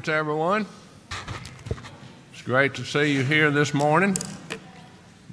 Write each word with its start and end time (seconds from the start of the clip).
morning 0.00 0.14
to 0.14 0.18
everyone. 0.18 0.66
It's 2.32 2.40
great 2.40 2.74
to 2.76 2.84
see 2.86 3.12
you 3.12 3.22
here 3.22 3.50
this 3.50 3.74
morning. 3.74 4.16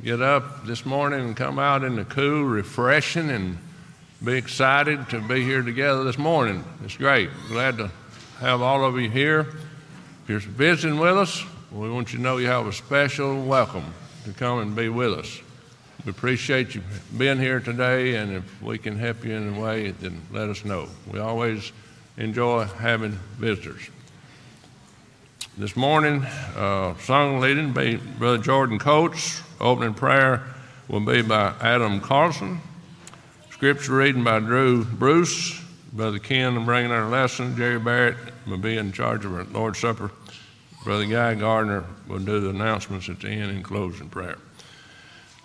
Get 0.03 0.21
up 0.21 0.65
this 0.65 0.85
morning 0.85 1.21
and 1.21 1.37
come 1.37 1.57
out 1.57 1.85
in 1.85 1.95
the 1.95 2.03
cool, 2.03 2.43
refreshing, 2.43 3.29
and 3.29 3.59
be 4.21 4.33
excited 4.33 5.07
to 5.11 5.21
be 5.21 5.41
here 5.41 5.61
together 5.61 6.03
this 6.03 6.17
morning. 6.17 6.65
It's 6.83 6.97
great. 6.97 7.29
Glad 7.47 7.77
to 7.77 7.89
have 8.39 8.61
all 8.61 8.83
of 8.83 8.99
you 8.99 9.09
here. 9.09 9.47
If 10.23 10.29
you're 10.29 10.39
visiting 10.41 10.99
with 10.99 11.17
us, 11.17 11.45
we 11.71 11.89
want 11.89 12.11
you 12.11 12.17
to 12.17 12.23
know 12.23 12.35
you 12.35 12.47
have 12.47 12.67
a 12.67 12.73
special 12.73 13.41
welcome 13.45 13.93
to 14.25 14.33
come 14.33 14.59
and 14.59 14.75
be 14.75 14.89
with 14.89 15.13
us. 15.13 15.39
We 16.03 16.09
appreciate 16.09 16.75
you 16.75 16.81
being 17.17 17.39
here 17.39 17.61
today, 17.61 18.15
and 18.15 18.33
if 18.33 18.61
we 18.61 18.77
can 18.79 18.97
help 18.97 19.23
you 19.23 19.33
in 19.33 19.55
a 19.55 19.61
way, 19.61 19.91
then 19.91 20.21
let 20.33 20.49
us 20.49 20.65
know. 20.65 20.89
We 21.09 21.19
always 21.19 21.71
enjoy 22.17 22.65
having 22.65 23.11
visitors. 23.37 23.91
This 25.59 25.75
morning, 25.75 26.23
uh, 26.55 26.95
song 26.99 27.39
leading 27.39 27.73
by 27.73 27.95
Brother 27.95 28.37
Jordan 28.37 28.77
Coates. 28.77 29.41
Opening 29.59 29.95
prayer 29.95 30.43
will 30.87 30.99
be 30.99 31.23
by 31.23 31.51
Adam 31.59 31.99
Carlson. 31.99 32.61
Scripture 33.49 33.95
reading 33.95 34.23
by 34.23 34.39
Drew 34.39 34.85
Bruce. 34.85 35.59
Brother 35.91 36.19
Ken 36.19 36.53
will 36.53 36.63
bring 36.63 36.91
our 36.91 37.09
lesson. 37.09 37.57
Jerry 37.57 37.79
Barrett 37.79 38.17
will 38.45 38.59
be 38.59 38.77
in 38.77 38.91
charge 38.91 39.25
of 39.25 39.33
our 39.33 39.45
Lord's 39.45 39.79
Supper. 39.79 40.11
Brother 40.83 41.05
Guy 41.05 41.33
Gardner 41.33 41.85
will 42.07 42.19
do 42.19 42.39
the 42.39 42.49
announcements 42.49 43.09
at 43.09 43.21
the 43.21 43.29
end 43.29 43.49
and 43.49 43.63
closing 43.63 44.09
prayer. 44.09 44.37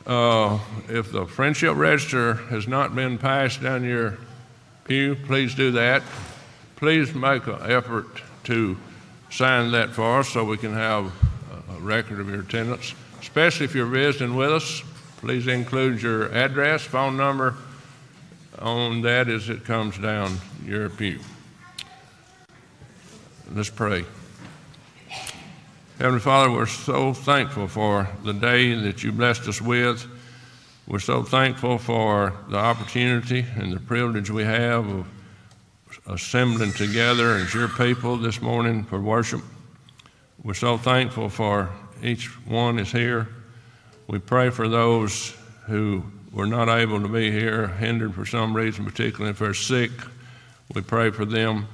Uh, 0.07 0.59
if 0.91 1.11
the 1.11 1.25
friendship 1.25 1.75
register 1.75 2.35
has 2.35 2.69
not 2.69 2.95
been 2.95 3.17
passed 3.17 3.63
down 3.63 3.83
your 3.83 4.19
pew, 4.85 5.17
please 5.25 5.55
do 5.55 5.71
that. 5.71 6.03
Please 6.77 7.15
make 7.15 7.47
an 7.47 7.63
effort 7.63 8.21
to 8.45 8.77
sign 9.33 9.73
that 9.73 9.91
for 9.91 10.21
us 10.21 10.29
so 10.29 10.45
we 10.45 10.59
can 10.59 10.75
have 10.75 11.11
a 11.75 11.81
record 11.81 12.21
of 12.21 12.29
your 12.29 12.43
attendance. 12.43 12.95
Especially 13.21 13.65
if 13.65 13.75
you're 13.75 13.87
visiting 13.87 14.37
with 14.37 14.53
us, 14.53 14.83
please 15.19 15.47
include 15.47 16.03
your 16.03 16.31
address, 16.35 16.83
phone 16.83 17.17
number 17.17 17.55
on 18.59 19.01
that 19.01 19.29
as 19.29 19.49
it 19.49 19.65
comes 19.65 19.97
down 19.97 20.37
your 20.67 20.91
pew. 20.91 21.19
Let's 23.55 23.71
pray. 23.71 24.05
Heavenly 25.99 26.21
Father, 26.21 26.51
we're 26.51 26.67
so 26.67 27.15
thankful 27.15 27.69
for 27.69 28.09
the 28.25 28.35
day 28.35 28.75
that 28.75 29.03
you 29.03 29.13
blessed 29.13 29.49
us 29.49 29.63
with. 29.63 30.07
We're 30.87 30.99
so 30.99 31.23
thankful 31.23 31.79
for 31.79 32.35
the 32.51 32.59
opportunity 32.59 33.47
and 33.57 33.73
the 33.73 33.81
privilege 33.81 34.31
we 34.31 34.45
have 34.45 34.87
of 34.89 35.07
assembling 36.07 36.73
together 36.73 37.37
as 37.37 37.55
your 37.55 37.69
people 37.69 38.17
this 38.17 38.41
morning 38.41 38.85
for 38.85 39.01
worship. 39.01 39.41
We're 40.43 40.55
so 40.55 40.77
thankful 40.77 41.29
for 41.29 41.71
each 42.03 42.27
one 42.47 42.79
is 42.79 42.91
here. 42.91 43.29
We 44.09 44.19
pray 44.19 44.51
for 44.51 44.69
those 44.69 45.35
who 45.67 46.03
were 46.33 46.47
not 46.47 46.69
able 46.69 47.01
to 47.01 47.09
be 47.09 47.31
here, 47.31 47.69
hindered 47.69 48.15
for 48.15 48.27
some 48.27 48.55
reason, 48.55 48.85
particularly 48.85 49.31
if 49.31 49.39
they're 49.39 49.55
sick. 49.55 49.93
We 50.75 50.81
pray 50.81 51.11
for 51.11 51.25
them. 51.25 51.69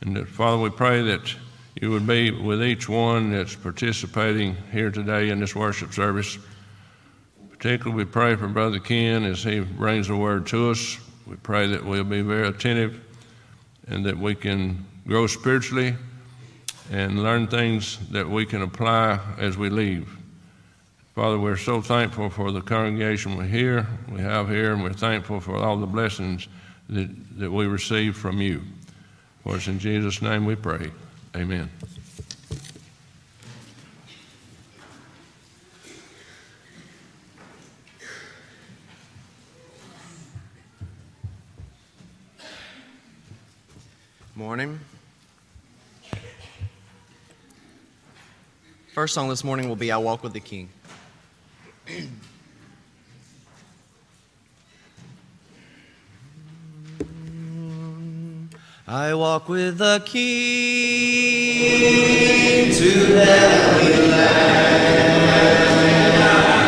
And 0.00 0.16
that, 0.16 0.26
Father, 0.26 0.60
we 0.60 0.70
pray 0.70 1.02
that 1.02 1.34
you 1.80 1.90
would 1.90 2.06
be 2.06 2.30
with 2.30 2.62
each 2.62 2.88
one 2.88 3.30
that's 3.30 3.54
participating 3.54 4.56
here 4.72 4.90
today 4.90 5.28
in 5.30 5.38
this 5.38 5.54
worship 5.54 5.92
service. 5.92 6.38
Particularly, 7.50 8.04
we 8.04 8.10
pray 8.10 8.34
for 8.34 8.48
Brother 8.48 8.80
Ken 8.80 9.24
as 9.24 9.44
he 9.44 9.60
brings 9.60 10.08
the 10.08 10.16
word 10.16 10.46
to 10.48 10.70
us. 10.70 10.98
We 11.26 11.36
pray 11.36 11.66
that 11.68 11.84
we'll 11.84 12.04
be 12.04 12.20
very 12.20 12.48
attentive 12.48 13.00
and 13.88 14.04
that 14.06 14.16
we 14.18 14.34
can 14.34 14.84
grow 15.06 15.26
spiritually 15.26 15.94
and 16.90 17.22
learn 17.22 17.46
things 17.46 17.98
that 18.10 18.28
we 18.28 18.44
can 18.44 18.62
apply 18.62 19.18
as 19.38 19.56
we 19.56 19.70
leave. 19.70 20.08
Father, 21.14 21.38
we're 21.38 21.56
so 21.56 21.80
thankful 21.80 22.28
for 22.28 22.50
the 22.50 22.60
congregation 22.60 23.36
we're 23.36 23.44
here, 23.44 23.86
we 24.10 24.20
have 24.20 24.48
here, 24.48 24.72
and 24.72 24.82
we're 24.82 24.92
thankful 24.92 25.40
for 25.40 25.56
all 25.56 25.76
the 25.76 25.86
blessings 25.86 26.48
that, 26.88 27.08
that 27.38 27.50
we 27.50 27.66
receive 27.66 28.16
from 28.16 28.40
you. 28.40 28.62
For 29.44 29.56
it's 29.56 29.68
in 29.68 29.78
Jesus' 29.78 30.20
name 30.20 30.44
we 30.44 30.56
pray. 30.56 30.90
Amen. 31.36 31.70
Morning. 44.36 44.80
First 48.92 49.14
song 49.14 49.28
this 49.28 49.44
morning 49.44 49.68
will 49.68 49.76
be 49.76 49.92
I 49.92 49.96
Walk 49.98 50.24
with 50.24 50.32
the 50.32 50.40
King. 50.40 50.70
I 58.88 59.14
walk 59.14 59.48
with 59.48 59.78
the 59.78 60.02
King 60.04 60.20
to 62.72 62.90
heavenly 63.16 64.10
land. 64.10 64.74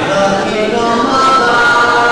The 0.09 0.51
kingdom 0.55 1.01
of 1.01 1.09
light, 1.11 2.07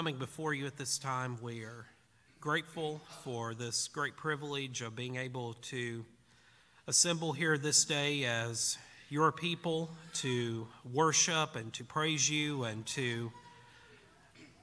coming 0.00 0.16
before 0.16 0.54
you 0.54 0.64
at 0.64 0.78
this 0.78 0.96
time. 0.96 1.36
We 1.42 1.62
are 1.62 1.84
grateful 2.40 3.02
for 3.22 3.52
this 3.52 3.86
great 3.86 4.16
privilege 4.16 4.80
of 4.80 4.96
being 4.96 5.16
able 5.16 5.52
to 5.64 6.06
assemble 6.86 7.34
here 7.34 7.58
this 7.58 7.84
day 7.84 8.24
as 8.24 8.78
your 9.10 9.30
people 9.30 9.90
to 10.14 10.66
worship 10.90 11.54
and 11.54 11.70
to 11.74 11.84
praise 11.84 12.30
you 12.30 12.64
and 12.64 12.86
to 12.86 13.30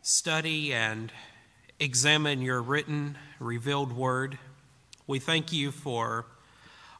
study 0.02 0.74
and 0.74 1.12
examine 1.80 2.42
your 2.42 2.60
written, 2.60 3.16
revealed 3.40 3.96
word. 3.96 4.40
We 5.06 5.20
thank 5.20 5.54
you 5.54 5.70
for 5.70 6.26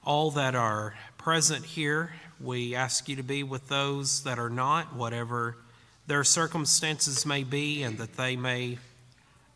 all 0.06 0.30
that 0.30 0.54
are 0.54 0.94
present 1.18 1.66
here. 1.66 2.14
We 2.40 2.76
ask 2.76 3.10
you 3.10 3.16
to 3.16 3.24
be 3.24 3.42
with 3.42 3.68
those 3.68 4.22
that 4.26 4.38
are 4.38 4.52
not, 4.52 4.96
whatever 4.96 5.58
their 6.08 6.24
circumstances 6.24 7.26
may 7.26 7.44
be, 7.44 7.84
and 7.84 7.98
that 7.98 8.16
they 8.16 8.36
may 8.36 8.78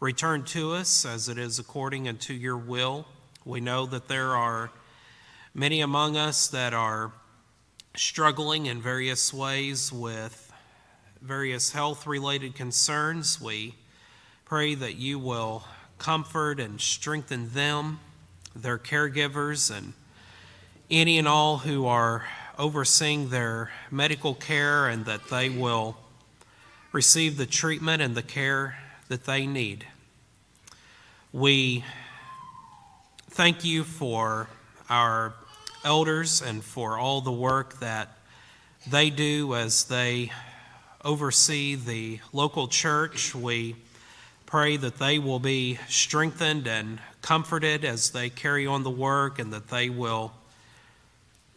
return 0.01 0.43
to 0.43 0.73
us 0.73 1.05
as 1.05 1.29
it 1.29 1.37
is 1.37 1.59
according 1.59 2.07
unto 2.07 2.33
your 2.33 2.57
will. 2.57 3.07
We 3.45 3.61
know 3.61 3.85
that 3.85 4.09
there 4.09 4.35
are 4.35 4.69
many 5.53 5.81
among 5.81 6.17
us 6.17 6.47
that 6.49 6.73
are 6.73 7.13
struggling 7.95 8.65
in 8.65 8.81
various 8.81 9.33
ways 9.33 9.91
with 9.91 10.51
various 11.21 11.71
health 11.71 12.05
related 12.05 12.55
concerns. 12.55 13.39
We 13.39 13.75
pray 14.43 14.75
that 14.75 14.95
you 14.95 15.19
will 15.19 15.63
comfort 15.97 16.59
and 16.59 16.81
strengthen 16.81 17.53
them, 17.53 17.99
their 18.55 18.77
caregivers, 18.77 19.75
and 19.75 19.93
any 20.89 21.17
and 21.17 21.27
all 21.27 21.59
who 21.59 21.85
are 21.85 22.25
overseeing 22.57 23.29
their 23.29 23.71
medical 23.89 24.33
care, 24.33 24.87
and 24.87 25.05
that 25.05 25.29
they 25.29 25.49
will 25.49 25.95
receive 26.91 27.37
the 27.37 27.45
treatment 27.45 28.01
and 28.01 28.15
the 28.15 28.21
care 28.21 28.77
that 29.07 29.25
they 29.25 29.45
need. 29.45 29.85
We 31.31 31.85
thank 33.29 33.63
you 33.63 33.83
for 33.83 34.47
our 34.89 35.33
elders 35.85 36.41
and 36.41 36.63
for 36.63 36.97
all 36.97 37.21
the 37.21 37.31
work 37.31 37.79
that 37.79 38.09
they 38.89 39.09
do 39.09 39.55
as 39.55 39.85
they 39.85 40.31
oversee 41.03 41.75
the 41.75 42.19
local 42.33 42.67
church. 42.67 43.33
We 43.33 43.75
pray 44.45 44.75
that 44.75 44.99
they 44.99 45.17
will 45.17 45.39
be 45.39 45.79
strengthened 45.87 46.67
and 46.67 46.99
comforted 47.21 47.85
as 47.85 48.09
they 48.09 48.29
carry 48.29 48.67
on 48.67 48.83
the 48.83 48.89
work 48.89 49.39
and 49.39 49.53
that 49.53 49.69
they 49.69 49.89
will 49.89 50.33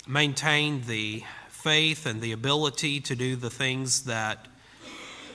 maintain 0.06 0.82
the 0.86 1.24
faith 1.48 2.06
and 2.06 2.20
the 2.20 2.30
ability 2.30 3.00
to 3.00 3.16
do 3.16 3.34
the 3.34 3.50
things 3.50 4.04
that 4.04 4.46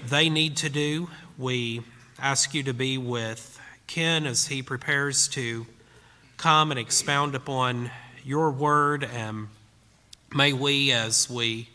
they 0.07 0.29
need 0.29 0.57
to 0.57 0.69
do. 0.69 1.09
We 1.37 1.81
ask 2.19 2.53
you 2.53 2.63
to 2.63 2.73
be 2.73 2.97
with 2.97 3.59
Ken 3.87 4.25
as 4.25 4.47
he 4.47 4.61
prepares 4.61 5.27
to 5.29 5.65
come 6.37 6.71
and 6.71 6.79
expound 6.79 7.35
upon 7.35 7.91
your 8.23 8.51
word, 8.51 9.03
and 9.03 9.47
may 10.33 10.53
we, 10.53 10.91
as 10.91 11.29
we 11.29 11.69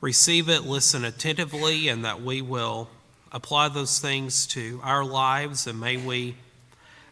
receive 0.00 0.48
it, 0.48 0.62
listen 0.62 1.04
attentively, 1.04 1.88
and 1.88 2.04
that 2.04 2.22
we 2.22 2.42
will 2.42 2.88
apply 3.32 3.68
those 3.68 3.98
things 3.98 4.46
to 4.48 4.80
our 4.82 5.04
lives, 5.04 5.66
and 5.66 5.78
may 5.78 5.96
we 5.96 6.34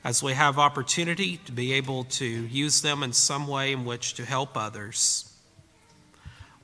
as 0.05 0.23
we 0.23 0.33
have 0.33 0.59
opportunity 0.59 1.39
to 1.45 1.53
be 1.53 1.73
able 1.73 2.05
to 2.05 2.25
use 2.25 2.81
them 2.83 3.03
in 3.03 3.13
some 3.13 3.47
way 3.47 3.73
in 3.73 3.85
which 3.85 4.15
to 4.15 4.25
help 4.25 4.57
others. 4.57 5.31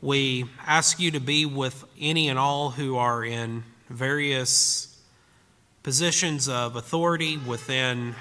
We 0.00 0.46
ask 0.66 1.00
you 1.00 1.10
to 1.10 1.20
be 1.20 1.44
with 1.44 1.84
any 2.00 2.28
and 2.28 2.38
all 2.38 2.70
who 2.70 2.96
are 2.96 3.24
in 3.24 3.64
various 3.88 4.99
positions 5.83 6.49
of 6.49 6.76
authority 6.76 7.37
within 7.37 8.14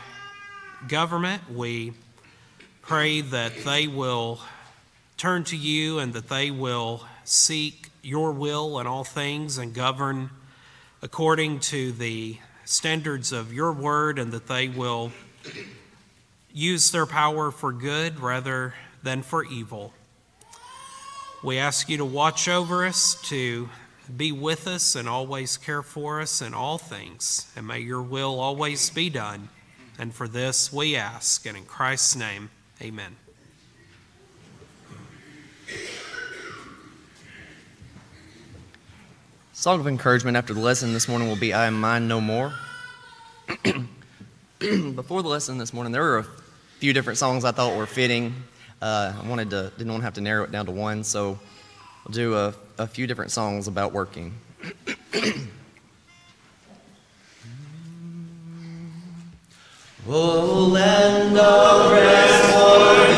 government. 0.87 1.49
We 1.49 1.93
pray 2.81 3.21
that 3.21 3.63
they 3.63 3.87
will 3.87 4.39
turn 5.17 5.43
to 5.45 5.55
you 5.57 5.99
and 5.99 6.13
that 6.13 6.27
they 6.27 6.51
will 6.51 7.05
seek 7.23 7.89
your 8.01 8.33
will 8.33 8.79
in 8.79 8.87
all 8.87 9.05
things 9.05 9.57
and 9.57 9.73
govern 9.73 10.29
according 11.01 11.59
to 11.59 11.91
the 11.93 12.37
standards 12.65 13.31
of 13.31 13.53
your 13.53 13.71
word 13.71 14.19
and 14.19 14.31
that 14.33 14.47
they 14.47 14.67
will 14.67 15.11
use 16.53 16.91
their 16.91 17.05
power 17.05 17.51
for 17.51 17.71
good 17.71 18.19
rather 18.19 18.73
than 19.01 19.21
for 19.21 19.45
evil. 19.45 19.93
We 21.43 21.57
ask 21.57 21.89
you 21.89 21.97
to 21.97 22.05
watch 22.05 22.47
over 22.47 22.85
us, 22.85 23.15
to 23.23 23.69
be 24.17 24.31
with 24.31 24.67
us, 24.67 24.95
and 24.95 25.07
always 25.07 25.57
care 25.57 25.81
for 25.81 26.21
us 26.21 26.41
in 26.41 26.53
all 26.53 26.77
things. 26.77 27.51
And 27.55 27.67
may 27.67 27.79
your 27.79 28.01
will 28.01 28.39
always 28.39 28.89
be 28.89 29.09
done. 29.09 29.49
And 29.97 30.13
for 30.13 30.27
this 30.27 30.73
we 30.73 30.95
ask, 30.95 31.45
and 31.45 31.55
in 31.55 31.65
Christ's 31.65 32.15
name, 32.15 32.49
amen. 32.81 33.15
Song 39.53 39.79
of 39.79 39.87
encouragement 39.87 40.35
after 40.35 40.53
the 40.53 40.59
lesson 40.59 40.91
this 40.91 41.07
morning 41.07 41.29
will 41.29 41.37
be 41.37 41.53
I 41.53 41.67
Am 41.67 41.79
Mine 41.79 42.07
No 42.07 42.19
More. 42.19 42.53
Before 44.59 45.21
the 45.21 45.29
lesson 45.29 45.57
this 45.57 45.73
morning, 45.73 45.93
there 45.93 46.01
were 46.01 46.17
a 46.17 46.25
few 46.79 46.91
different 46.91 47.17
songs 47.17 47.45
I 47.45 47.51
thought 47.51 47.77
were 47.77 47.85
fitting. 47.85 48.33
Uh, 48.81 49.13
I 49.17 49.25
wanted 49.25 49.51
to, 49.51 49.71
didn't 49.77 49.91
want 49.91 50.01
to 50.01 50.05
have 50.05 50.15
to 50.15 50.21
narrow 50.21 50.43
it 50.43 50.51
down 50.51 50.65
to 50.65 50.73
one, 50.73 51.05
so 51.05 51.39
I'll 52.05 52.11
do 52.11 52.35
a, 52.35 52.53
a 52.77 52.87
few 52.87 53.07
different 53.07 53.31
songs 53.31 53.67
about 53.67 53.93
working. 53.93 54.33
Oh, 60.05 60.67
land 60.67 61.37
of 61.37 61.91
rest 61.91 62.53
for 62.53 63.15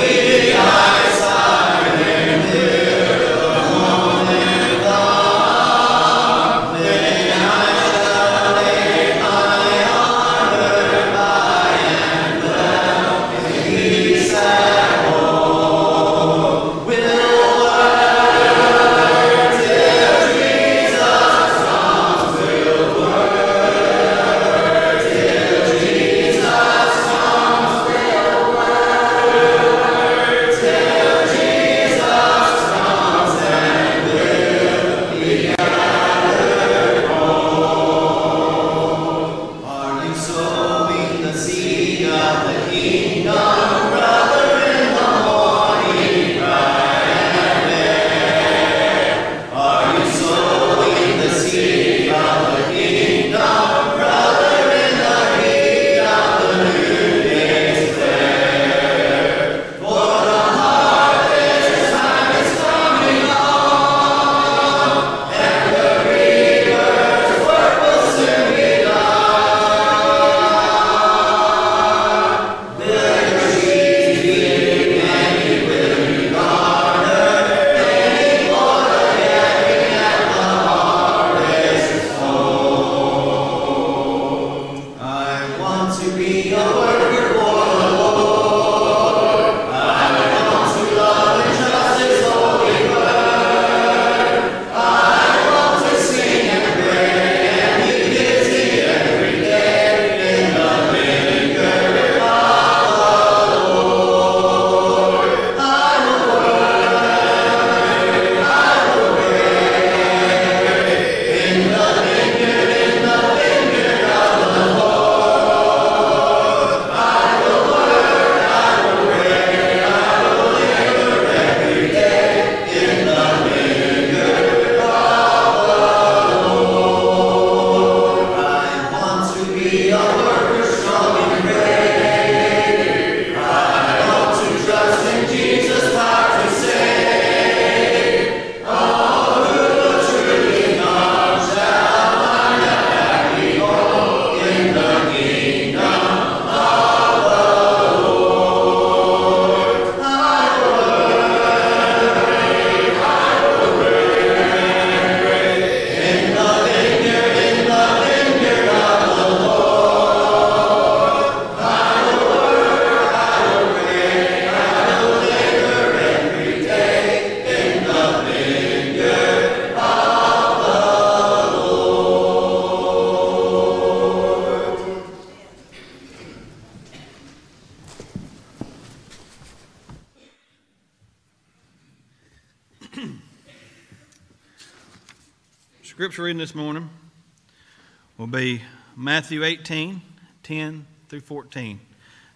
Matthew 189.25 189.43
18, 189.43 190.01
10 190.43 190.85
through 191.09 191.21
14. 191.21 191.79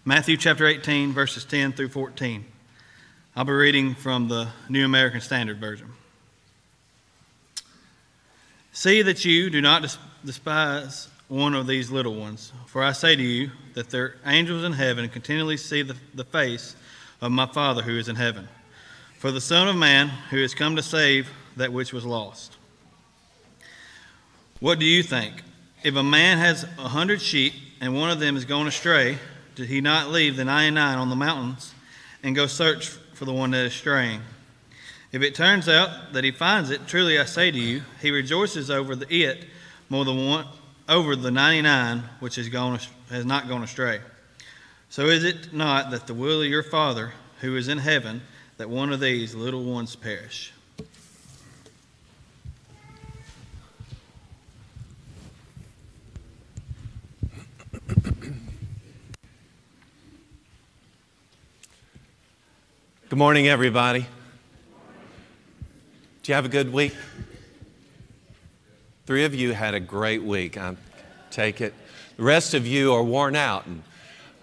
Matthew 0.04 0.36
chapter 0.36 0.66
18, 0.66 1.12
verses 1.12 1.44
10 1.44 1.70
through 1.70 1.90
14. 1.90 2.44
I'll 3.36 3.44
be 3.44 3.52
reading 3.52 3.94
from 3.94 4.26
the 4.26 4.48
New 4.68 4.84
American 4.84 5.20
Standard 5.20 5.60
Version. 5.60 5.86
See 8.72 9.02
that 9.02 9.24
you 9.24 9.50
do 9.50 9.60
not 9.60 9.96
despise 10.24 11.06
one 11.28 11.54
of 11.54 11.68
these 11.68 11.92
little 11.92 12.16
ones, 12.16 12.50
for 12.66 12.82
I 12.82 12.90
say 12.90 13.14
to 13.14 13.22
you 13.22 13.52
that 13.74 13.90
their 13.90 14.16
angels 14.26 14.64
in 14.64 14.72
heaven 14.72 15.08
continually 15.10 15.58
see 15.58 15.82
the, 15.82 15.94
the 16.12 16.24
face 16.24 16.74
of 17.20 17.30
my 17.30 17.46
Father 17.46 17.82
who 17.82 17.96
is 17.98 18.08
in 18.08 18.16
heaven. 18.16 18.48
For 19.16 19.30
the 19.30 19.40
Son 19.40 19.68
of 19.68 19.76
Man 19.76 20.08
who 20.08 20.42
has 20.42 20.54
come 20.54 20.74
to 20.74 20.82
save 20.82 21.30
that 21.56 21.72
which 21.72 21.92
was 21.92 22.04
lost. 22.04 22.56
What 24.58 24.80
do 24.80 24.86
you 24.86 25.04
think? 25.04 25.39
If 25.82 25.96
a 25.96 26.02
man 26.02 26.36
has 26.36 26.64
a 26.78 26.88
hundred 26.88 27.22
sheep 27.22 27.54
and 27.80 27.94
one 27.94 28.10
of 28.10 28.20
them 28.20 28.36
is 28.36 28.44
gone 28.44 28.66
astray, 28.66 29.18
did 29.54 29.68
he 29.68 29.80
not 29.80 30.10
leave 30.10 30.36
the 30.36 30.44
99 30.44 30.98
on 30.98 31.08
the 31.08 31.16
mountains 31.16 31.72
and 32.22 32.36
go 32.36 32.46
search 32.46 32.88
for 32.88 33.24
the 33.24 33.32
one 33.32 33.52
that 33.52 33.64
is 33.64 33.72
straying? 33.72 34.20
If 35.10 35.22
it 35.22 35.34
turns 35.34 35.70
out 35.70 36.12
that 36.12 36.22
he 36.22 36.32
finds 36.32 36.68
it, 36.68 36.86
truly 36.86 37.18
I 37.18 37.24
say 37.24 37.50
to 37.50 37.58
you, 37.58 37.82
he 38.02 38.10
rejoices 38.10 38.70
over 38.70 38.94
the 38.94 39.24
it 39.24 39.46
more 39.88 40.04
than 40.04 40.26
one 40.26 40.46
over 40.86 41.16
the 41.16 41.30
99 41.30 42.02
which 42.20 42.36
has 42.36 42.50
gone 42.50 42.78
has 43.08 43.24
not 43.24 43.48
gone 43.48 43.62
astray. 43.62 44.00
So 44.90 45.06
is 45.06 45.24
it 45.24 45.54
not 45.54 45.90
that 45.92 46.06
the 46.06 46.14
will 46.14 46.42
of 46.42 46.48
your 46.48 46.62
Father 46.62 47.14
who 47.40 47.56
is 47.56 47.68
in 47.68 47.78
heaven 47.78 48.20
that 48.58 48.68
one 48.68 48.92
of 48.92 49.00
these 49.00 49.34
little 49.34 49.64
ones 49.64 49.96
perish? 49.96 50.52
Good 63.10 63.18
morning, 63.18 63.48
everybody. 63.48 64.06
Do 66.22 66.30
you 66.30 66.34
have 66.36 66.44
a 66.44 66.48
good 66.48 66.72
week? 66.72 66.94
Three 69.04 69.24
of 69.24 69.34
you 69.34 69.52
had 69.52 69.74
a 69.74 69.80
great 69.80 70.22
week. 70.22 70.56
I 70.56 70.76
take 71.32 71.60
it. 71.60 71.74
The 72.18 72.22
rest 72.22 72.54
of 72.54 72.68
you 72.68 72.92
are 72.92 73.02
worn 73.02 73.34
out. 73.34 73.66
And 73.66 73.82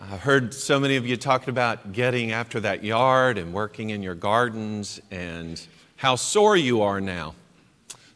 I 0.01 0.17
heard 0.17 0.53
so 0.53 0.81
many 0.81 0.97
of 0.97 1.07
you 1.07 1.15
talking 1.15 1.47
about 1.47 1.93
getting 1.93 2.33
after 2.33 2.59
that 2.59 2.83
yard 2.83 3.37
and 3.37 3.53
working 3.53 3.91
in 3.91 4.03
your 4.03 4.15
gardens 4.15 4.99
and 5.11 5.65
how 5.95 6.17
sore 6.17 6.57
you 6.57 6.81
are 6.81 6.99
now. 6.99 7.35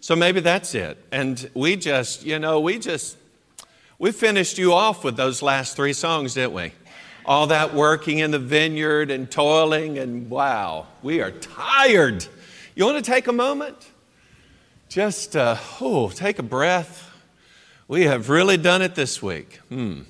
So 0.02 0.18
maybe 0.18 0.42
that's 0.42 0.76
it. 0.76 1.02
And 1.14 1.50
we 1.54 1.78
just, 1.78 2.26
you 2.26 2.40
know, 2.40 2.60
we 2.60 2.78
just, 2.78 3.16
we 3.98 4.12
finished 4.12 4.58
you 4.58 4.74
off 4.74 5.06
with 5.06 5.16
those 5.16 5.42
last 5.42 5.78
three 5.78 5.94
songs, 5.94 6.34
didn't 6.34 6.52
we? 6.52 6.74
All 7.26 7.48
that 7.48 7.74
working 7.74 8.20
in 8.20 8.32
the 8.32 8.40
vineyard 8.40 9.12
and 9.12 9.30
toiling, 9.30 9.98
and 9.98 10.30
wow, 10.30 10.88
we 11.02 11.22
are 11.22 11.32
tired. 11.32 12.26
You 12.76 12.86
want 12.86 13.04
to 13.04 13.12
take 13.12 13.28
a 13.28 13.34
moment? 13.34 13.90
Just, 14.90 15.36
uh, 15.36 15.58
oh, 15.80 16.10
take 16.10 16.40
a 16.40 16.44
breath. 16.44 17.10
We 17.88 18.04
have 18.04 18.30
really 18.30 18.58
done 18.58 18.82
it 18.82 18.96
this 18.96 19.22
week. 19.22 19.60
Hmm. 19.70 20.02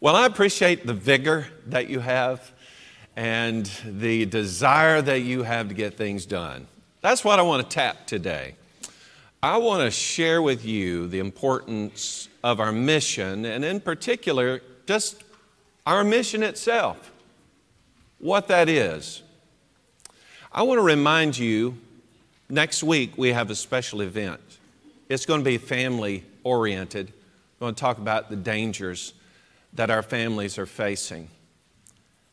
Well, 0.00 0.16
I 0.16 0.26
appreciate 0.26 0.86
the 0.86 0.94
vigor 0.94 1.46
that 1.66 1.88
you 1.88 2.00
have 2.00 2.52
and 3.16 3.66
the 3.84 4.26
desire 4.26 5.00
that 5.00 5.20
you 5.20 5.44
have 5.44 5.68
to 5.68 5.74
get 5.74 5.96
things 5.96 6.26
done. 6.26 6.66
That's 7.00 7.24
what 7.24 7.38
I 7.38 7.42
want 7.42 7.68
to 7.68 7.74
tap 7.74 8.06
today. 8.06 8.56
I 9.42 9.58
want 9.58 9.82
to 9.82 9.90
share 9.90 10.40
with 10.40 10.64
you 10.64 11.06
the 11.06 11.18
importance 11.18 12.28
of 12.42 12.60
our 12.60 12.72
mission, 12.72 13.44
and 13.44 13.64
in 13.64 13.80
particular, 13.80 14.62
just 14.86 15.23
our 15.86 16.04
mission 16.04 16.42
itself, 16.42 17.12
what 18.18 18.48
that 18.48 18.68
is. 18.68 19.22
I 20.50 20.62
want 20.62 20.78
to 20.78 20.82
remind 20.82 21.36
you 21.36 21.76
next 22.48 22.82
week 22.82 23.18
we 23.18 23.32
have 23.32 23.50
a 23.50 23.54
special 23.54 24.00
event. 24.00 24.40
It's 25.08 25.26
going 25.26 25.40
to 25.40 25.44
be 25.44 25.58
family 25.58 26.24
oriented. 26.42 27.12
We're 27.58 27.66
going 27.66 27.74
to 27.74 27.80
talk 27.80 27.98
about 27.98 28.30
the 28.30 28.36
dangers 28.36 29.14
that 29.74 29.90
our 29.90 30.02
families 30.02 30.58
are 30.58 30.66
facing. 30.66 31.28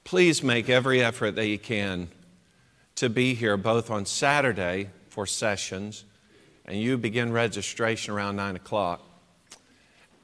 Please 0.03 0.43
make 0.43 0.69
every 0.69 1.03
effort 1.03 1.31
that 1.31 1.47
you 1.47 1.59
can 1.59 2.09
to 2.95 3.09
be 3.09 3.33
here 3.33 3.57
both 3.57 3.89
on 3.89 4.05
Saturday 4.05 4.89
for 5.09 5.25
sessions, 5.25 6.05
and 6.65 6.79
you 6.79 6.97
begin 6.97 7.31
registration 7.31 8.13
around 8.13 8.35
9 8.35 8.55
o'clock, 8.55 9.01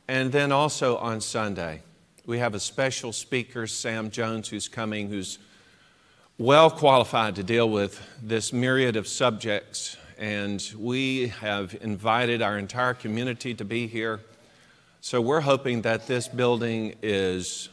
and 0.07 0.31
then 0.31 0.51
also 0.51 0.97
on 0.97 1.19
Sunday. 1.19 1.81
We 2.27 2.39
have 2.39 2.55
a 2.55 2.59
special 2.59 3.13
speaker, 3.13 3.67
Sam 3.67 4.11
Jones, 4.11 4.49
who's 4.49 4.67
coming, 4.67 5.07
who's 5.07 5.39
well 6.37 6.69
qualified 6.69 7.37
to 7.37 7.43
deal 7.43 7.69
with 7.69 8.05
this 8.21 8.51
myriad 8.51 8.97
of 8.97 9.07
subjects. 9.07 9.95
And 10.17 10.61
we 10.77 11.29
have 11.29 11.73
invited 11.79 12.41
our 12.41 12.57
entire 12.57 12.93
community 12.93 13.53
to 13.53 13.63
be 13.63 13.87
here. 13.87 14.19
So 14.99 15.21
we're 15.21 15.39
hoping 15.39 15.83
that 15.83 16.05
this 16.07 16.27
building 16.27 16.95
is 17.01 17.69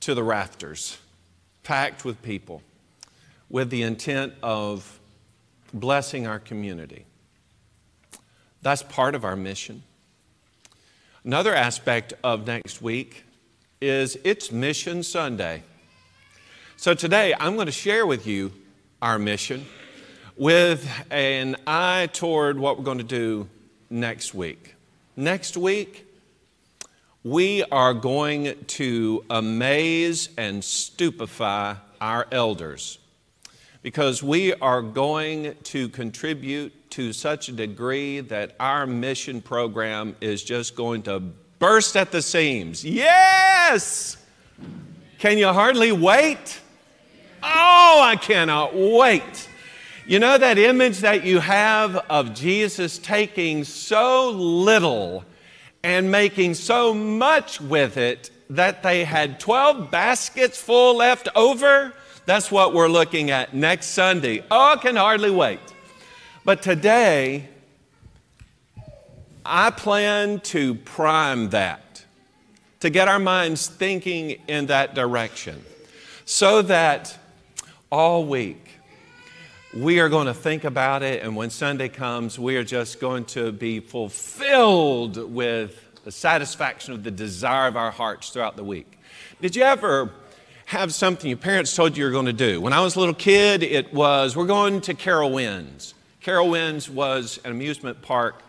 to 0.00 0.14
the 0.14 0.22
rafters, 0.22 0.98
packed 1.62 2.04
with 2.04 2.20
people, 2.20 2.60
with 3.48 3.70
the 3.70 3.80
intent 3.80 4.34
of 4.42 5.00
blessing 5.72 6.26
our 6.26 6.38
community. 6.38 7.06
That's 8.60 8.82
part 8.82 9.14
of 9.14 9.24
our 9.24 9.34
mission. 9.34 9.82
Another 11.24 11.52
aspect 11.52 12.14
of 12.22 12.46
next 12.46 12.80
week 12.80 13.24
is 13.80 14.16
it's 14.22 14.52
Mission 14.52 15.02
Sunday. 15.02 15.64
So 16.76 16.94
today 16.94 17.34
I'm 17.38 17.56
going 17.56 17.66
to 17.66 17.72
share 17.72 18.06
with 18.06 18.24
you 18.24 18.52
our 19.02 19.18
mission 19.18 19.66
with 20.36 20.88
an 21.10 21.56
eye 21.66 22.08
toward 22.12 22.56
what 22.56 22.78
we're 22.78 22.84
going 22.84 22.98
to 22.98 23.04
do 23.04 23.48
next 23.90 24.32
week. 24.32 24.76
Next 25.16 25.56
week, 25.56 26.06
we 27.24 27.64
are 27.64 27.94
going 27.94 28.64
to 28.64 29.24
amaze 29.28 30.28
and 30.38 30.62
stupefy 30.62 31.74
our 32.00 32.28
elders 32.30 32.98
because 33.82 34.22
we 34.22 34.54
are 34.54 34.82
going 34.82 35.54
to 35.64 35.88
contribute 35.88 36.90
to 36.90 37.12
such 37.12 37.48
a 37.48 37.52
degree 37.52 38.20
that 38.20 38.56
our 38.58 38.86
mission 38.86 39.40
program 39.40 40.16
is 40.20 40.42
just 40.42 40.74
going 40.74 41.02
to 41.02 41.20
burst 41.58 41.96
at 41.96 42.10
the 42.10 42.22
seams. 42.22 42.84
Yes! 42.84 44.16
Can 45.18 45.38
you 45.38 45.48
hardly 45.48 45.92
wait? 45.92 46.60
Oh, 47.42 48.00
I 48.02 48.16
cannot 48.16 48.74
wait. 48.74 49.48
You 50.06 50.18
know 50.18 50.38
that 50.38 50.58
image 50.58 51.00
that 51.00 51.24
you 51.24 51.38
have 51.40 51.96
of 52.08 52.34
Jesus 52.34 52.98
taking 52.98 53.64
so 53.64 54.30
little 54.30 55.24
and 55.82 56.10
making 56.10 56.54
so 56.54 56.94
much 56.94 57.60
with 57.60 57.96
it 57.96 58.30
that 58.50 58.82
they 58.82 59.04
had 59.04 59.38
12 59.38 59.90
baskets 59.90 60.60
full 60.60 60.96
left 60.96 61.28
over? 61.36 61.92
That's 62.28 62.50
what 62.50 62.74
we're 62.74 62.88
looking 62.88 63.30
at 63.30 63.54
next 63.54 63.86
Sunday. 63.86 64.44
Oh, 64.50 64.74
I 64.74 64.76
can 64.76 64.96
hardly 64.96 65.30
wait. 65.30 65.60
But 66.44 66.60
today, 66.60 67.48
I 69.46 69.70
plan 69.70 70.40
to 70.40 70.74
prime 70.74 71.48
that, 71.48 72.04
to 72.80 72.90
get 72.90 73.08
our 73.08 73.18
minds 73.18 73.68
thinking 73.68 74.42
in 74.46 74.66
that 74.66 74.94
direction, 74.94 75.64
so 76.26 76.60
that 76.60 77.18
all 77.90 78.26
week 78.26 78.72
we 79.74 79.98
are 79.98 80.10
going 80.10 80.26
to 80.26 80.34
think 80.34 80.64
about 80.64 81.02
it, 81.02 81.22
and 81.22 81.34
when 81.34 81.48
Sunday 81.48 81.88
comes, 81.88 82.38
we 82.38 82.58
are 82.58 82.64
just 82.64 83.00
going 83.00 83.24
to 83.24 83.52
be 83.52 83.80
fulfilled 83.80 85.16
with 85.32 86.02
the 86.04 86.12
satisfaction 86.12 86.92
of 86.92 87.04
the 87.04 87.10
desire 87.10 87.68
of 87.68 87.76
our 87.78 87.90
hearts 87.90 88.28
throughout 88.28 88.56
the 88.56 88.64
week. 88.64 88.98
Did 89.40 89.56
you 89.56 89.62
ever 89.62 90.12
have 90.68 90.92
something 90.92 91.30
your 91.30 91.38
parents 91.38 91.74
told 91.74 91.96
you 91.96 92.04
you're 92.04 92.12
going 92.12 92.26
to 92.26 92.32
do? 92.34 92.60
When 92.60 92.74
I 92.74 92.82
was 92.82 92.94
a 92.94 92.98
little 92.98 93.14
kid, 93.14 93.62
it 93.62 93.90
was, 93.94 94.36
we're 94.36 94.44
going 94.44 94.82
to 94.82 94.92
Carowinds. 94.92 95.94
Carowinds 96.22 96.90
was 96.90 97.40
an 97.46 97.52
amusement 97.52 98.02
park 98.02 98.42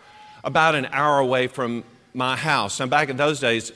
about 0.44 0.76
an 0.76 0.88
hour 0.92 1.20
away 1.20 1.48
from 1.48 1.86
my 2.14 2.36
house. 2.36 2.82
And 2.82 2.92
back 2.92 3.08
in 3.08 3.16
those 3.16 3.40
days, 3.40 3.72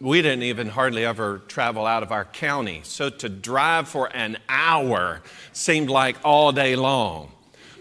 we 0.00 0.22
didn't 0.22 0.44
even 0.44 0.70
hardly 0.70 1.04
ever 1.04 1.42
travel 1.48 1.84
out 1.84 2.02
of 2.02 2.12
our 2.12 2.24
county. 2.24 2.80
So 2.82 3.10
to 3.10 3.28
drive 3.28 3.88
for 3.88 4.06
an 4.16 4.38
hour 4.48 5.20
seemed 5.52 5.90
like 5.90 6.16
all 6.24 6.52
day 6.52 6.76
long. 6.76 7.30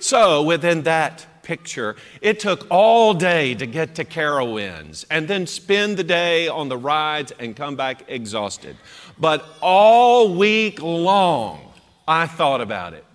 So 0.01 0.43
within 0.43 0.81
that 0.81 1.25
picture, 1.41 1.95
it 2.21 2.39
took 2.39 2.67
all 2.69 3.13
day 3.15 3.55
to 3.55 3.65
get 3.65 3.95
to 3.95 4.05
Carowinds 4.05 5.05
and 5.09 5.27
then 5.27 5.47
spend 5.47 5.97
the 5.97 6.03
day 6.03 6.47
on 6.47 6.69
the 6.69 6.77
rides 6.77 7.31
and 7.39 7.55
come 7.55 7.75
back 7.75 8.03
exhausted. 8.07 8.77
But 9.19 9.45
all 9.61 10.33
week 10.33 10.81
long, 10.81 11.73
I 12.07 12.25
thought 12.25 12.61
about 12.61 12.93
it. 12.93 13.05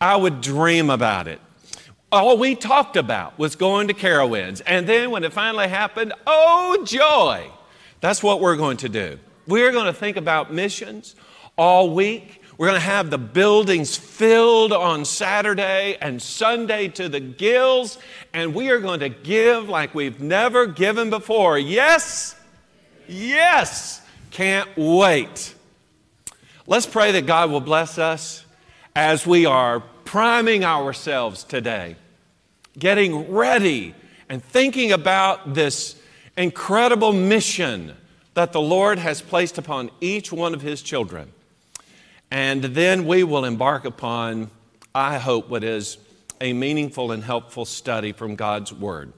I 0.00 0.16
would 0.16 0.40
dream 0.40 0.90
about 0.90 1.28
it. 1.28 1.40
All 2.10 2.36
we 2.36 2.54
talked 2.54 2.96
about 2.96 3.38
was 3.38 3.56
going 3.56 3.88
to 3.88 3.94
Carowinds. 3.94 4.60
And 4.66 4.86
then 4.86 5.10
when 5.10 5.24
it 5.24 5.32
finally 5.32 5.68
happened, 5.68 6.12
oh 6.26 6.82
joy! 6.84 7.50
That's 8.00 8.22
what 8.22 8.40
we're 8.40 8.56
going 8.56 8.78
to 8.78 8.88
do. 8.88 9.18
We're 9.46 9.72
going 9.72 9.86
to 9.86 9.92
think 9.92 10.16
about 10.16 10.52
missions 10.52 11.14
all 11.56 11.94
week. 11.94 12.42
We're 12.58 12.66
going 12.66 12.80
to 12.80 12.86
have 12.86 13.10
the 13.10 13.18
buildings 13.18 13.96
filled 13.96 14.72
on 14.72 15.04
Saturday 15.04 15.96
and 16.00 16.20
Sunday 16.20 16.88
to 16.88 17.08
the 17.08 17.20
gills, 17.20 17.98
and 18.32 18.54
we 18.54 18.70
are 18.70 18.78
going 18.78 19.00
to 19.00 19.08
give 19.08 19.68
like 19.68 19.94
we've 19.94 20.20
never 20.20 20.66
given 20.66 21.10
before. 21.10 21.58
Yes? 21.58 22.36
Yes! 23.08 24.01
Can't 24.32 24.70
wait. 24.78 25.54
Let's 26.66 26.86
pray 26.86 27.12
that 27.12 27.26
God 27.26 27.50
will 27.50 27.60
bless 27.60 27.98
us 27.98 28.46
as 28.96 29.26
we 29.26 29.44
are 29.44 29.80
priming 30.06 30.64
ourselves 30.64 31.44
today, 31.44 31.96
getting 32.78 33.30
ready 33.30 33.94
and 34.30 34.42
thinking 34.42 34.90
about 34.90 35.52
this 35.52 36.00
incredible 36.34 37.12
mission 37.12 37.94
that 38.32 38.52
the 38.52 38.60
Lord 38.60 38.98
has 38.98 39.20
placed 39.20 39.58
upon 39.58 39.90
each 40.00 40.32
one 40.32 40.54
of 40.54 40.62
his 40.62 40.80
children. 40.80 41.30
And 42.30 42.64
then 42.64 43.04
we 43.04 43.24
will 43.24 43.44
embark 43.44 43.84
upon, 43.84 44.50
I 44.94 45.18
hope, 45.18 45.50
what 45.50 45.62
is 45.62 45.98
a 46.40 46.54
meaningful 46.54 47.12
and 47.12 47.22
helpful 47.22 47.66
study 47.66 48.12
from 48.12 48.36
God's 48.36 48.72
Word. 48.72 49.12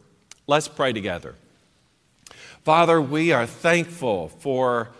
Let's 0.49 0.67
pray 0.67 0.93
together. 0.93 1.37
Father, 2.65 3.01
we 3.01 3.31
are 3.31 3.47
thankful 3.47 4.31
for 4.41 4.91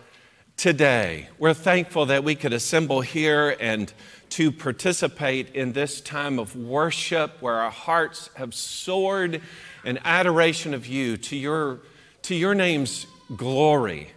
today. 0.57 1.27
We're 1.37 1.53
thankful 1.53 2.07
that 2.07 2.23
we 2.23 2.35
could 2.35 2.53
assemble 2.53 3.01
here 3.01 3.55
and 3.59 3.91
to 4.29 4.51
participate 4.51 5.53
in 5.53 5.73
this 5.73 6.01
time 6.01 6.39
of 6.39 6.55
worship 6.55 7.41
where 7.41 7.55
our 7.55 7.71
hearts 7.71 8.29
have 8.35 8.53
soared 8.53 9.41
in 9.83 9.99
adoration 10.03 10.73
of 10.73 10.87
you 10.87 11.17
to 11.17 11.35
your, 11.35 11.79
to 12.23 12.35
your 12.35 12.55
name's 12.55 13.05
glory. 13.35 14.11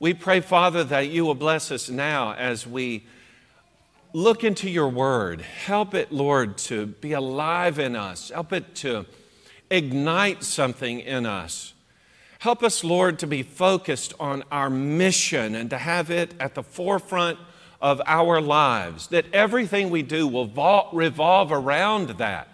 We 0.00 0.14
pray, 0.14 0.40
Father, 0.40 0.82
that 0.84 1.08
you 1.08 1.24
will 1.24 1.34
bless 1.34 1.70
us 1.70 1.88
now 1.88 2.34
as 2.34 2.66
we 2.66 3.06
look 4.12 4.44
into 4.44 4.68
your 4.68 4.88
word. 4.88 5.40
Help 5.40 5.94
it, 5.94 6.10
Lord, 6.10 6.58
to 6.58 6.86
be 6.86 7.12
alive 7.12 7.78
in 7.78 7.96
us. 7.96 8.30
Help 8.30 8.52
it 8.52 8.74
to 8.76 9.06
ignite 9.70 10.42
something 10.42 11.00
in 11.00 11.24
us. 11.24 11.72
Help 12.42 12.64
us, 12.64 12.82
Lord, 12.82 13.20
to 13.20 13.28
be 13.28 13.44
focused 13.44 14.14
on 14.18 14.42
our 14.50 14.68
mission 14.68 15.54
and 15.54 15.70
to 15.70 15.78
have 15.78 16.10
it 16.10 16.34
at 16.40 16.56
the 16.56 16.64
forefront 16.64 17.38
of 17.80 18.02
our 18.04 18.40
lives, 18.40 19.06
that 19.06 19.26
everything 19.32 19.90
we 19.90 20.02
do 20.02 20.26
will 20.26 20.46
vol- 20.46 20.88
revolve 20.92 21.52
around 21.52 22.08
that. 22.18 22.48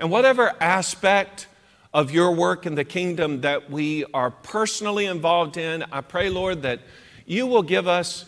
And 0.00 0.10
whatever 0.10 0.52
aspect 0.60 1.46
of 1.92 2.10
your 2.10 2.32
work 2.32 2.66
in 2.66 2.74
the 2.74 2.82
kingdom 2.82 3.42
that 3.42 3.70
we 3.70 4.04
are 4.12 4.32
personally 4.32 5.06
involved 5.06 5.56
in, 5.56 5.84
I 5.92 6.00
pray, 6.00 6.28
Lord, 6.28 6.62
that 6.62 6.80
you 7.24 7.46
will 7.46 7.62
give 7.62 7.86
us 7.86 8.24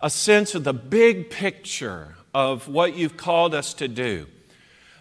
a 0.00 0.08
sense 0.08 0.54
of 0.54 0.64
the 0.64 0.72
big 0.72 1.28
picture 1.28 2.14
of 2.32 2.66
what 2.66 2.96
you've 2.96 3.18
called 3.18 3.54
us 3.54 3.74
to 3.74 3.88
do 3.88 4.26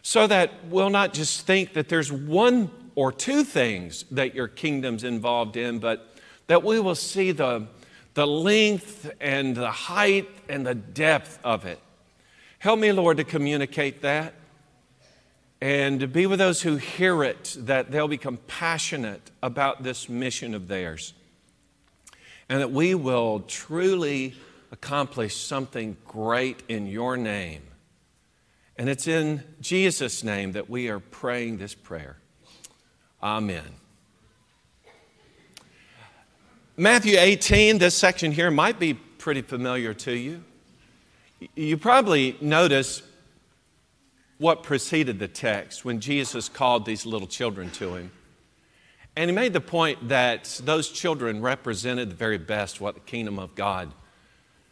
so 0.02 0.28
that 0.28 0.52
we'll 0.70 0.90
not 0.90 1.14
just 1.14 1.46
think 1.46 1.74
that 1.76 1.88
there's 1.88 2.12
one 2.12 2.70
or 2.98 3.12
two 3.12 3.44
things 3.44 4.06
that 4.10 4.34
your 4.34 4.48
kingdom's 4.48 5.04
involved 5.04 5.56
in, 5.56 5.78
but 5.78 6.16
that 6.48 6.64
we 6.64 6.80
will 6.80 6.96
see 6.96 7.32
the, 7.32 7.68
the 8.16 8.26
length 8.26 9.12
and 9.22 9.56
the 9.56 9.70
height 9.70 10.28
and 10.50 10.66
the 10.66 10.74
depth 10.74 11.38
of 11.44 11.64
it. 11.64 11.80
Help 12.58 12.80
me, 12.80 12.92
Lord, 12.92 13.18
to 13.18 13.24
communicate 13.24 14.02
that 14.02 14.34
and 15.62 16.00
to 16.00 16.08
be 16.08 16.26
with 16.26 16.40
those 16.40 16.64
who 16.64 16.78
hear 16.78 17.24
it, 17.24 17.56
that 17.60 17.92
they'll 17.92 18.08
become 18.08 18.40
passionate 18.48 19.30
about 19.44 19.84
this 19.84 20.10
mission 20.10 20.56
of 20.56 20.68
theirs, 20.68 21.14
and 22.50 22.60
that 22.62 22.72
we 22.72 22.96
will 22.96 23.42
truly 23.42 24.34
accomplish 24.72 25.36
something 25.36 25.98
great 26.04 26.64
in 26.68 26.88
your 26.88 27.16
name. 27.16 27.62
And 28.76 28.90
it's 28.90 29.06
in 29.06 29.44
Jesus' 29.62 30.24
name 30.24 30.54
that 30.54 30.68
we 30.68 30.90
are 30.90 31.00
praying 31.00 31.60
this 31.60 31.76
prayer. 31.76 32.18
Amen. 33.28 33.66
Matthew 36.78 37.18
18, 37.20 37.78
this 37.78 37.94
section 37.94 38.32
here 38.32 38.50
might 38.50 38.80
be 38.80 38.94
pretty 38.94 39.42
familiar 39.42 39.94
to 39.96 40.14
you. 40.14 40.46
You 41.54 41.76
probably 41.76 42.38
notice 42.40 43.02
what 44.38 44.64
preceded 44.64 45.20
the 45.20 45.28
text 45.28 45.84
when 45.84 46.00
Jesus 46.00 46.48
called 46.48 46.86
these 46.86 47.06
little 47.06 47.28
children 47.28 47.70
to 47.72 47.96
him. 47.96 48.12
And 49.18 49.30
he 49.30 49.36
made 49.36 49.52
the 49.52 49.60
point 49.60 50.08
that 50.08 50.62
those 50.64 50.90
children 50.90 51.42
represented 51.42 52.12
the 52.12 52.16
very 52.16 52.38
best 52.38 52.80
what 52.80 52.94
the 52.94 53.02
kingdom 53.02 53.40
of 53.40 53.56
God 53.56 53.92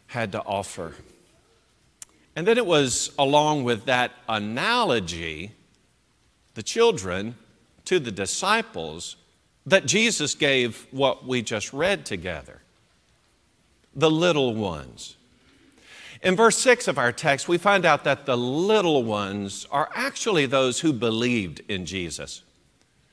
had 0.06 0.32
to 0.32 0.40
offer. 0.40 0.94
And 2.34 2.46
then 2.46 2.56
it 2.56 2.64
was 2.64 3.10
along 3.18 3.64
with 3.64 3.84
that 3.84 4.12
analogy, 4.26 5.52
the 6.54 6.62
children 6.62 7.34
to 7.86 7.98
the 7.98 8.10
disciples, 8.10 9.16
that 9.64 9.86
Jesus 9.86 10.34
gave 10.34 10.86
what 10.90 11.26
we 11.26 11.42
just 11.42 11.72
read 11.72 12.06
together 12.06 12.60
the 13.94 14.10
little 14.10 14.54
ones. 14.54 15.16
In 16.22 16.36
verse 16.36 16.58
6 16.58 16.86
of 16.86 16.98
our 16.98 17.12
text, 17.12 17.48
we 17.48 17.56
find 17.56 17.86
out 17.86 18.04
that 18.04 18.26
the 18.26 18.36
little 18.36 19.02
ones 19.02 19.66
are 19.70 19.88
actually 19.94 20.44
those 20.44 20.80
who 20.80 20.92
believed 20.92 21.62
in 21.68 21.86
Jesus. 21.86 22.42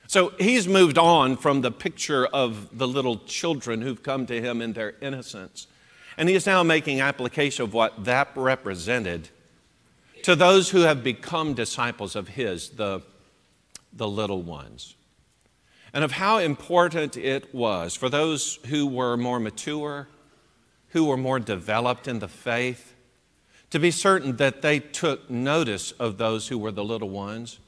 So 0.08 0.34
he's 0.40 0.68
moved 0.68 0.98
on 0.98 1.38
from 1.38 1.62
the 1.62 1.72
picture 1.72 2.26
of 2.26 2.78
the 2.78 2.88
little 2.88 3.18
children 3.20 3.82
who've 3.82 4.04
come 4.04 4.26
to 4.26 4.42
him 4.42 4.62
in 4.62 4.74
their 4.74 4.96
innocence. 5.02 5.68
And 6.18 6.30
he 6.30 6.36
is 6.36 6.46
now 6.46 6.64
making 6.64 7.02
application 7.02 7.64
of 7.64 7.74
what 7.74 8.04
that 8.06 8.30
represented 8.36 9.30
to 10.24 10.36
those 10.36 10.70
who 10.70 10.82
have 10.82 11.04
become 11.04 11.54
disciples 11.54 12.16
of 12.16 12.30
his, 12.30 12.70
the, 12.70 13.02
the 13.94 14.08
little 14.08 14.42
ones. 14.42 14.96
And 15.94 16.04
of 16.04 16.14
how 16.14 16.40
important 16.40 17.16
it 17.18 17.54
was 17.54 17.96
for 17.96 18.10
those 18.10 18.60
who 18.68 18.88
were 18.88 19.16
more 19.16 19.40
mature, 19.40 20.08
who 20.90 21.06
were 21.06 21.18
more 21.18 21.40
developed 21.40 22.08
in 22.08 22.20
the 22.20 22.28
faith, 22.28 22.94
to 23.70 23.80
be 23.80 23.92
certain 23.92 24.38
that 24.38 24.62
they 24.62 24.80
took 24.80 25.30
notice 25.30 25.92
of 25.94 26.18
those 26.18 26.48
who 26.48 26.58
were 26.58 26.72
the 26.72 26.84
little 26.84 27.10
ones 27.10 27.60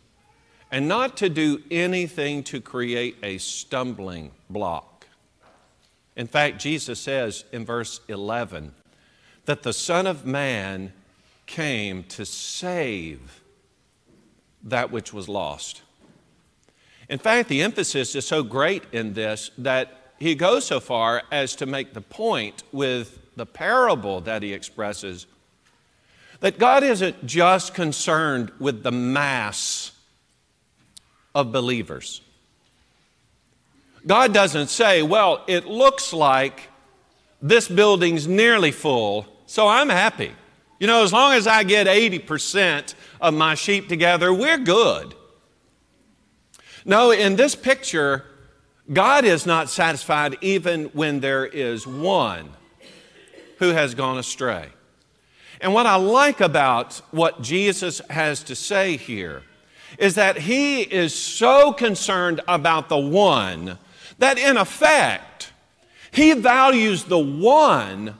and 0.71 0.87
not 0.87 1.15
to 1.17 1.29
do 1.29 1.63
anything 1.71 2.43
to 2.43 2.59
create 2.59 3.15
a 3.23 3.37
stumbling 3.37 4.31
block. 4.49 5.07
In 6.15 6.27
fact, 6.27 6.59
Jesus 6.59 6.99
says 6.99 7.45
in 7.51 7.65
verse 7.65 8.01
11 8.07 8.73
that 9.45 9.63
the 9.63 9.73
Son 9.73 10.07
of 10.07 10.25
Man 10.25 10.93
came 11.45 12.03
to 12.03 12.25
save 12.25 13.41
that 14.63 14.91
which 14.91 15.13
was 15.13 15.29
lost. 15.29 15.83
In 17.09 17.19
fact, 17.19 17.49
the 17.49 17.61
emphasis 17.61 18.15
is 18.15 18.27
so 18.27 18.43
great 18.43 18.83
in 18.91 19.13
this 19.13 19.51
that 19.57 20.13
he 20.17 20.35
goes 20.35 20.65
so 20.65 20.79
far 20.79 21.23
as 21.31 21.55
to 21.57 21.65
make 21.65 21.93
the 21.93 22.01
point 22.01 22.63
with 22.71 23.19
the 23.35 23.45
parable 23.45 24.21
that 24.21 24.41
he 24.41 24.53
expresses 24.53 25.27
that 26.39 26.57
God 26.59 26.83
isn't 26.83 27.25
just 27.25 27.73
concerned 27.73 28.51
with 28.59 28.83
the 28.83 28.91
mass 28.91 29.91
of 31.33 31.51
believers. 31.51 32.21
God 34.05 34.33
doesn't 34.33 34.67
say, 34.67 35.01
well, 35.01 35.43
it 35.47 35.65
looks 35.65 36.13
like 36.13 36.69
this 37.41 37.67
building's 37.67 38.27
nearly 38.27 38.71
full, 38.71 39.25
so 39.45 39.67
I'm 39.67 39.89
happy. 39.89 40.31
You 40.79 40.87
know, 40.87 41.03
as 41.03 41.11
long 41.11 41.33
as 41.33 41.47
I 41.47 41.63
get 41.63 41.87
80% 41.87 42.93
of 43.21 43.33
my 43.33 43.55
sheep 43.55 43.89
together, 43.89 44.33
we're 44.33 44.57
good. 44.57 45.15
No, 46.85 47.09
in 47.09 47.35
this 47.35 47.55
picture, 47.55 48.23
God 48.93 49.25
is 49.25 49.47
not 49.47 49.69
satisfied 49.71 50.37
even 50.41 50.85
when 50.85 51.19
there 51.19 51.45
is 51.45 51.87
one 51.87 52.51
who 53.57 53.69
has 53.69 53.95
gone 53.95 54.19
astray. 54.19 54.69
And 55.59 55.73
what 55.73 55.87
I 55.87 55.95
like 55.95 56.41
about 56.41 57.01
what 57.09 57.41
Jesus 57.41 58.01
has 58.09 58.43
to 58.43 58.55
say 58.55 58.97
here 58.97 59.41
is 59.97 60.13
that 60.15 60.37
he 60.37 60.81
is 60.81 61.15
so 61.15 61.73
concerned 61.73 62.41
about 62.47 62.89
the 62.89 62.97
one 62.97 63.79
that, 64.19 64.37
in 64.37 64.57
effect, 64.57 65.51
he 66.11 66.33
values 66.33 67.05
the 67.05 67.17
one 67.17 68.15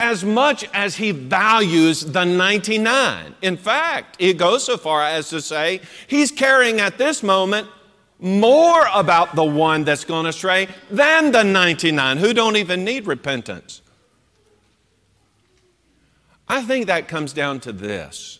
as 0.00 0.24
much 0.24 0.64
as 0.74 0.96
he 0.96 1.12
values 1.12 2.00
the 2.00 2.24
99. 2.24 3.34
In 3.42 3.56
fact, 3.56 4.20
he 4.20 4.32
goes 4.32 4.64
so 4.64 4.76
far 4.76 5.02
as 5.02 5.28
to 5.28 5.40
say 5.40 5.80
he's 6.08 6.32
carrying 6.32 6.80
at 6.80 6.98
this 6.98 7.22
moment 7.22 7.68
more 8.22 8.86
about 8.94 9.34
the 9.34 9.44
one 9.44 9.82
that's 9.82 10.04
gone 10.04 10.26
astray 10.26 10.68
than 10.90 11.32
the 11.32 11.42
99 11.42 12.18
who 12.18 12.32
don't 12.32 12.56
even 12.56 12.84
need 12.84 13.06
repentance. 13.06 13.82
I 16.46 16.62
think 16.62 16.86
that 16.86 17.08
comes 17.08 17.32
down 17.32 17.58
to 17.60 17.72
this. 17.72 18.38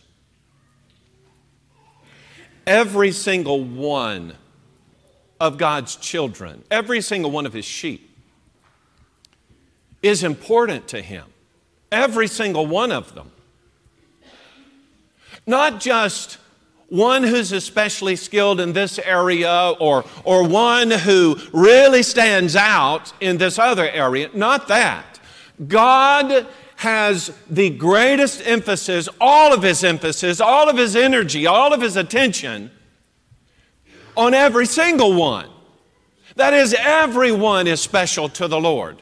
Every 2.65 3.11
single 3.11 3.61
one 3.61 4.35
of 5.37 5.57
God's 5.57 5.97
children, 5.97 6.63
every 6.71 7.01
single 7.01 7.29
one 7.29 7.45
of 7.45 7.51
his 7.51 7.65
sheep, 7.65 8.17
is 10.01 10.23
important 10.23 10.87
to 10.89 11.01
him. 11.01 11.25
Every 11.91 12.27
single 12.27 12.65
one 12.65 12.93
of 12.93 13.13
them. 13.15 13.31
Not 15.45 15.81
just 15.81 16.37
one 16.93 17.23
who's 17.23 17.51
especially 17.51 18.15
skilled 18.15 18.59
in 18.59 18.71
this 18.71 18.99
area 18.99 19.73
or, 19.79 20.05
or 20.23 20.47
one 20.47 20.91
who 20.91 21.35
really 21.51 22.03
stands 22.03 22.55
out 22.55 23.11
in 23.19 23.39
this 23.39 23.57
other 23.57 23.89
area. 23.89 24.29
Not 24.35 24.67
that. 24.67 25.19
God 25.67 26.45
has 26.75 27.35
the 27.49 27.71
greatest 27.71 28.45
emphasis, 28.45 29.09
all 29.19 29.55
of 29.55 29.63
his 29.63 29.83
emphasis, 29.83 30.39
all 30.39 30.69
of 30.69 30.77
his 30.77 30.95
energy, 30.95 31.47
all 31.47 31.73
of 31.73 31.81
his 31.81 31.97
attention 31.97 32.69
on 34.15 34.35
every 34.35 34.67
single 34.67 35.15
one. 35.15 35.49
That 36.35 36.53
is, 36.53 36.75
everyone 36.77 37.65
is 37.65 37.81
special 37.81 38.29
to 38.29 38.47
the 38.47 38.59
Lord. 38.61 39.01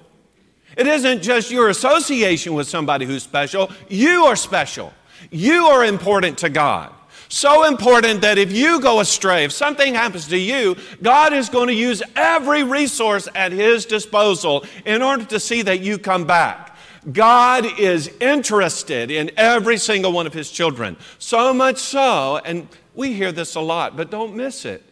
It 0.78 0.88
isn't 0.88 1.24
just 1.24 1.52
your 1.52 1.68
association 1.68 2.54
with 2.54 2.70
somebody 2.70 3.06
who's 3.06 3.24
special. 3.24 3.70
You 3.90 4.24
are 4.28 4.38
special. 4.38 4.94
You 5.30 5.66
are 5.66 5.84
important 5.84 6.38
to 6.38 6.50
God. 6.50 6.94
So 7.32 7.66
important 7.66 8.20
that 8.24 8.38
if 8.38 8.52
you 8.52 8.82
go 8.82 9.00
astray, 9.00 9.46
if 9.46 9.54
something 9.54 9.94
happens 9.94 10.28
to 10.28 10.38
you, 10.38 10.76
God 11.02 11.32
is 11.32 11.48
going 11.48 11.70
to 11.70 11.74
use 11.74 12.04
every 12.14 12.64
resource 12.64 13.30
at 13.34 13.54
His 13.54 13.86
disposal 13.86 14.66
in 14.86 15.02
order 15.02 15.24
to 15.24 15.40
see 15.40 15.62
that 15.62 15.80
you 15.80 15.98
come 15.98 16.26
back. 16.26 16.76
God 17.10 17.66
is 17.80 18.10
interested 18.20 19.10
in 19.10 19.32
every 19.38 19.78
single 19.78 20.12
one 20.12 20.28
of 20.28 20.34
His 20.34 20.52
children. 20.52 20.98
So 21.20 21.54
much 21.54 21.78
so, 21.78 22.42
and 22.44 22.68
we 22.96 23.14
hear 23.14 23.32
this 23.32 23.56
a 23.56 23.62
lot, 23.62 23.96
but 23.96 24.12
don't 24.12 24.36
miss 24.36 24.66
it, 24.66 24.84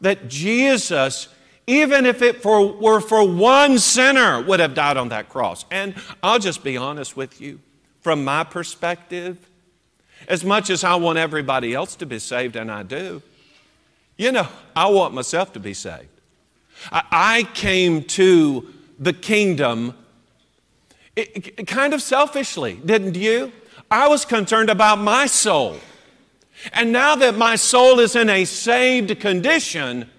that 0.00 0.28
Jesus 0.28 1.28
even 1.66 2.04
if 2.04 2.20
it 2.20 2.42
for, 2.42 2.72
were 2.72 3.00
for 3.00 3.26
one 3.26 3.78
sinner, 3.78 4.42
would 4.42 4.60
have 4.60 4.74
died 4.74 4.98
on 4.98 5.08
that 5.08 5.30
cross. 5.30 5.64
And 5.70 5.94
I'll 6.22 6.38
just 6.38 6.62
be 6.62 6.76
honest 6.76 7.16
with 7.16 7.40
you, 7.40 7.58
from 8.02 8.22
my 8.22 8.44
perspective, 8.44 9.38
as 10.28 10.44
much 10.44 10.70
as 10.70 10.84
I 10.84 10.94
want 10.96 11.18
everybody 11.18 11.74
else 11.74 11.96
to 11.96 12.06
be 12.06 12.18
saved, 12.18 12.56
and 12.56 12.70
I 12.70 12.82
do, 12.82 13.22
you 14.16 14.32
know, 14.32 14.48
I 14.76 14.86
want 14.86 15.14
myself 15.14 15.52
to 15.54 15.60
be 15.60 15.74
saved. 15.74 16.08
I, 16.90 17.48
came 17.54 18.04
to 18.04 18.68
the 18.98 19.12
kingdom 19.12 19.94
it, 21.16 21.66
kind 21.66 21.94
of 21.94 22.02
selfishly, 22.02 22.80
didn't 22.84 23.16
you? 23.16 23.52
I 23.90 24.08
was 24.08 24.24
concerned 24.24 24.70
about 24.70 24.98
my 24.98 25.26
soul. 25.26 25.76
And 26.72 26.92
now 26.92 27.14
that 27.16 27.36
my 27.36 27.56
soul 27.56 28.00
is 28.00 28.16
in 28.16 28.28
a 28.28 28.44
saved 28.44 29.20
condition, 29.20 30.10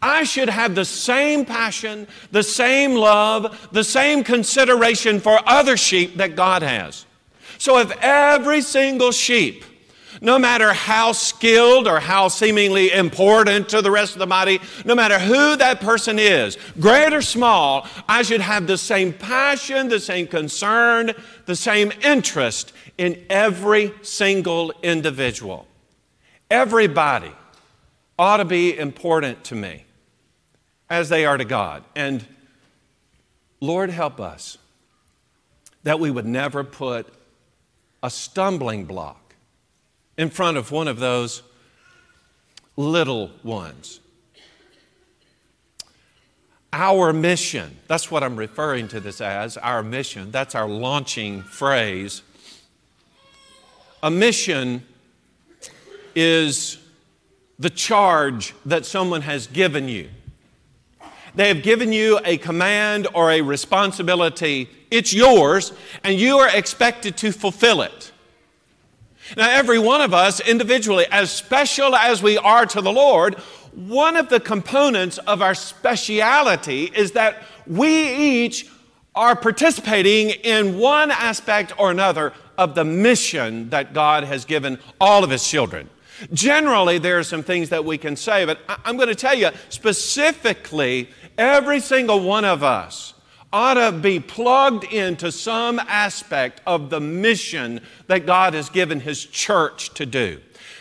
I 0.00 0.24
should 0.24 0.48
have 0.48 0.74
the 0.74 0.84
same 0.84 1.44
passion, 1.44 2.08
the 2.30 2.42
same 2.42 2.94
love, 2.94 3.68
the 3.72 3.84
same 3.84 4.24
consideration 4.24 5.20
for 5.20 5.40
other 5.46 5.76
sheep 5.76 6.16
that 6.16 6.34
God 6.34 6.62
has. 6.62 7.04
So 7.58 7.78
if 7.78 7.90
every 8.00 8.62
single 8.62 9.12
sheep, 9.12 9.64
no 10.20 10.38
matter 10.38 10.72
how 10.72 11.12
skilled 11.12 11.86
or 11.86 12.00
how 12.00 12.28
seemingly 12.28 12.90
important 12.92 13.68
to 13.70 13.82
the 13.82 13.90
rest 13.90 14.14
of 14.14 14.20
the 14.20 14.26
body, 14.26 14.60
no 14.84 14.94
matter 14.94 15.18
who 15.18 15.56
that 15.56 15.80
person 15.80 16.18
is, 16.18 16.56
great 16.80 17.12
or 17.12 17.22
small, 17.22 17.86
I 18.08 18.22
should 18.22 18.40
have 18.40 18.66
the 18.66 18.78
same 18.78 19.12
passion, 19.12 19.88
the 19.88 20.00
same 20.00 20.26
concern, 20.26 21.12
the 21.46 21.56
same 21.56 21.92
interest 22.02 22.72
in 22.96 23.24
every 23.28 23.92
single 24.02 24.72
individual. 24.82 25.66
Everybody 26.50 27.32
ought 28.18 28.38
to 28.38 28.44
be 28.44 28.76
important 28.76 29.44
to 29.44 29.54
me 29.54 29.84
as 30.90 31.08
they 31.08 31.26
are 31.26 31.36
to 31.36 31.44
God. 31.44 31.84
And 31.94 32.24
Lord, 33.60 33.90
help 33.90 34.20
us 34.20 34.58
that 35.84 36.00
we 36.00 36.10
would 36.10 36.26
never 36.26 36.64
put 36.64 37.06
a 38.02 38.10
stumbling 38.10 38.84
block 38.84 39.34
in 40.16 40.30
front 40.30 40.56
of 40.56 40.70
one 40.70 40.88
of 40.88 40.98
those 40.98 41.42
little 42.76 43.30
ones. 43.42 44.00
Our 46.72 47.12
mission, 47.12 47.76
that's 47.86 48.10
what 48.10 48.22
I'm 48.22 48.36
referring 48.36 48.88
to 48.88 49.00
this 49.00 49.20
as, 49.20 49.56
our 49.56 49.82
mission, 49.82 50.30
that's 50.30 50.54
our 50.54 50.68
launching 50.68 51.42
phrase. 51.42 52.22
A 54.02 54.10
mission 54.10 54.84
is 56.14 56.78
the 57.58 57.70
charge 57.70 58.54
that 58.66 58.86
someone 58.86 59.22
has 59.22 59.46
given 59.46 59.88
you. 59.88 60.08
They 61.34 61.48
have 61.48 61.62
given 61.62 61.92
you 61.92 62.20
a 62.24 62.36
command 62.36 63.08
or 63.14 63.30
a 63.30 63.40
responsibility. 63.40 64.68
It's 64.90 65.12
yours, 65.12 65.72
and 66.02 66.18
you 66.18 66.38
are 66.38 66.48
expected 66.48 67.16
to 67.18 67.32
fulfill 67.32 67.82
it. 67.82 68.12
Now, 69.36 69.50
every 69.50 69.78
one 69.78 70.00
of 70.00 70.14
us 70.14 70.40
individually, 70.40 71.06
as 71.10 71.30
special 71.30 71.94
as 71.94 72.22
we 72.22 72.38
are 72.38 72.64
to 72.66 72.80
the 72.80 72.92
Lord, 72.92 73.34
one 73.74 74.16
of 74.16 74.28
the 74.28 74.40
components 74.40 75.18
of 75.18 75.42
our 75.42 75.54
speciality 75.54 76.84
is 76.84 77.12
that 77.12 77.42
we 77.66 78.14
each 78.14 78.66
are 79.14 79.36
participating 79.36 80.30
in 80.30 80.78
one 80.78 81.10
aspect 81.10 81.78
or 81.78 81.90
another 81.90 82.32
of 82.56 82.74
the 82.74 82.84
mission 82.84 83.68
that 83.70 83.92
God 83.92 84.24
has 84.24 84.44
given 84.44 84.78
all 85.00 85.22
of 85.24 85.30
His 85.30 85.46
children. 85.46 85.90
Generally, 86.32 86.98
there 86.98 87.18
are 87.18 87.24
some 87.24 87.42
things 87.42 87.68
that 87.68 87.84
we 87.84 87.98
can 87.98 88.16
say, 88.16 88.44
but 88.44 88.58
I'm 88.84 88.96
going 88.96 89.08
to 89.08 89.14
tell 89.14 89.34
you 89.34 89.50
specifically, 89.68 91.10
every 91.36 91.80
single 91.80 92.20
one 92.20 92.44
of 92.44 92.64
us 92.64 93.14
ought 93.52 93.74
to 93.74 93.92
be 93.92 94.20
plugged 94.20 94.84
into 94.84 95.32
some 95.32 95.78
aspect 95.78 96.60
of 96.66 96.90
the 96.90 97.00
mission 97.00 97.80
that 98.06 98.26
God 98.26 98.54
has 98.54 98.68
given 98.68 99.00
His 99.00 99.24
church 99.24 99.94
to 99.94 100.04
do. 100.04 100.40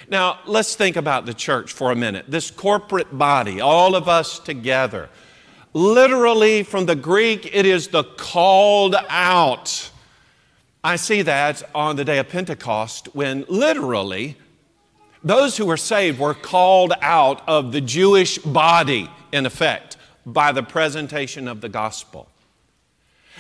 Now, 0.10 0.40
let's 0.46 0.76
think 0.76 0.96
about 0.96 1.26
the 1.26 1.34
church 1.34 1.72
for 1.72 1.92
a 1.92 1.96
minute. 1.96 2.26
This 2.28 2.52
corporate 2.52 3.18
body, 3.18 3.62
all 3.62 3.96
of 3.96 4.08
us 4.08 4.40
together. 4.40 5.10
Literally, 5.74 6.64
from 6.64 6.86
the 6.86 6.96
Greek, 6.96 7.54
it 7.54 7.66
is 7.66 7.90
the 7.90 8.04
called 8.04 8.96
out. 9.10 9.92
I 10.84 10.96
see 10.96 11.22
that 11.24 11.64
on 11.76 11.98
the 11.98 12.06
day 12.06 12.20
of 12.20 12.30
Pentecost 12.30 13.14
when 13.14 13.46
literally 13.50 14.38
those 15.24 15.58
who 15.58 15.66
were 15.66 15.78
saved 15.78 16.20
were 16.20 16.34
called 16.34 16.94
out 17.02 17.48
of 17.48 17.74
the 17.74 17.82
Jewish 17.82 18.38
body, 18.38 19.10
in 19.32 19.46
effect, 19.46 19.98
by 20.26 20.52
the 20.52 20.64
presentation 20.64 21.48
of 21.48 21.60
the 21.60 21.70
gospel. 21.70 22.30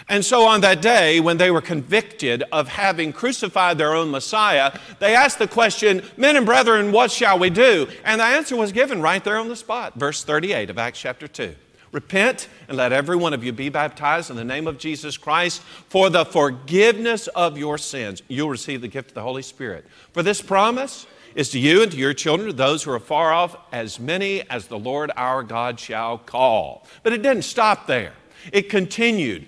And 0.10 0.24
so 0.24 0.46
on 0.46 0.62
that 0.62 0.82
day, 0.82 1.20
when 1.20 1.38
they 1.38 1.52
were 1.52 1.62
convicted 1.62 2.43
of 2.52 2.70
having 2.70 3.12
crucified 3.12 3.78
their 3.78 3.93
own 3.93 4.10
Messiah, 4.10 4.78
they 5.00 5.13
asked 5.13 5.38
the 5.38 5.48
question, 5.48 6.02
Men 6.15 6.38
and 6.38 6.46
brethren, 6.46 6.93
what 6.93 7.12
shall 7.12 7.38
we 7.38 7.50
do? 7.50 7.88
And 8.06 8.22
the 8.22 8.26
answer 8.26 8.56
was 8.56 8.72
given 8.72 9.02
right 9.02 9.24
there 9.24 9.38
on 9.38 9.50
the 9.50 9.56
spot. 9.56 9.96
Verse 9.96 10.24
38 10.24 10.70
of 10.70 10.78
Acts 10.78 11.00
chapter 11.00 11.28
2. 11.28 11.54
Repent 11.91 12.48
and 12.67 12.78
let 12.78 12.93
every 12.93 13.15
one 13.15 13.34
of 13.34 13.43
you 13.43 13.52
be 13.52 13.70
baptized 13.70 14.30
in 14.30 14.36
the 14.38 14.43
name 14.46 14.67
of 14.67 14.78
Jesus 14.78 15.17
Christ 15.17 15.62
for 15.89 16.10
the 16.10 16.26
forgiveness 16.26 17.28
of 17.28 17.58
your 17.58 17.78
sins. 17.78 18.22
You'll 18.28 18.50
receive 18.50 18.82
the 18.82 18.88
gift 18.88 19.10
of 19.10 19.15
the 19.15 19.22
Holy 19.22 19.41
Spirit. 19.41 19.86
For 20.13 20.24
this 20.24 20.41
promise, 20.41 21.06
is 21.36 21.50
to 21.50 21.60
you 21.60 21.84
and 21.84 21.91
to 21.91 21.98
your 21.98 22.15
children, 22.15 22.50
to 22.50 22.54
those 22.54 22.82
who 22.82 22.91
are 22.91 23.00
far 23.00 23.32
off, 23.32 23.56
as 23.72 24.00
many 24.00 24.41
as 24.50 24.65
the 24.67 24.80
Lord 24.80 25.12
our 25.15 25.43
God 25.43 25.80
shall 25.80 26.17
call. 26.17 26.88
But 27.04 27.13
it 27.13 27.22
didn't 27.22 27.43
stop 27.43 27.86
there. 27.86 28.13
It 28.52 28.70
continued 28.70 29.48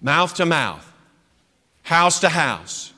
mouth 0.00 0.34
to 0.34 0.46
mouth, 0.46 0.90
house 1.82 2.20
to 2.20 2.28
house, 2.28 2.92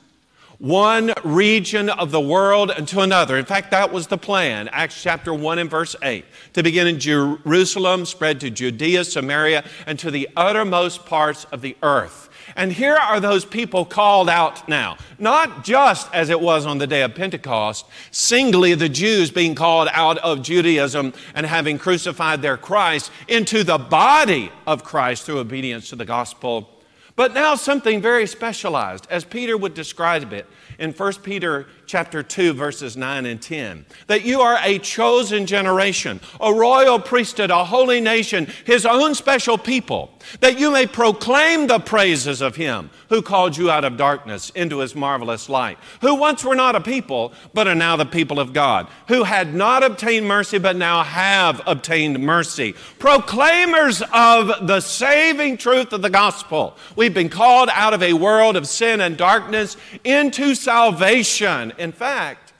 one 0.63 1.13
region 1.25 1.89
of 1.89 2.11
the 2.11 2.21
world 2.21 2.71
unto 2.71 3.01
another. 3.01 3.37
In 3.37 3.43
fact, 3.43 3.71
that 3.71 3.91
was 3.91 4.07
the 4.07 4.17
plan. 4.17 4.69
Acts 4.69 5.01
chapter 5.01 5.33
1 5.33 5.59
and 5.59 5.69
verse 5.69 5.93
8. 6.01 6.23
To 6.53 6.63
begin 6.63 6.87
in 6.87 6.99
Jerusalem, 7.01 8.05
spread 8.05 8.39
to 8.39 8.49
Judea, 8.49 9.03
Samaria, 9.03 9.65
and 9.85 9.99
to 9.99 10.09
the 10.09 10.29
uttermost 10.37 11.05
parts 11.05 11.43
of 11.51 11.61
the 11.61 11.75
earth. 11.83 12.29
And 12.55 12.71
here 12.71 12.95
are 12.95 13.19
those 13.19 13.43
people 13.43 13.83
called 13.83 14.29
out 14.29 14.69
now. 14.69 14.97
Not 15.19 15.65
just 15.65 16.07
as 16.13 16.29
it 16.29 16.39
was 16.39 16.65
on 16.65 16.77
the 16.77 16.87
day 16.87 17.01
of 17.01 17.15
Pentecost, 17.15 17.85
singly 18.11 18.73
the 18.73 18.89
Jews 18.89 19.31
being 19.31 19.55
called 19.55 19.89
out 19.91 20.17
of 20.19 20.43
Judaism 20.43 21.13
and 21.35 21.45
having 21.45 21.77
crucified 21.77 22.41
their 22.41 22.57
Christ 22.57 23.11
into 23.27 23.65
the 23.65 23.77
body 23.77 24.51
of 24.65 24.83
Christ 24.83 25.25
through 25.25 25.39
obedience 25.39 25.89
to 25.89 25.97
the 25.97 26.05
gospel. 26.05 26.69
But 27.15 27.33
now 27.33 27.55
something 27.55 28.01
very 28.01 28.25
specialized, 28.25 29.07
as 29.09 29.23
Peter 29.23 29.55
would 29.55 29.75
describe 29.75 30.33
it 30.33 30.47
in 30.79 30.93
1 30.93 31.13
Peter 31.21 31.67
chapter 31.93 32.23
2 32.23 32.53
verses 32.53 32.97
9 32.97 33.27
and 33.27 33.39
10 33.39 33.85
that 34.07 34.25
you 34.25 34.41
are 34.41 34.57
a 34.63 34.79
chosen 34.79 35.45
generation 35.45 36.19
a 36.41 36.51
royal 36.51 36.97
priesthood 36.99 37.51
a 37.51 37.63
holy 37.65 38.01
nation 38.01 38.47
his 38.65 38.83
own 38.83 39.13
special 39.13 39.59
people 39.59 40.09
that 40.39 40.57
you 40.57 40.71
may 40.71 40.87
proclaim 40.87 41.67
the 41.67 41.77
praises 41.77 42.41
of 42.41 42.55
him 42.55 42.89
who 43.09 43.21
called 43.21 43.55
you 43.55 43.69
out 43.69 43.85
of 43.85 43.95
darkness 43.95 44.49
into 44.55 44.79
his 44.79 44.95
marvelous 44.95 45.47
light 45.49 45.77
who 46.01 46.15
once 46.15 46.43
were 46.43 46.55
not 46.55 46.75
a 46.75 46.81
people 46.81 47.31
but 47.53 47.67
are 47.67 47.75
now 47.75 47.95
the 47.95 48.07
people 48.07 48.39
of 48.39 48.53
God 48.53 48.87
who 49.07 49.23
had 49.23 49.53
not 49.53 49.83
obtained 49.83 50.27
mercy 50.27 50.57
but 50.57 50.75
now 50.75 51.03
have 51.03 51.61
obtained 51.67 52.19
mercy. 52.19 52.73
Proclaimers 52.99 54.01
of 54.13 54.67
the 54.67 54.79
saving 54.79 55.57
truth 55.57 55.93
of 55.93 56.01
the 56.01 56.09
gospel. 56.09 56.75
We've 56.95 57.13
been 57.13 57.29
called 57.29 57.69
out 57.71 57.93
of 57.93 58.01
a 58.01 58.13
world 58.13 58.55
of 58.55 58.67
sin 58.67 59.01
and 59.01 59.17
darkness 59.17 59.77
into 60.03 60.55
salvation 60.55 61.73
in 61.83 61.91
fact, 61.91 62.53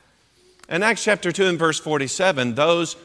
in 0.68 0.84
Acts 0.84 1.04
chapter 1.04 1.32
2 1.32 1.46
and 1.46 1.58
verse 1.58 1.80
47, 1.80 2.56
those 2.56 2.98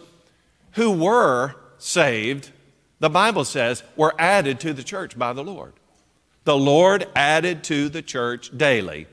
who 0.72 0.90
were 0.90 1.54
saved, 1.78 2.50
the 2.98 3.08
Bible 3.08 3.44
says, 3.44 3.84
were 3.96 4.14
added 4.18 4.58
to 4.60 4.72
the 4.72 4.82
church 4.82 5.16
by 5.16 5.32
the 5.32 5.44
Lord. 5.44 5.72
The 6.44 6.56
Lord 6.56 7.06
added 7.14 7.62
to 7.64 7.88
the 7.88 8.02
church 8.02 8.56
daily 8.56 9.06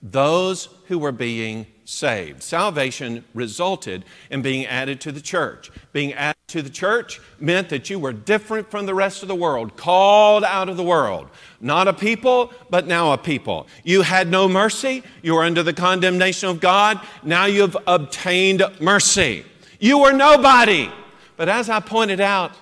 those 0.00 0.68
who 0.86 0.98
were 0.98 1.12
being 1.12 1.66
saved. 1.88 2.42
Salvation 2.42 3.24
resulted 3.32 4.04
in 4.30 4.42
being 4.42 4.66
added 4.66 5.00
to 5.00 5.10
the 5.10 5.22
church, 5.22 5.70
being 5.94 6.12
added 6.12 6.36
to 6.48 6.60
the 6.60 6.68
church 6.68 7.18
meant 7.40 7.70
that 7.70 7.88
you 7.88 7.98
were 7.98 8.12
different 8.12 8.70
from 8.70 8.84
the 8.84 8.94
rest 8.94 9.22
of 9.22 9.28
the 9.28 9.34
world, 9.34 9.74
called 9.74 10.44
out 10.44 10.68
of 10.68 10.76
the 10.76 10.82
world. 10.82 11.28
Not 11.62 11.88
a 11.88 11.94
people, 11.94 12.52
but 12.68 12.86
now 12.86 13.14
a 13.14 13.18
people. 13.18 13.66
You 13.84 14.02
had 14.02 14.28
no 14.28 14.48
mercy. 14.48 15.02
You 15.22 15.34
were 15.36 15.44
under 15.44 15.62
the 15.62 15.72
condemnation 15.72 16.50
of 16.50 16.60
God. 16.60 17.00
Now 17.22 17.46
you've 17.46 17.76
obtained 17.86 18.62
mercy. 18.80 19.46
You 19.80 19.98
were 19.98 20.12
nobody. 20.12 20.90
But 21.38 21.48
as 21.48 21.70
I 21.70 21.80
pointed 21.80 22.20
out 22.20 22.52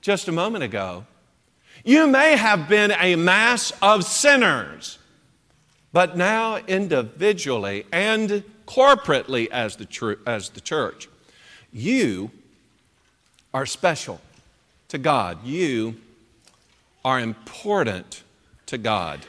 just 0.00 0.26
a 0.26 0.32
moment 0.32 0.64
ago, 0.64 1.06
you 1.84 2.08
may 2.08 2.36
have 2.36 2.68
been 2.68 2.90
a 2.90 3.14
mass 3.14 3.72
of 3.80 4.02
sinners, 4.02 4.98
but 5.92 6.16
now 6.16 6.56
individually 6.56 7.86
and 7.92 8.42
corporately 8.66 9.48
as 9.50 9.76
the, 9.76 9.84
tr- 9.84 10.14
as 10.26 10.50
the 10.50 10.60
church, 10.60 11.08
you 11.72 12.30
are 13.52 13.66
special 13.66 14.20
to 14.88 14.98
God. 14.98 15.44
You 15.44 15.96
are 17.04 17.20
important 17.20 18.22
to 18.66 18.78
God. 18.78 19.20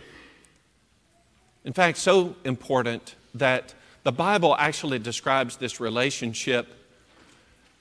In 1.63 1.73
fact, 1.73 1.97
so 1.97 2.35
important 2.43 3.15
that 3.33 3.73
the 4.03 4.11
Bible 4.11 4.55
actually 4.57 4.99
describes 4.99 5.57
this 5.57 5.79
relationship 5.79 6.67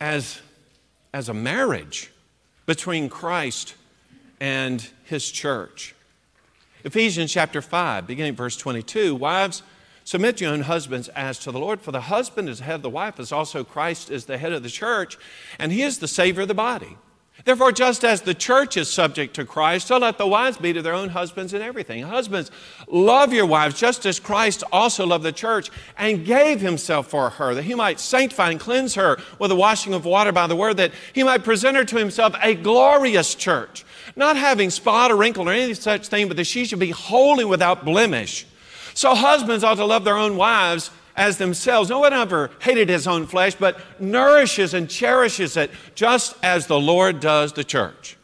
as, 0.01 0.41
as 1.13 1.29
a 1.29 1.35
marriage 1.35 2.11
between 2.67 3.09
Christ 3.09 3.75
and 4.41 4.87
his 5.05 5.31
church. 5.31 5.95
Ephesians 6.83 7.33
chapter 7.33 7.63
5, 7.63 8.07
beginning 8.07 8.35
verse 8.35 8.57
22 8.57 9.15
Wives, 9.15 9.63
submit 10.05 10.41
your 10.41 10.53
own 10.53 10.63
husbands 10.63 11.09
as 11.09 11.39
to 11.41 11.51
the 11.51 11.59
Lord, 11.59 11.81
for 11.81 11.93
the 11.93 12.03
husband 12.03 12.49
is 12.49 12.59
the 12.59 12.65
head 12.65 12.77
of 12.77 12.83
the 12.83 12.91
wife, 12.91 13.19
as 13.19 13.33
also 13.33 13.65
Christ 13.65 14.11
is 14.11 14.27
the 14.27 14.39
head 14.39 14.53
of 14.53 14.63
the 14.63 14.71
church, 14.71 15.19
and 15.59 15.73
he 15.73 15.83
is 15.83 15.99
the 15.99 16.09
Savior 16.09 16.43
of 16.43 16.49
the 16.49 16.55
body. 16.55 16.97
Therefore, 17.45 17.73
just 17.73 18.05
as 18.05 18.23
the 18.23 18.33
church 18.33 18.77
is 18.77 18.91
subject 18.91 19.35
to 19.35 19.45
Christ, 19.45 19.89
so 19.89 19.99
let 19.99 20.19
the 20.19 20.27
wives 20.27 20.57
be 20.57 20.73
to 20.73 20.81
their 20.81 20.95
own 20.95 21.11
husbands 21.11 21.53
in 21.53 21.61
everything. 21.61 22.03
Husbands, 22.05 22.51
love 22.87 23.33
your 23.33 23.45
wives, 23.45 23.79
just 23.79 24.07
as 24.07 24.21
Christ 24.21 24.63
also 24.71 25.05
loved 25.05 25.25
the 25.25 25.33
church 25.33 25.71
and 25.99 26.25
gave 26.25 26.61
himself 26.61 27.09
for 27.09 27.31
her, 27.31 27.55
that 27.55 27.65
he 27.65 27.75
might 27.75 27.99
sanctify 27.99 28.51
and 28.51 28.61
cleanse 28.61 28.95
her 28.95 29.19
with 29.39 29.51
the 29.51 29.57
washing 29.57 29.95
of 29.95 30.05
water 30.05 30.33
by 30.33 30.47
the 30.47 30.57
word, 30.57 30.77
that 30.77 30.93
he 31.13 31.23
might 31.23 31.45
present 31.45 31.77
her 31.77 31.85
to 31.85 31.97
himself 31.97 32.35
a 32.41 32.55
glorious 32.55 33.35
church, 33.35 33.85
not 34.15 34.37
having 34.37 34.71
spot 34.71 35.11
or 35.11 35.17
wrinkle 35.17 35.49
or 35.49 35.53
any 35.53 35.75
such 35.75 36.07
thing, 36.09 36.29
but 36.29 36.37
that 36.37 36.45
she 36.45 36.65
should 36.65 36.79
be 36.79 36.91
holy 36.91 37.45
without 37.45 37.85
blemish. 37.85 38.47
So 38.95 39.15
husbands 39.15 39.65
ought 39.65 39.77
to 39.77 39.85
love 39.85 40.05
their 40.05 40.17
own 40.17 40.37
wives 40.37 40.91
as 41.17 41.39
themselves. 41.39 41.91
No 41.91 42.01
one 42.01 42.13
ever 42.13 42.51
hated 42.61 42.89
his 42.89 43.07
own 43.07 43.27
flesh, 43.27 43.55
but 43.55 43.79
nourishes 44.01 44.75
and 44.75 44.89
cherishes 44.89 45.57
it, 45.57 45.71
just 45.95 46.37
as 46.43 46.67
the 46.67 46.79
Lord 46.79 47.21
does 47.21 47.53
the 47.53 47.65
church. 47.65 48.17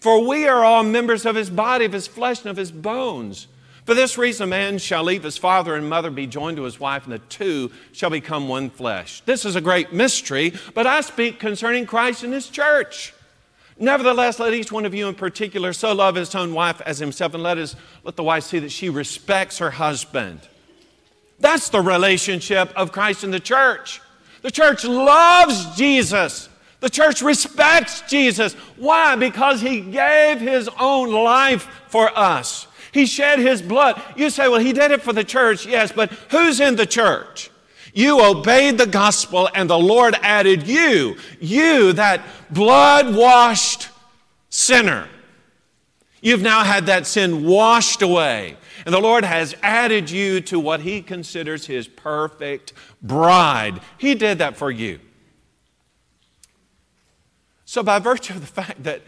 For 0.00 0.26
we 0.26 0.46
are 0.46 0.64
all 0.64 0.84
members 0.84 1.24
of 1.24 1.34
his 1.34 1.50
body, 1.50 1.86
of 1.86 1.92
his 1.92 2.06
flesh, 2.06 2.42
and 2.42 2.50
of 2.50 2.56
his 2.56 2.70
bones. 2.70 3.48
For 3.84 3.94
this 3.94 4.16
reason, 4.16 4.44
a 4.44 4.46
man 4.46 4.78
shall 4.78 5.04
leave 5.04 5.22
his 5.22 5.36
father 5.36 5.74
and 5.74 5.88
mother, 5.88 6.10
be 6.10 6.26
joined 6.26 6.56
to 6.56 6.62
his 6.64 6.80
wife, 6.80 7.04
and 7.04 7.12
the 7.12 7.18
two 7.18 7.70
shall 7.92 8.10
become 8.10 8.48
one 8.48 8.70
flesh. 8.70 9.22
This 9.22 9.44
is 9.44 9.56
a 9.56 9.60
great 9.60 9.92
mystery, 9.92 10.54
but 10.74 10.86
I 10.86 11.00
speak 11.02 11.38
concerning 11.38 11.86
Christ 11.86 12.22
and 12.22 12.32
his 12.32 12.48
church. 12.48 13.12
Nevertheless, 13.78 14.38
let 14.38 14.54
each 14.54 14.70
one 14.70 14.84
of 14.84 14.94
you 14.94 15.08
in 15.08 15.14
particular 15.14 15.72
so 15.72 15.92
love 15.92 16.14
his 16.14 16.34
own 16.34 16.54
wife 16.54 16.80
as 16.82 16.98
himself, 16.98 17.34
and 17.34 17.42
let, 17.42 17.58
his, 17.58 17.74
let 18.04 18.16
the 18.16 18.22
wife 18.22 18.44
see 18.44 18.60
that 18.60 18.70
she 18.70 18.88
respects 18.88 19.58
her 19.58 19.70
husband. 19.70 20.40
That's 21.40 21.68
the 21.70 21.80
relationship 21.80 22.72
of 22.76 22.92
Christ 22.92 23.24
and 23.24 23.34
the 23.34 23.40
church. 23.40 24.00
The 24.42 24.50
church 24.50 24.84
loves 24.84 25.76
Jesus. 25.76 26.48
The 26.80 26.90
church 26.90 27.22
respects 27.22 28.02
Jesus. 28.02 28.54
Why? 28.76 29.16
Because 29.16 29.60
he 29.60 29.80
gave 29.80 30.40
his 30.40 30.68
own 30.78 31.10
life 31.12 31.66
for 31.88 32.16
us. 32.16 32.68
He 32.92 33.06
shed 33.06 33.40
his 33.40 33.60
blood. 33.60 34.00
You 34.16 34.30
say, 34.30 34.48
well, 34.48 34.60
he 34.60 34.72
did 34.72 34.92
it 34.92 35.02
for 35.02 35.12
the 35.12 35.24
church. 35.24 35.66
Yes, 35.66 35.90
but 35.90 36.12
who's 36.30 36.60
in 36.60 36.76
the 36.76 36.86
church? 36.86 37.50
You 37.94 38.22
obeyed 38.22 38.76
the 38.76 38.86
gospel, 38.86 39.48
and 39.54 39.70
the 39.70 39.78
Lord 39.78 40.16
added 40.20 40.66
you, 40.66 41.16
you, 41.40 41.92
that 41.92 42.22
blood 42.50 43.14
washed 43.14 43.88
sinner. 44.50 45.08
You've 46.20 46.42
now 46.42 46.64
had 46.64 46.86
that 46.86 47.06
sin 47.06 47.46
washed 47.46 48.02
away. 48.02 48.56
And 48.84 48.92
the 48.92 49.00
Lord 49.00 49.24
has 49.24 49.54
added 49.62 50.10
you 50.10 50.40
to 50.42 50.58
what 50.58 50.80
He 50.80 51.02
considers 51.02 51.66
His 51.66 51.86
perfect 51.86 52.72
bride. 53.00 53.80
He 53.96 54.14
did 54.14 54.38
that 54.38 54.56
for 54.56 54.70
you. 54.70 54.98
So, 57.64 57.82
by 57.82 57.98
virtue 58.00 58.34
of 58.34 58.40
the 58.40 58.46
fact 58.46 58.82
that 58.82 59.02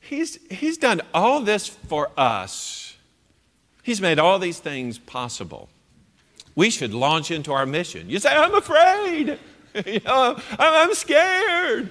He's, 0.00 0.38
he's 0.50 0.78
done 0.78 1.02
all 1.12 1.40
this 1.42 1.66
for 1.66 2.10
us, 2.16 2.96
He's 3.82 4.00
made 4.00 4.18
all 4.18 4.38
these 4.38 4.58
things 4.58 4.98
possible. 4.98 5.68
We 6.60 6.68
should 6.68 6.92
launch 6.92 7.30
into 7.30 7.54
our 7.54 7.64
mission. 7.64 8.10
You 8.10 8.18
say, 8.18 8.28
I'm 8.28 8.54
afraid. 8.54 9.38
you 9.86 10.00
know, 10.00 10.38
I'm 10.58 10.92
scared. 10.92 11.90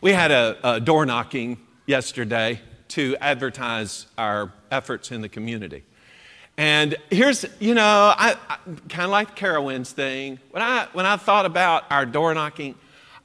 We 0.00 0.12
had 0.12 0.30
a, 0.30 0.56
a 0.62 0.78
door 0.78 1.04
knocking 1.04 1.58
yesterday 1.86 2.60
to 2.90 3.16
advertise 3.20 4.06
our 4.16 4.52
efforts 4.70 5.10
in 5.10 5.22
the 5.22 5.28
community. 5.28 5.82
And 6.56 6.94
here's, 7.10 7.44
you 7.58 7.74
know, 7.74 8.14
I, 8.16 8.36
I 8.48 8.58
kind 8.88 9.06
of 9.06 9.10
like 9.10 9.34
Carowinds 9.34 9.90
thing. 9.90 10.38
When 10.52 10.62
I, 10.62 10.86
when 10.92 11.04
I 11.04 11.16
thought 11.16 11.46
about 11.46 11.82
our 11.90 12.06
door 12.06 12.32
knocking, 12.32 12.76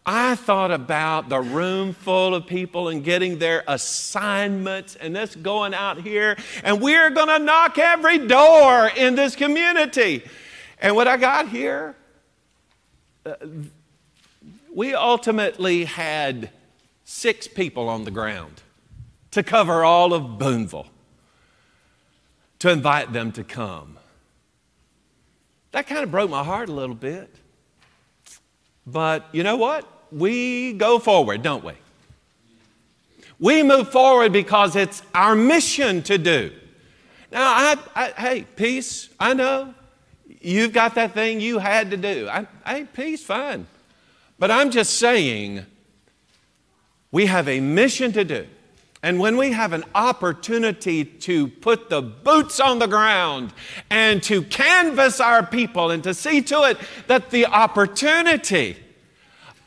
I 0.06 0.36
thought 0.36 0.72
about 0.72 1.30
the 1.30 1.40
room 1.40 1.94
full 1.94 2.36
of 2.36 2.46
people 2.46 2.90
and 2.90 3.04
getting 3.04 3.40
their 3.40 3.64
assignments 3.68 4.96
and 4.96 5.16
this 5.16 5.36
going 5.36 5.74
out 5.74 6.02
here, 6.02 6.36
and 6.64 6.82
we're 6.82 7.10
going 7.10 7.30
to 7.30 7.40
knock 7.40 7.78
every 7.78 8.28
door 8.28 8.92
in 8.98 9.16
this 9.16 9.36
community. 9.36 10.24
And 10.80 10.98
when 10.98 11.08
I 11.08 11.16
got 11.16 11.48
here, 11.48 11.96
uh, 13.26 13.36
we 14.74 14.94
ultimately 14.94 15.86
had 15.86 16.50
six 17.06 17.48
people 17.48 17.88
on 17.88 18.04
the 18.04 18.12
ground 18.12 18.62
to 19.32 19.42
cover 19.42 19.86
all 19.86 20.14
of 20.14 20.38
Boonville 20.38 20.88
to 22.60 22.70
invite 22.70 23.14
them 23.14 23.32
to 23.34 23.44
come. 23.44 23.98
That 25.72 25.88
kind 25.88 26.04
of 26.04 26.12
broke 26.12 26.30
my 26.30 26.44
heart 26.44 26.68
a 26.68 26.74
little 26.74 26.96
bit. 26.96 27.34
But 28.86 29.28
you 29.32 29.44
know 29.44 29.56
what? 29.56 29.88
We 30.14 30.74
go 30.74 31.00
forward, 31.00 31.42
don't 31.42 31.64
we? 31.64 31.74
We 33.40 33.64
move 33.64 33.92
forward 33.92 34.32
because 34.32 34.76
it's 34.76 35.02
our 35.14 35.36
mission 35.36 36.02
to 36.04 36.18
do. 36.18 36.52
Now, 37.32 37.42
I, 37.42 37.78
I, 37.96 38.08
hey, 38.10 38.46
peace, 38.56 39.10
I 39.20 39.34
know. 39.34 39.74
You've 40.40 40.72
got 40.72 40.96
that 40.96 41.14
thing 41.14 41.42
you 41.42 41.58
had 41.58 41.92
to 41.92 41.98
do. 41.98 42.30
I, 42.30 42.48
hey, 42.66 42.86
peace, 42.86 43.24
fine. 43.24 43.66
But 44.38 44.52
I'm 44.52 44.72
just 44.72 45.00
saying, 45.00 45.66
we 47.12 47.26
have 47.26 47.48
a 47.48 47.60
mission 47.60 48.12
to 48.14 48.24
do. 48.24 48.48
And 49.02 49.20
when 49.20 49.36
we 49.36 49.52
have 49.52 49.74
an 49.74 49.84
opportunity 49.94 51.04
to 51.04 51.48
put 51.48 51.90
the 51.90 52.02
boots 52.02 52.60
on 52.60 52.80
the 52.80 52.88
ground 52.88 53.54
and 53.90 54.24
to 54.24 54.44
canvass 54.44 55.20
our 55.20 55.46
people 55.46 55.92
and 55.92 56.04
to 56.04 56.14
see 56.14 56.42
to 56.44 56.64
it 56.64 56.78
that 57.08 57.30
the 57.30 57.46
opportunity 57.48 58.78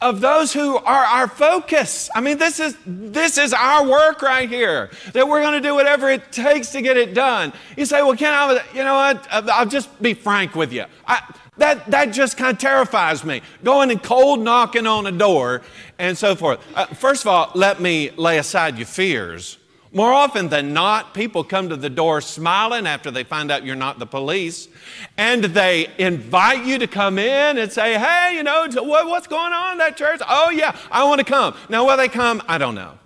of 0.00 0.20
those 0.20 0.52
who 0.52 0.76
are 0.76 1.04
our 1.04 1.28
focus. 1.28 2.10
I 2.14 2.20
mean, 2.20 2.38
this 2.38 2.60
is, 2.60 2.76
this 2.86 3.38
is 3.38 3.52
our 3.52 3.86
work 3.86 4.22
right 4.22 4.48
here, 4.48 4.90
that 5.12 5.26
we're 5.26 5.40
going 5.40 5.60
to 5.60 5.66
do 5.66 5.74
whatever 5.74 6.10
it 6.10 6.32
takes 6.32 6.70
to 6.72 6.82
get 6.82 6.96
it 6.96 7.14
done. 7.14 7.52
You 7.76 7.86
say, 7.86 8.02
well, 8.02 8.16
Ken, 8.16 8.32
I, 8.32 8.62
you 8.74 8.84
know 8.84 8.94
what? 8.94 9.26
I'll 9.30 9.66
just 9.66 10.00
be 10.02 10.14
frank 10.14 10.54
with 10.54 10.72
you. 10.72 10.84
I, 11.06 11.22
that, 11.56 11.90
that 11.90 12.12
just 12.12 12.36
kind 12.36 12.52
of 12.52 12.58
terrifies 12.60 13.24
me. 13.24 13.40
Going 13.64 13.90
and 13.90 14.02
cold 14.02 14.40
knocking 14.40 14.86
on 14.86 15.06
a 15.06 15.12
door 15.12 15.62
and 15.98 16.16
so 16.16 16.36
forth. 16.36 16.60
Uh, 16.74 16.86
first 16.86 17.22
of 17.22 17.28
all, 17.28 17.50
let 17.54 17.80
me 17.80 18.10
lay 18.10 18.36
aside 18.38 18.76
your 18.76 18.86
fears. 18.86 19.56
More 19.92 20.12
often 20.12 20.48
than 20.48 20.72
not, 20.72 21.14
people 21.14 21.44
come 21.44 21.68
to 21.68 21.76
the 21.76 21.88
door 21.88 22.20
smiling 22.20 22.86
after 22.86 23.10
they 23.10 23.24
find 23.24 23.50
out 23.50 23.64
you're 23.64 23.76
not 23.76 23.98
the 23.98 24.06
police, 24.06 24.68
and 25.16 25.44
they 25.44 25.88
invite 25.98 26.66
you 26.66 26.78
to 26.78 26.86
come 26.86 27.18
in 27.18 27.58
and 27.58 27.72
say, 27.72 27.98
Hey, 27.98 28.34
you 28.34 28.42
know, 28.42 28.66
what's 28.68 29.26
going 29.26 29.52
on 29.52 29.72
in 29.72 29.78
that 29.78 29.96
church? 29.96 30.20
Oh, 30.28 30.50
yeah, 30.50 30.76
I 30.90 31.04
want 31.04 31.20
to 31.20 31.24
come. 31.24 31.54
Now, 31.68 31.86
will 31.86 31.96
they 31.96 32.08
come? 32.08 32.42
I 32.48 32.58
don't 32.58 32.74
know. 32.74 32.98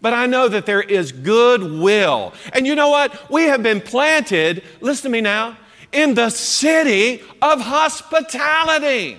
But 0.00 0.12
I 0.12 0.26
know 0.26 0.48
that 0.48 0.66
there 0.66 0.82
is 0.82 1.10
goodwill. 1.10 2.32
And 2.52 2.66
you 2.66 2.74
know 2.74 2.90
what? 2.90 3.30
We 3.30 3.44
have 3.44 3.62
been 3.62 3.80
planted, 3.80 4.62
listen 4.80 5.10
to 5.10 5.12
me 5.12 5.20
now, 5.20 5.56
in 5.92 6.14
the 6.14 6.30
city 6.30 7.22
of 7.42 7.60
hospitality. 7.60 9.18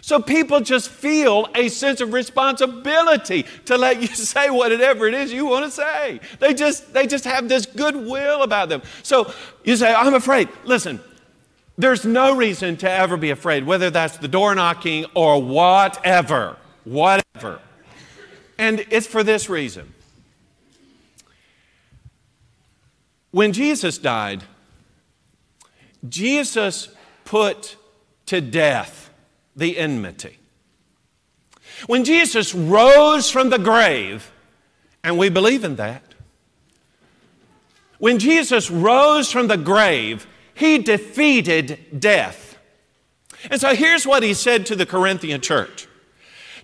So 0.00 0.20
people 0.20 0.60
just 0.60 0.90
feel 0.90 1.48
a 1.54 1.68
sense 1.68 2.00
of 2.00 2.12
responsibility 2.12 3.44
to 3.66 3.76
let 3.76 4.00
you 4.00 4.06
say 4.14 4.50
whatever 4.50 5.06
it 5.06 5.14
is 5.14 5.32
you 5.32 5.46
want 5.46 5.64
to 5.64 5.70
say. 5.70 6.20
They 6.38 6.54
just 6.54 6.92
they 6.92 7.06
just 7.06 7.24
have 7.24 7.48
this 7.48 7.66
goodwill 7.66 8.42
about 8.42 8.68
them. 8.68 8.82
So 9.02 9.32
you 9.64 9.76
say, 9.76 9.92
I'm 9.92 10.14
afraid. 10.14 10.48
Listen, 10.64 11.00
there's 11.76 12.04
no 12.04 12.36
reason 12.36 12.76
to 12.78 12.90
ever 12.90 13.16
be 13.16 13.30
afraid, 13.30 13.64
whether 13.64 13.90
that's 13.90 14.18
the 14.18 14.28
door 14.28 14.54
knocking 14.54 15.06
or 15.14 15.40
whatever. 15.40 16.56
whatever. 16.84 17.60
And 18.58 18.84
it's 18.90 19.06
for 19.06 19.22
this 19.22 19.48
reason. 19.48 19.94
When 23.30 23.52
Jesus 23.52 23.98
died, 23.98 24.42
Jesus 26.08 26.88
put 27.24 27.76
to 28.26 28.40
death 28.40 29.07
the 29.58 29.76
enmity. 29.76 30.38
When 31.86 32.04
Jesus 32.04 32.54
rose 32.54 33.30
from 33.30 33.50
the 33.50 33.58
grave, 33.58 34.32
and 35.04 35.18
we 35.18 35.28
believe 35.28 35.64
in 35.64 35.76
that, 35.76 36.02
when 37.98 38.18
Jesus 38.18 38.70
rose 38.70 39.30
from 39.30 39.48
the 39.48 39.56
grave, 39.56 40.26
he 40.54 40.78
defeated 40.78 42.00
death. 42.00 42.56
And 43.50 43.60
so 43.60 43.74
here's 43.74 44.06
what 44.06 44.22
he 44.22 44.34
said 44.34 44.66
to 44.66 44.76
the 44.76 44.86
Corinthian 44.86 45.40
church. 45.40 45.86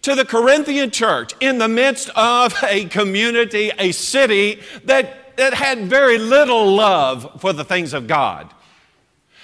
To 0.03 0.14
the 0.14 0.24
Corinthian 0.24 0.90
church, 0.90 1.34
in 1.40 1.59
the 1.59 1.68
midst 1.68 2.11
of 2.11 2.55
a 2.62 2.84
community, 2.86 3.70
a 3.78 3.92
city 3.92 4.61
that, 4.84 5.36
that 5.36 5.55
had 5.55 5.86
very 5.86 6.18
little 6.18 6.74
love 6.74 7.40
for 7.40 7.53
the 7.53 7.64
things 7.64 7.92
of 7.92 8.07
God. 8.07 8.53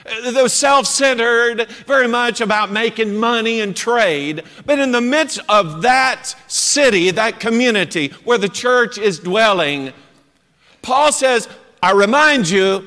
Uh, 0.07 0.31
they 0.31 0.43
were 0.43 0.49
self 0.49 0.87
centered, 0.87 1.69
very 1.87 2.09
much 2.09 2.41
about 2.41 2.71
making 2.71 3.17
money 3.17 3.61
and 3.61 3.77
trade. 3.77 4.43
But 4.67 4.79
in 4.79 4.93
the 4.93 5.01
midst 5.01 5.41
of 5.49 5.83
that 5.83 6.35
city, 6.47 7.11
that 7.11 7.41
community 7.41 8.09
where 8.25 8.39
the 8.39 8.49
church 8.49 8.99
is 8.99 9.19
dwelling, 9.19 9.93
Paul 10.83 11.13
says, 11.13 11.49
I 11.83 11.93
remind 11.93 12.49
you, 12.49 12.87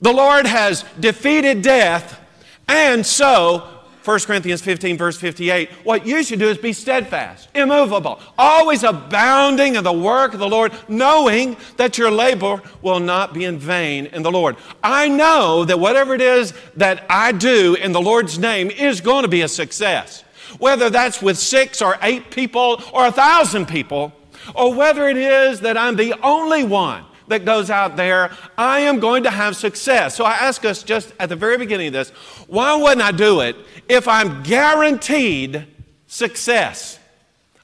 the 0.00 0.12
Lord 0.12 0.46
has 0.46 0.84
defeated 1.00 1.62
death, 1.62 2.20
and 2.68 3.04
so 3.04 3.77
1 4.04 4.20
Corinthians 4.20 4.62
15, 4.62 4.96
verse 4.96 5.18
58, 5.18 5.70
what 5.84 6.06
you 6.06 6.22
should 6.22 6.38
do 6.38 6.48
is 6.48 6.58
be 6.58 6.72
steadfast, 6.72 7.48
immovable, 7.54 8.20
always 8.38 8.82
abounding 8.82 9.74
in 9.74 9.84
the 9.84 9.92
work 9.92 10.32
of 10.32 10.40
the 10.40 10.48
Lord, 10.48 10.72
knowing 10.88 11.56
that 11.76 11.98
your 11.98 12.10
labor 12.10 12.62
will 12.80 13.00
not 13.00 13.34
be 13.34 13.44
in 13.44 13.58
vain 13.58 14.06
in 14.06 14.22
the 14.22 14.30
Lord. 14.30 14.56
I 14.82 15.08
know 15.08 15.64
that 15.64 15.78
whatever 15.78 16.14
it 16.14 16.20
is 16.20 16.52
that 16.76 17.04
I 17.10 17.32
do 17.32 17.74
in 17.74 17.92
the 17.92 18.00
Lord's 18.00 18.38
name 18.38 18.70
is 18.70 19.00
going 19.00 19.22
to 19.22 19.28
be 19.28 19.42
a 19.42 19.48
success. 19.48 20.22
Whether 20.58 20.90
that's 20.90 21.20
with 21.20 21.36
six 21.36 21.82
or 21.82 21.98
eight 22.00 22.30
people 22.30 22.82
or 22.92 23.06
a 23.06 23.12
thousand 23.12 23.66
people, 23.66 24.12
or 24.54 24.72
whether 24.72 25.08
it 25.08 25.16
is 25.16 25.60
that 25.60 25.76
I'm 25.76 25.96
the 25.96 26.14
only 26.22 26.64
one 26.64 27.04
that 27.28 27.44
goes 27.44 27.70
out 27.70 27.96
there, 27.96 28.30
I 28.56 28.80
am 28.80 29.00
going 29.00 29.22
to 29.22 29.30
have 29.30 29.56
success. 29.56 30.16
So 30.16 30.24
I 30.24 30.32
ask 30.32 30.64
us 30.64 30.82
just 30.82 31.12
at 31.18 31.28
the 31.28 31.36
very 31.36 31.58
beginning 31.58 31.88
of 31.88 31.92
this, 31.92 32.10
why 32.46 32.74
wouldn't 32.74 33.02
I 33.02 33.12
do 33.12 33.40
it 33.40 33.56
if 33.88 34.08
I'm 34.08 34.42
guaranteed 34.42 35.66
success? 36.06 36.98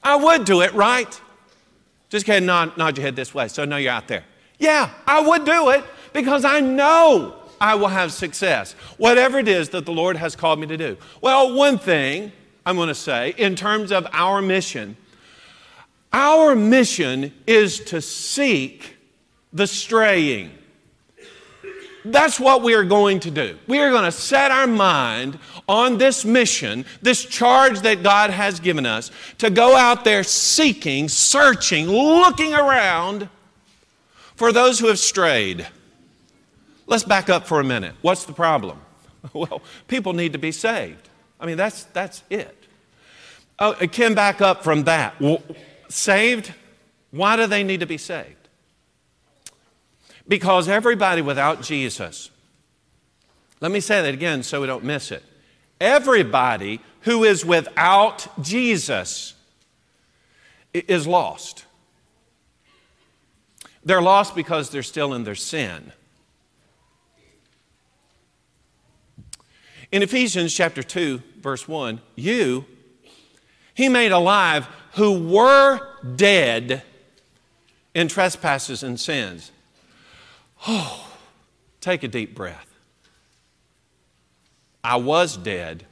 I 0.03 0.15
would 0.15 0.45
do 0.45 0.61
it, 0.61 0.73
right? 0.73 1.21
Just 2.09 2.25
go 2.25 2.33
ahead 2.33 2.43
and 2.43 2.47
nod, 2.47 2.77
nod 2.77 2.97
your 2.97 3.05
head 3.05 3.15
this 3.15 3.33
way 3.33 3.47
so 3.47 3.63
I 3.63 3.65
know 3.65 3.77
you're 3.77 3.91
out 3.91 4.07
there. 4.07 4.23
Yeah, 4.59 4.89
I 5.05 5.21
would 5.21 5.45
do 5.45 5.69
it 5.69 5.83
because 6.13 6.45
I 6.45 6.59
know 6.61 7.35
I 7.59 7.75
will 7.75 7.87
have 7.87 8.11
success, 8.11 8.73
whatever 8.97 9.39
it 9.39 9.47
is 9.47 9.69
that 9.69 9.85
the 9.85 9.91
Lord 9.91 10.17
has 10.17 10.35
called 10.35 10.59
me 10.59 10.67
to 10.67 10.77
do. 10.77 10.97
Well, 11.21 11.55
one 11.55 11.77
thing 11.77 12.31
I'm 12.65 12.75
going 12.75 12.89
to 12.89 12.95
say 12.95 13.33
in 13.37 13.55
terms 13.55 13.91
of 13.91 14.07
our 14.13 14.41
mission, 14.41 14.97
our 16.13 16.55
mission 16.55 17.33
is 17.45 17.79
to 17.85 18.01
seek 18.01 18.94
the 19.55 19.65
straying. 19.65 20.51
That's 22.03 22.39
what 22.39 22.61
we 22.61 22.75
are 22.75 22.83
going 22.83 23.21
to 23.21 23.31
do. 23.31 23.57
We 23.65 23.79
are 23.79 23.89
going 23.89 24.03
to 24.03 24.11
set 24.11 24.51
our 24.51 24.67
mind 24.67 25.39
on 25.67 25.97
this 25.97 26.23
mission, 26.23 26.85
this 27.01 27.25
charge 27.25 27.79
that 27.79 28.03
God 28.03 28.29
has 28.29 28.59
given 28.59 28.85
us 28.85 29.09
to 29.39 29.49
go 29.49 29.75
out 29.75 30.03
there 30.03 30.23
seeking, 30.23 31.09
searching, 31.09 31.87
looking 31.87 32.53
around 32.53 33.27
for 34.35 34.51
those 34.51 34.77
who 34.77 34.87
have 34.87 34.99
strayed. 34.99 35.65
Let's 36.85 37.03
back 37.03 37.29
up 37.29 37.47
for 37.47 37.59
a 37.59 37.63
minute. 37.63 37.95
What's 38.01 38.25
the 38.25 38.33
problem? 38.33 38.79
Well, 39.33 39.63
people 39.87 40.13
need 40.13 40.33
to 40.33 40.37
be 40.37 40.51
saved. 40.51 41.09
I 41.39 41.47
mean, 41.47 41.57
that's, 41.57 41.85
that's 41.85 42.21
it. 42.29 42.55
Oh, 43.57 43.73
can 43.91 44.13
back 44.13 44.39
up 44.39 44.63
from 44.63 44.83
that. 44.83 45.15
Saved? 45.89 46.53
Why 47.09 47.35
do 47.35 47.47
they 47.47 47.63
need 47.63 47.79
to 47.79 47.87
be 47.87 47.97
saved? 47.97 48.44
Because 50.27 50.67
everybody 50.67 51.21
without 51.21 51.61
Jesus, 51.61 52.31
let 53.61 53.71
me 53.71 53.79
say 53.79 54.01
that 54.01 54.13
again 54.13 54.43
so 54.43 54.61
we 54.61 54.67
don't 54.67 54.83
miss 54.83 55.11
it. 55.11 55.23
Everybody 55.79 56.79
who 57.01 57.23
is 57.23 57.45
without 57.45 58.27
Jesus 58.41 59.33
is 60.73 61.05
lost. 61.05 61.65
They're 63.83 64.01
lost 64.01 64.35
because 64.35 64.71
they're 64.71 64.83
still 64.83 65.13
in 65.13 65.23
their 65.23 65.35
sin. 65.35 65.91
In 69.91 70.01
Ephesians 70.01 70.53
chapter 70.53 70.81
2, 70.81 71.21
verse 71.39 71.67
1, 71.67 72.01
you, 72.15 72.65
he 73.75 73.87
made 73.87 74.11
alive 74.11 74.67
who 74.93 75.29
were 75.29 75.79
dead 76.15 76.81
in 77.93 78.07
trespasses 78.07 78.81
and 78.81 78.99
sins. 78.99 79.51
Oh, 80.67 81.07
take 81.81 82.03
a 82.03 82.07
deep 82.07 82.35
breath. 82.35 82.75
I 84.83 84.97
was 84.97 85.35
dead, 85.35 85.85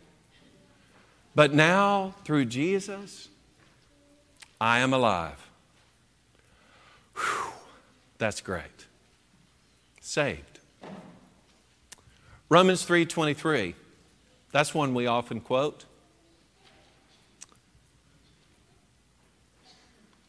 but 1.34 1.54
now 1.54 2.14
through 2.26 2.46
Jesus, 2.46 3.30
I 4.62 4.80
am 4.80 4.94
alive. 4.94 5.50
Whew, 7.16 7.54
that's 8.18 8.40
great. 8.40 8.86
Saved. 10.00 10.60
Romans 12.50 12.86
3:23. 12.86 13.74
That's 14.52 14.76
one 14.76 14.94
we 14.94 15.08
often 15.08 15.42
quote. 15.42 15.86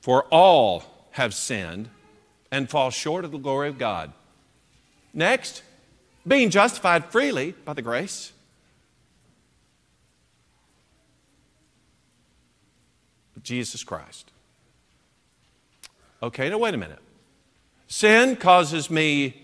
For 0.00 0.24
all 0.30 0.84
have 1.12 1.34
sinned 1.34 1.90
and 2.50 2.70
fall 2.70 2.90
short 2.90 3.26
of 3.26 3.30
the 3.30 3.38
glory 3.38 3.68
of 3.68 3.76
God. 3.76 4.12
Next, 5.14 5.62
being 6.26 6.50
justified 6.50 7.06
freely 7.06 7.52
by 7.64 7.72
the 7.72 7.82
grace. 7.82 8.32
of 13.36 13.42
Jesus 13.42 13.84
Christ. 13.84 14.30
Okay, 16.22 16.48
now 16.48 16.58
wait 16.58 16.74
a 16.74 16.78
minute. 16.78 17.00
Sin 17.86 18.36
causes 18.36 18.90
me 18.90 19.42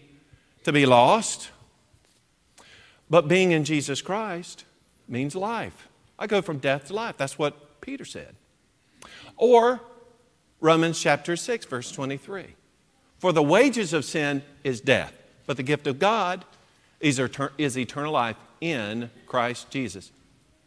to 0.65 0.73
be 0.73 0.87
lost, 0.87 1.51
but 3.09 3.29
being 3.29 3.53
in 3.53 3.65
Jesus 3.65 4.01
Christ 4.01 4.65
means 5.09 5.35
life. 5.35 5.89
I 6.19 6.27
go 6.27 6.43
from 6.43 6.59
death 6.59 6.87
to 6.87 6.95
life. 6.95 7.17
That's 7.17 7.39
what 7.39 7.81
Peter 7.81 8.05
said. 8.05 8.35
Or 9.37 9.81
Romans 10.61 11.01
chapter 11.01 11.37
6, 11.37 11.67
verse 11.67 11.93
23. 11.93 12.47
For 13.19 13.33
the 13.33 13.43
wages 13.43 13.93
of 13.93 14.05
sin 14.05 14.43
is 14.65 14.81
death, 14.81 15.13
but 15.51 15.57
the 15.57 15.65
gift 15.65 15.89
of 15.89 15.99
God 15.99 16.45
is, 17.01 17.19
eternal 17.19 18.13
life 18.13 18.37
in 18.61 19.11
Christ 19.27 19.69
Jesus. 19.69 20.13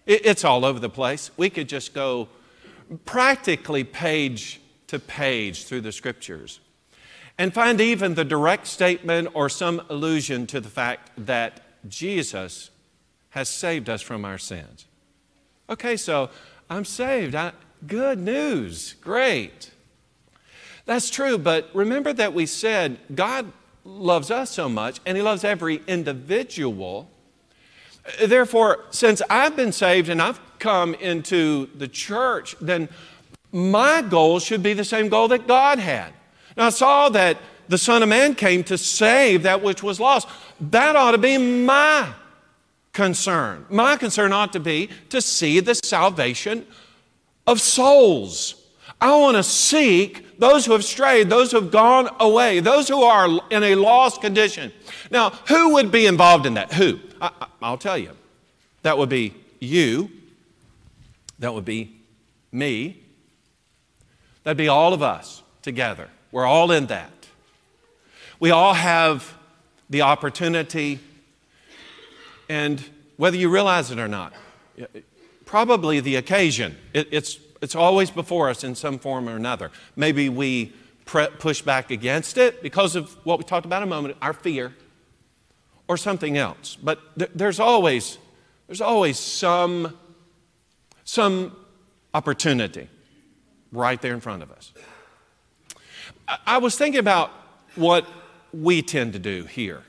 It's 0.05 0.43
all 0.43 0.65
over 0.65 0.77
the 0.77 0.89
place. 0.89 1.31
We 1.37 1.49
could 1.49 1.69
just 1.69 1.93
go 1.93 2.27
practically 3.05 3.85
page 3.85 4.59
to 4.87 4.99
page 4.99 5.63
through 5.63 5.79
the 5.79 5.93
scriptures 5.93 6.59
and 7.37 7.53
find 7.53 7.79
even 7.79 8.15
the 8.15 8.25
direct 8.25 8.67
statement 8.67 9.29
or 9.33 9.47
some 9.47 9.81
allusion 9.87 10.47
to 10.47 10.59
the 10.59 10.67
fact 10.67 11.11
that 11.15 11.61
Jesus 11.87 12.69
has 13.29 13.47
saved 13.47 13.89
us 13.89 14.01
from 14.01 14.25
our 14.25 14.37
sins. 14.37 14.85
Okay, 15.69 15.95
so 15.95 16.29
I'm 16.69 16.83
saved. 16.83 17.35
I, 17.35 17.53
good 17.87 18.19
news. 18.19 18.95
Great. 18.99 19.71
That's 20.85 21.09
true, 21.09 21.37
but 21.37 21.69
remember 21.73 22.11
that 22.11 22.33
we 22.33 22.45
said 22.45 22.97
God 23.15 23.49
loves 23.85 24.31
us 24.31 24.49
so 24.51 24.69
much, 24.69 24.99
and 25.05 25.17
He 25.17 25.23
loves 25.23 25.43
every 25.43 25.81
individual. 25.87 27.09
Therefore, 28.23 28.85
since 28.91 29.21
I've 29.29 29.55
been 29.55 29.71
saved 29.71 30.09
and 30.09 30.21
I've 30.21 30.39
come 30.59 30.93
into 30.95 31.67
the 31.75 31.87
church, 31.87 32.55
then 32.59 32.89
my 33.51 34.01
goal 34.01 34.39
should 34.39 34.63
be 34.63 34.73
the 34.73 34.83
same 34.83 35.09
goal 35.09 35.27
that 35.29 35.47
God 35.47 35.79
had. 35.79 36.13
Now, 36.57 36.67
I 36.67 36.69
saw 36.69 37.09
that 37.09 37.37
the 37.67 37.77
Son 37.77 38.03
of 38.03 38.09
Man 38.09 38.35
came 38.35 38.63
to 38.65 38.77
save 38.77 39.43
that 39.43 39.61
which 39.61 39.83
was 39.83 39.99
lost. 39.99 40.27
That 40.59 40.95
ought 40.95 41.11
to 41.11 41.17
be 41.17 41.37
my 41.37 42.09
concern. 42.91 43.65
My 43.69 43.95
concern 43.95 44.33
ought 44.33 44.53
to 44.53 44.59
be 44.59 44.89
to 45.09 45.21
see 45.21 45.59
the 45.59 45.75
salvation 45.75 46.65
of 47.47 47.59
souls. 47.59 48.55
I 49.01 49.15
want 49.17 49.37
to 49.37 49.43
seek 49.43 50.32
those 50.37 50.65
who 50.65 50.71
have 50.73 50.83
strayed, 50.83 51.29
those 51.29 51.51
who 51.51 51.61
have 51.61 51.71
gone 51.71 52.09
away, 52.19 52.59
those 52.59 52.87
who 52.87 53.01
are 53.03 53.27
in 53.49 53.63
a 53.63 53.75
lost 53.75 54.21
condition. 54.21 54.71
Now, 55.11 55.31
who 55.47 55.73
would 55.73 55.91
be 55.91 56.05
involved 56.05 56.45
in 56.45 56.55
that? 56.55 56.73
Who? 56.73 56.99
I, 57.21 57.31
will 57.61 57.77
tell 57.77 57.97
you. 57.97 58.11
That 58.81 58.97
would 58.97 59.09
be 59.09 59.33
you. 59.59 60.11
That 61.39 61.53
would 61.53 61.65
be 61.65 61.95
me. 62.51 63.01
That'd 64.43 64.57
be 64.57 64.67
all 64.67 64.93
of 64.93 65.01
us 65.01 65.41
together. 65.61 66.09
We're 66.31 66.45
all 66.45 66.71
in 66.71 66.87
that. 66.87 67.11
We 68.39 68.51
all 68.51 68.73
have 68.73 69.33
the 69.89 70.01
opportunity, 70.01 70.99
and 72.49 72.83
whether 73.17 73.37
you 73.37 73.49
realize 73.49 73.91
it 73.91 73.99
or 73.99 74.07
not, 74.07 74.33
probably 75.45 75.99
the 75.99 76.15
occasion, 76.15 76.77
it, 76.93 77.07
it's, 77.11 77.37
it's 77.63 77.75
always 77.75 78.11
before 78.11 78.49
us 78.49 78.65
in 78.65 78.75
some 78.75 78.99
form 78.99 79.29
or 79.29 79.37
another. 79.37 79.71
Maybe 79.95 80.27
we 80.27 80.73
pre- 81.05 81.29
push 81.39 81.61
back 81.61 81.91
against 81.91 82.37
it 82.37 82.61
because 82.61 82.97
of 82.97 83.13
what 83.25 83.39
we 83.39 83.45
talked 83.45 83.65
about 83.65 83.81
a 83.81 83.85
moment, 83.85 84.17
our 84.21 84.33
fear, 84.33 84.75
or 85.87 85.95
something 85.95 86.37
else. 86.37 86.75
But 86.75 86.99
th- 87.17 87.31
there's 87.33 87.61
always, 87.61 88.17
there's 88.67 88.81
always 88.81 89.17
some, 89.17 89.97
some 91.05 91.55
opportunity 92.13 92.89
right 93.71 94.01
there 94.01 94.13
in 94.13 94.19
front 94.19 94.43
of 94.43 94.51
us. 94.51 94.73
I, 96.27 96.37
I 96.45 96.57
was 96.57 96.77
thinking 96.77 96.99
about 96.99 97.31
what 97.75 98.05
we 98.51 98.81
tend 98.81 99.13
to 99.13 99.19
do 99.19 99.45
here 99.45 99.83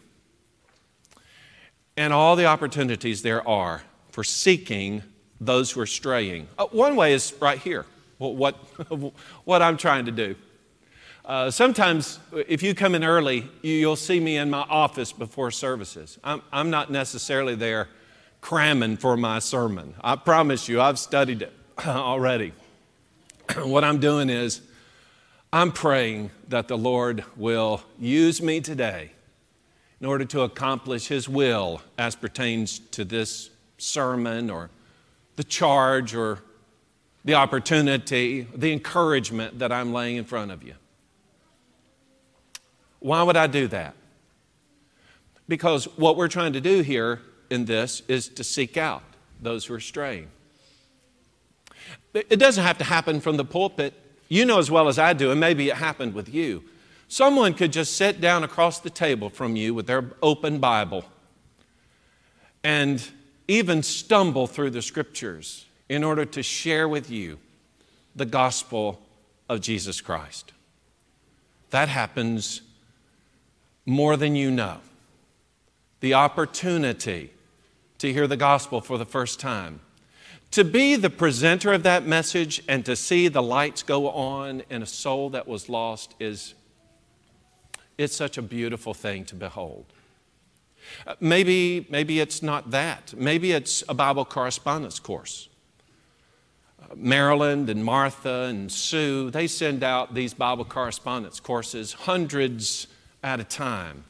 and 1.97 2.13
all 2.13 2.37
the 2.37 2.47
opportunities 2.47 3.23
there 3.23 3.47
are 3.49 3.83
for 4.11 4.23
seeking 4.23 5.03
those 5.47 5.71
who 5.71 5.81
are 5.81 5.87
straying. 5.87 6.49
Uh, 6.59 6.67
one 6.67 6.97
way 6.97 7.13
is 7.13 7.35
right 7.41 7.59
here, 7.59 7.87
what, 8.19 8.55
what 9.45 9.63
I'm 9.63 9.77
trying 9.77 10.07
to 10.07 10.13
do. 10.13 10.35
Uh, 11.25 11.51
sometimes, 11.51 12.19
if 12.47 12.63
you 12.63 12.75
come 12.75 12.95
in 12.95 13.03
early, 13.03 13.49
you'll 13.63 13.97
see 13.97 14.21
me 14.21 14.37
in 14.37 14.51
my 14.51 14.61
office 14.61 15.11
before 15.11 15.51
services. 15.51 16.19
I'm, 16.23 16.43
I'm 16.53 16.69
not 16.69 16.91
necessarily 16.91 17.55
there 17.55 17.89
cramming 18.43 18.99
for 18.99 19.17
my 19.17 19.39
sermon. 19.39 19.95
I 20.03 20.17
promise 20.17 20.69
you, 20.69 20.83
I've 20.83 20.99
studied 20.99 21.41
it 21.41 21.53
already. 21.87 22.53
what 23.57 23.85
I'm 23.85 24.01
doing 24.01 24.29
is, 24.29 24.61
I'm 25.51 25.73
praying 25.73 26.31
that 26.49 26.69
the 26.69 26.77
Lord 26.77 27.25
will 27.37 27.83
use 27.99 28.43
me 28.43 28.61
today 28.61 29.13
in 30.01 30.07
order 30.07 30.27
to 30.27 30.43
accomplish 30.43 31.07
His 31.07 31.27
will 31.27 31.81
as 31.97 32.17
pertains 32.17 32.81
to 32.91 33.05
this 33.05 33.49
sermon 33.79 34.51
or 34.51 34.69
the 35.37 35.45
charge 35.45 36.15
or 36.15 36.41
the 37.25 37.35
opportunity, 37.35 38.47
the 38.55 38.73
encouragement 38.73 39.59
that 39.59 39.73
I'm 39.73 39.93
laying 39.93 40.17
in 40.17 40.25
front 40.25 40.51
of 40.51 40.63
you. 40.63 40.75
Why 43.01 43.23
would 43.23 43.37
I 43.37 43.47
do 43.47 43.67
that? 43.69 43.95
Because 45.49 45.85
what 45.97 46.17
we're 46.17 46.29
trying 46.29 46.55
to 46.55 46.61
do 46.61 46.81
here 46.81 47.21
in 47.51 47.65
this 47.67 48.03
is 48.09 48.29
to 48.29 48.45
seek 48.45 48.77
out 48.77 49.03
those 49.41 49.67
who 49.67 49.75
are 49.75 49.81
straying. 49.81 50.29
It 52.15 52.39
doesn't 52.39 52.63
have 52.63 52.79
to 52.79 52.85
happen 52.85 53.21
from 53.21 53.37
the 53.37 53.45
pulpit. 53.45 53.93
You 54.29 54.45
know 54.45 54.59
as 54.59 54.71
well 54.71 54.89
as 54.89 54.99
I 54.99 55.13
do, 55.13 55.31
and 55.31 55.41
maybe 55.41 55.69
it 55.69 55.77
happened 55.77 56.15
with 56.15 56.33
you. 56.33 56.65
Someone 57.09 57.55
could 57.55 57.73
just 57.73 57.97
sit 57.97 58.21
down 58.21 58.43
across 58.45 58.81
the 58.81 58.91
table 58.91 59.29
from 59.29 59.57
you 59.57 59.75
with 59.75 59.87
their 59.87 60.13
open 60.23 60.59
Bible 60.59 61.05
and 62.63 63.07
even 63.49 63.83
stumble 63.83 64.47
through 64.47 64.71
the 64.71 64.83
scriptures 64.83 65.67
in 65.89 66.03
order 66.03 66.25
to 66.25 66.43
share 66.43 66.89
with 66.89 67.11
you 67.11 67.39
the 68.17 68.25
gospel 68.25 69.01
of 69.49 69.61
Jesus 69.61 70.01
Christ. 70.01 70.53
That 71.71 71.89
happens 71.89 72.63
more 73.85 74.17
than 74.17 74.37
you 74.37 74.51
know. 74.51 74.79
The 76.01 76.15
opportunity 76.15 77.33
to 77.99 78.13
hear 78.13 78.27
the 78.27 78.37
gospel 78.37 78.81
for 78.81 78.99
the 78.99 79.05
first 79.05 79.41
time. 79.41 79.81
To 80.53 80.65
be 80.65 80.97
the 80.97 81.11
presenter 81.11 81.73
of 81.73 81.83
that 81.83 82.07
message 82.07 82.63
and 82.69 82.85
to 82.85 82.95
see 82.95 83.29
the 83.29 83.43
lights 83.43 83.83
go 83.83 84.11
on 84.11 84.63
in 84.71 84.83
a 84.83 84.87
soul 84.87 85.31
that 85.31 85.49
was 85.49 85.69
lost 85.69 86.15
is 86.21 86.55
it's 87.99 88.15
such 88.15 88.39
a 88.39 88.43
beautiful 88.43 88.95
thing 88.95 89.25
to 89.27 89.35
behold. 89.35 89.87
Uh, 91.07 91.15
maybe, 91.21 91.87
maybe 91.91 92.21
it's 92.21 92.43
not 92.43 92.71
that. 92.71 93.15
Maybe 93.17 93.53
it's 93.53 93.83
a 93.89 93.95
Bible 93.95 94.25
correspondence 94.25 94.99
course. 94.99 95.49
Uh, 96.83 96.95
Marilyn 96.97 97.69
and 97.69 97.85
Martha 97.85 98.47
and 98.49 98.71
Sue, 98.71 99.31
they 99.31 99.47
send 99.47 99.83
out 99.83 100.15
these 100.15 100.35
Bible 100.35 100.65
correspondence 100.65 101.41
courses, 101.41 101.93
hundreds 101.93 102.87
at 103.23 103.41
a 103.41 103.45
time. 103.45 104.05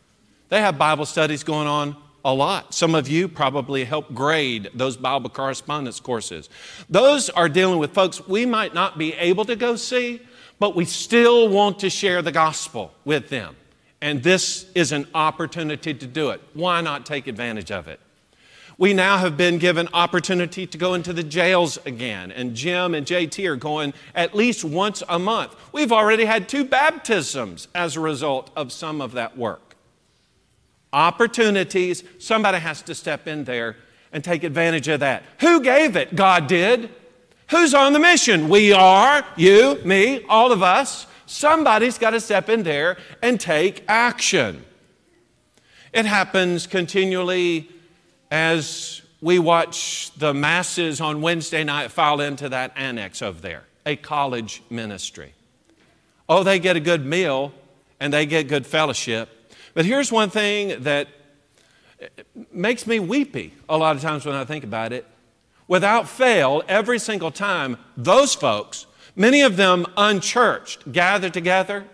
They 0.49 0.61
have 0.61 0.79
Bible 0.79 1.07
studies 1.07 1.43
going 1.43 1.67
on 1.67 1.97
a 2.25 2.33
lot. 2.33 2.73
Some 2.75 2.95
of 2.95 3.07
you 3.09 3.29
probably 3.29 3.85
help 3.85 4.15
grade 4.15 4.71
those 4.75 4.97
Bible 4.97 5.31
correspondence 5.31 6.01
courses. 6.01 6.49
Those 6.89 7.29
are 7.31 7.49
dealing 7.49 7.79
with 7.79 7.93
folks 7.93 8.27
we 8.27 8.47
might 8.47 8.73
not 8.73 8.97
be 8.97 9.13
able 9.15 9.45
to 9.45 9.57
go 9.57 9.77
see, 9.77 10.21
but 10.59 10.75
we 10.75 10.85
still 10.85 11.49
want 11.49 11.81
to 11.81 11.91
share 11.91 12.23
the 12.23 12.33
gospel 12.33 12.93
with 13.05 13.29
them. 13.29 13.57
And 14.05 14.23
this 14.23 14.67
is 14.75 14.93
an 14.93 15.07
opportunity 15.15 15.95
to 15.95 16.07
do 16.07 16.29
it. 16.29 16.43
Why 16.53 16.83
not 16.83 17.07
take 17.07 17.27
advantage 17.27 17.71
of 17.71 17.89
it? 17.89 17.99
We 18.77 18.93
now 18.93 19.17
have 19.17 19.39
been 19.39 19.57
given 19.57 19.89
opportunity 19.95 20.67
to 20.67 20.77
go 20.77 20.93
into 20.93 21.15
the 21.15 21.23
jails 21.23 21.79
again, 21.87 22.31
and 22.31 22.55
Jim 22.55 22.95
and 22.95 23.07
JT 23.07 23.49
are 23.49 23.57
going 23.57 23.95
at 24.15 24.35
least 24.35 24.63
once 24.63 25.03
a 25.09 25.19
month. 25.19 25.57
We've 25.73 25.91
already 25.91 26.27
had 26.27 26.51
two 26.51 26.67
baptisms 26.67 27.69
as 27.75 27.97
a 27.97 28.01
result 28.01 28.51
of 28.55 28.73
some 28.73 29.01
of 29.01 29.13
that 29.13 29.39
work. 29.39 29.75
Opportunities, 30.93 32.05
somebody 32.19 32.59
has 32.59 32.83
to 32.83 32.95
step 32.95 33.27
in 33.27 33.45
there 33.45 33.77
and 34.13 34.23
take 34.23 34.45
advantage 34.45 34.87
of 34.89 35.01
that. 35.01 35.23
Who 35.41 35.63
gave 35.63 35.97
it? 35.97 36.15
God 36.15 36.47
did. 36.47 36.91
Who's 37.51 37.73
on 37.73 37.95
the 37.95 38.01
mission? 38.01 38.51
We 38.51 38.71
are, 38.71 39.25
you, 39.39 39.81
me, 39.83 40.27
all 40.29 40.53
of 40.53 40.63
us. 40.63 41.07
Somebody's 41.27 41.99
got 41.99 42.11
to 42.11 42.21
step 42.21 42.49
in 42.49 42.63
there 42.63 42.97
and 43.23 43.41
take 43.41 43.85
action. 43.89 44.65
It 45.93 46.07
happens 46.07 46.67
continually 46.67 47.71
as 48.31 49.03
we 49.21 49.39
watch 49.39 50.11
the 50.19 50.35
masses 50.35 51.01
on 51.01 51.23
Wednesday 51.23 51.65
night 51.65 51.91
file 51.91 52.21
into 52.21 52.49
that 52.51 52.73
annex 52.77 53.23
over 53.23 53.41
there, 53.41 53.65
a 53.87 53.97
college 53.97 54.63
ministry. 54.69 55.33
Oh, 56.29 56.43
they 56.43 56.59
get 56.59 56.77
a 56.77 56.81
good 56.81 57.07
meal 57.07 57.53
and 58.01 58.13
they 58.13 58.27
get 58.27 58.49
good 58.49 58.67
fellowship. 58.67 59.53
But 59.73 59.85
here's 59.85 60.13
one 60.13 60.31
thing 60.31 60.83
that 60.83 61.09
eh, 62.01 62.09
makes 62.53 62.87
me 62.87 62.99
weepy 63.01 63.55
a 63.69 63.77
lot 63.77 63.97
of 63.97 64.03
times 64.03 64.27
when 64.27 64.35
I 64.35 64.45
think 64.45 64.65
about 64.65 64.93
it. 64.93 65.07
Without 65.69 66.09
fail, 66.09 66.63
every 66.69 66.99
single 66.99 67.31
time, 67.31 67.79
those 67.97 68.35
folks, 68.35 68.87
many 69.17 69.43
of 69.43 69.57
them 69.57 69.87
unchurched, 69.97 70.93
gather 70.93 71.31
together, 71.31 71.85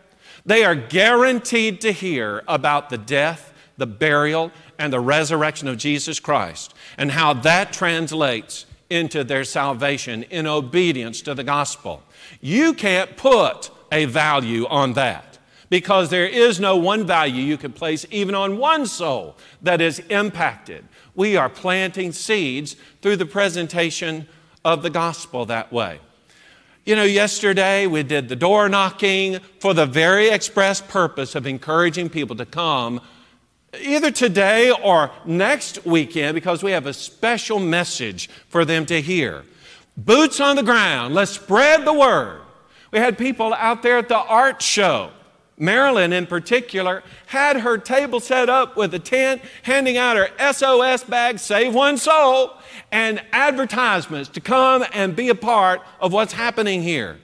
they 0.45 0.65
are 0.65 0.75
guaranteed 0.75 1.81
to 1.83 1.93
hear 1.93 2.43
about 2.49 2.91
the 2.91 2.99
death, 2.99 3.53
the 3.77 3.87
burial, 3.87 4.53
and 4.79 4.93
the 4.93 5.01
resurrection 5.01 5.69
of 5.69 5.77
Jesus 5.77 6.19
Christ 6.19 6.75
and 6.97 7.11
how 7.11 7.35
that 7.35 7.73
translates 7.73 8.67
into 8.89 9.23
their 9.23 9.45
salvation 9.45 10.25
in 10.25 10.47
obedience 10.47 11.23
to 11.23 11.35
the 11.35 11.45
gospel. 11.45 12.03
You 12.41 12.75
can't 12.75 13.17
put 13.17 13.71
a 13.93 14.07
value 14.07 14.67
on 14.67 14.95
that 14.95 15.39
because 15.69 16.11
there 16.11 16.27
is 16.27 16.59
no 16.59 16.77
one 16.77 17.07
value 17.07 17.43
you 17.43 17.57
can 17.57 17.73
place 17.73 18.05
even 18.11 18.35
on 18.35 18.59
one 18.59 18.87
soul 18.87 19.37
that 19.63 19.81
is 19.81 20.01
impacted. 20.11 20.85
We 21.15 21.37
are 21.37 21.49
planting 21.49 22.13
seeds 22.13 22.75
through 23.03 23.17
the 23.17 23.27
presentation 23.27 24.27
of 24.65 24.83
the 24.83 24.91
gospel 24.91 25.47
that 25.47 25.73
way. 25.73 26.01
You 26.87 26.97
know, 26.97 27.05
yesterday 27.05 27.87
we 27.87 28.03
did 28.03 28.29
the 28.29 28.37
door 28.37 28.69
knocking 28.69 29.41
for 29.59 29.75
the 29.75 29.87
very 29.87 30.31
express 30.31 30.81
purpose 30.81 31.35
of 31.35 31.47
encouraging 31.47 32.09
people 32.09 32.37
to 32.37 32.47
come 32.47 33.01
either 33.79 34.11
today 34.11 34.71
or 34.71 35.11
next 35.25 35.85
weekend 35.85 36.35
because 36.35 36.63
we 36.63 36.73
have 36.73 36.87
a 36.87 36.93
special 36.93 37.59
message 37.59 38.29
for 38.49 38.65
them 38.65 38.87
to 38.87 39.01
hear. 39.01 39.45
Boots 39.97 40.41
on 40.41 40.57
the 40.57 40.63
ground, 40.63 41.15
let's 41.15 41.33
spread 41.33 41.85
the 41.85 41.93
word. 41.93 42.41
We 42.91 42.99
had 42.99 43.19
people 43.19 43.53
out 43.55 43.83
there 43.83 43.99
at 43.99 44.09
the 44.09 44.19
art 44.19 44.63
show. 44.63 45.11
Marilyn, 45.61 46.13
in 46.13 46.27
particular, 46.27 47.05
had 47.27 47.59
her 47.59 47.77
table 47.77 48.19
set 48.19 48.49
up 48.49 48.79
with 48.79 48.95
a 48.95 48.99
tent, 48.99 49.43
handing 49.63 49.99
out 49.99 50.17
her 50.17 50.53
SOS 50.53 51.05
bag, 51.05 51.39
Save 51.39 51.75
One 51.75 51.99
Soul, 51.99 52.55
and 52.91 53.23
advertisements 53.33 54.31
to 54.31 54.41
come 54.41 54.85
and 54.95 55.15
be 55.15 55.29
a 55.29 55.35
part 55.35 55.83
of 56.01 56.15
what's 56.15 56.33
happening 56.33 56.83
here. 56.83 57.19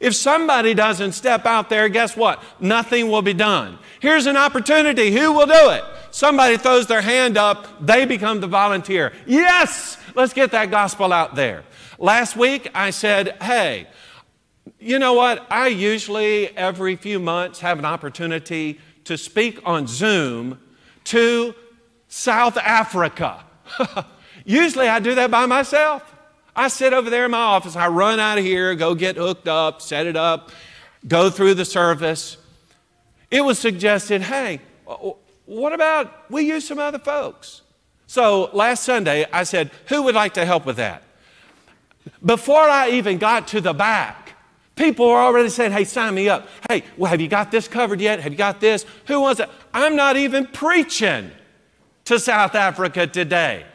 If 0.00 0.14
somebody 0.14 0.72
doesn't 0.72 1.12
step 1.12 1.44
out 1.44 1.68
there, 1.68 1.88
guess 1.90 2.16
what? 2.16 2.42
Nothing 2.60 3.10
will 3.10 3.22
be 3.22 3.34
done. 3.34 3.78
Here's 4.00 4.26
an 4.26 4.36
opportunity. 4.36 5.12
Who 5.12 5.32
will 5.32 5.46
do 5.46 5.70
it? 5.70 5.84
Somebody 6.10 6.56
throws 6.56 6.86
their 6.86 7.02
hand 7.02 7.36
up, 7.36 7.84
they 7.84 8.06
become 8.06 8.40
the 8.40 8.46
volunteer. 8.46 9.12
Yes, 9.26 9.98
let's 10.14 10.32
get 10.32 10.50
that 10.52 10.70
gospel 10.70 11.12
out 11.12 11.34
there. 11.34 11.62
Last 11.98 12.36
week 12.36 12.70
I 12.74 12.88
said, 12.88 13.36
hey, 13.42 13.86
you 14.86 15.00
know 15.00 15.14
what? 15.14 15.44
I 15.50 15.66
usually 15.66 16.56
every 16.56 16.94
few 16.94 17.18
months 17.18 17.58
have 17.58 17.80
an 17.80 17.84
opportunity 17.84 18.80
to 19.04 19.18
speak 19.18 19.60
on 19.64 19.88
Zoom 19.88 20.60
to 21.04 21.54
South 22.06 22.56
Africa. 22.56 23.44
usually 24.44 24.88
I 24.88 25.00
do 25.00 25.16
that 25.16 25.30
by 25.30 25.46
myself. 25.46 26.14
I 26.54 26.68
sit 26.68 26.92
over 26.92 27.10
there 27.10 27.24
in 27.24 27.32
my 27.32 27.38
office, 27.38 27.74
I 27.74 27.88
run 27.88 28.20
out 28.20 28.38
of 28.38 28.44
here, 28.44 28.74
go 28.76 28.94
get 28.94 29.16
hooked 29.16 29.48
up, 29.48 29.82
set 29.82 30.06
it 30.06 30.16
up, 30.16 30.52
go 31.06 31.30
through 31.30 31.54
the 31.54 31.64
service. 31.64 32.36
It 33.30 33.42
was 33.42 33.58
suggested, 33.58 34.22
hey, 34.22 34.60
what 35.46 35.72
about 35.72 36.30
we 36.30 36.42
use 36.42 36.66
some 36.66 36.78
other 36.78 37.00
folks? 37.00 37.62
So 38.06 38.50
last 38.52 38.84
Sunday, 38.84 39.26
I 39.32 39.42
said, 39.42 39.72
who 39.88 40.02
would 40.04 40.14
like 40.14 40.34
to 40.34 40.46
help 40.46 40.64
with 40.64 40.76
that? 40.76 41.02
Before 42.24 42.62
I 42.62 42.90
even 42.90 43.18
got 43.18 43.48
to 43.48 43.60
the 43.60 43.74
back, 43.74 44.25
people 44.76 45.08
are 45.08 45.20
already 45.20 45.48
saying, 45.48 45.72
hey, 45.72 45.84
sign 45.84 46.14
me 46.14 46.28
up. 46.28 46.48
Hey, 46.68 46.84
well, 46.96 47.10
have 47.10 47.20
you 47.20 47.28
got 47.28 47.50
this 47.50 47.66
covered 47.66 48.00
yet? 48.00 48.20
Have 48.20 48.32
you 48.32 48.38
got 48.38 48.60
this? 48.60 48.86
Who 49.06 49.22
wants 49.22 49.40
it? 49.40 49.48
I'm 49.74 49.96
not 49.96 50.16
even 50.16 50.46
preaching 50.46 51.32
to 52.04 52.20
South 52.20 52.54
Africa 52.54 53.06
today. 53.06 53.66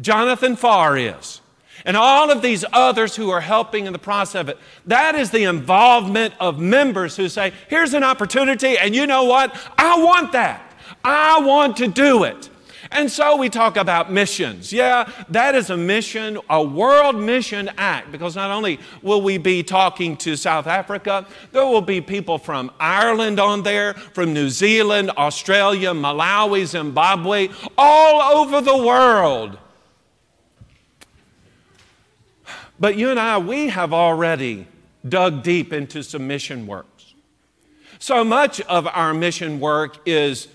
Jonathan 0.00 0.56
Farr 0.56 0.96
is. 0.96 1.40
And 1.84 1.96
all 1.96 2.30
of 2.30 2.42
these 2.42 2.64
others 2.72 3.14
who 3.16 3.30
are 3.30 3.40
helping 3.40 3.86
in 3.86 3.92
the 3.92 3.98
process 3.98 4.40
of 4.40 4.48
it. 4.48 4.58
That 4.86 5.14
is 5.14 5.30
the 5.30 5.44
involvement 5.44 6.34
of 6.40 6.58
members 6.58 7.16
who 7.16 7.28
say, 7.28 7.52
here's 7.68 7.92
an 7.92 8.02
opportunity, 8.02 8.78
and 8.78 8.94
you 8.94 9.06
know 9.06 9.24
what? 9.24 9.54
I 9.76 10.02
want 10.02 10.32
that. 10.32 10.74
I 11.04 11.40
want 11.40 11.76
to 11.78 11.88
do 11.88 12.24
it. 12.24 12.48
And 12.90 13.10
so 13.10 13.36
we 13.36 13.48
talk 13.48 13.76
about 13.76 14.12
missions. 14.12 14.72
Yeah, 14.72 15.10
that 15.28 15.54
is 15.54 15.70
a 15.70 15.76
mission, 15.76 16.38
a 16.48 16.62
world 16.62 17.16
mission 17.16 17.70
act, 17.76 18.12
because 18.12 18.36
not 18.36 18.50
only 18.50 18.78
will 19.02 19.22
we 19.22 19.38
be 19.38 19.62
talking 19.62 20.16
to 20.18 20.36
South 20.36 20.66
Africa, 20.66 21.26
there 21.52 21.64
will 21.64 21.80
be 21.80 22.00
people 22.00 22.38
from 22.38 22.70
Ireland 22.78 23.40
on 23.40 23.62
there, 23.62 23.94
from 23.94 24.32
New 24.32 24.48
Zealand, 24.48 25.10
Australia, 25.16 25.90
Malawi, 25.90 26.64
Zimbabwe, 26.64 27.48
all 27.76 28.38
over 28.38 28.60
the 28.60 28.76
world. 28.76 29.58
But 32.78 32.96
you 32.96 33.10
and 33.10 33.18
I, 33.18 33.38
we 33.38 33.68
have 33.68 33.92
already 33.92 34.66
dug 35.08 35.42
deep 35.42 35.72
into 35.72 36.02
some 36.02 36.26
mission 36.26 36.66
works. 36.66 37.14
So 37.98 38.22
much 38.22 38.60
of 38.62 38.86
our 38.86 39.14
mission 39.14 39.60
work 39.60 40.06
is 40.06 40.48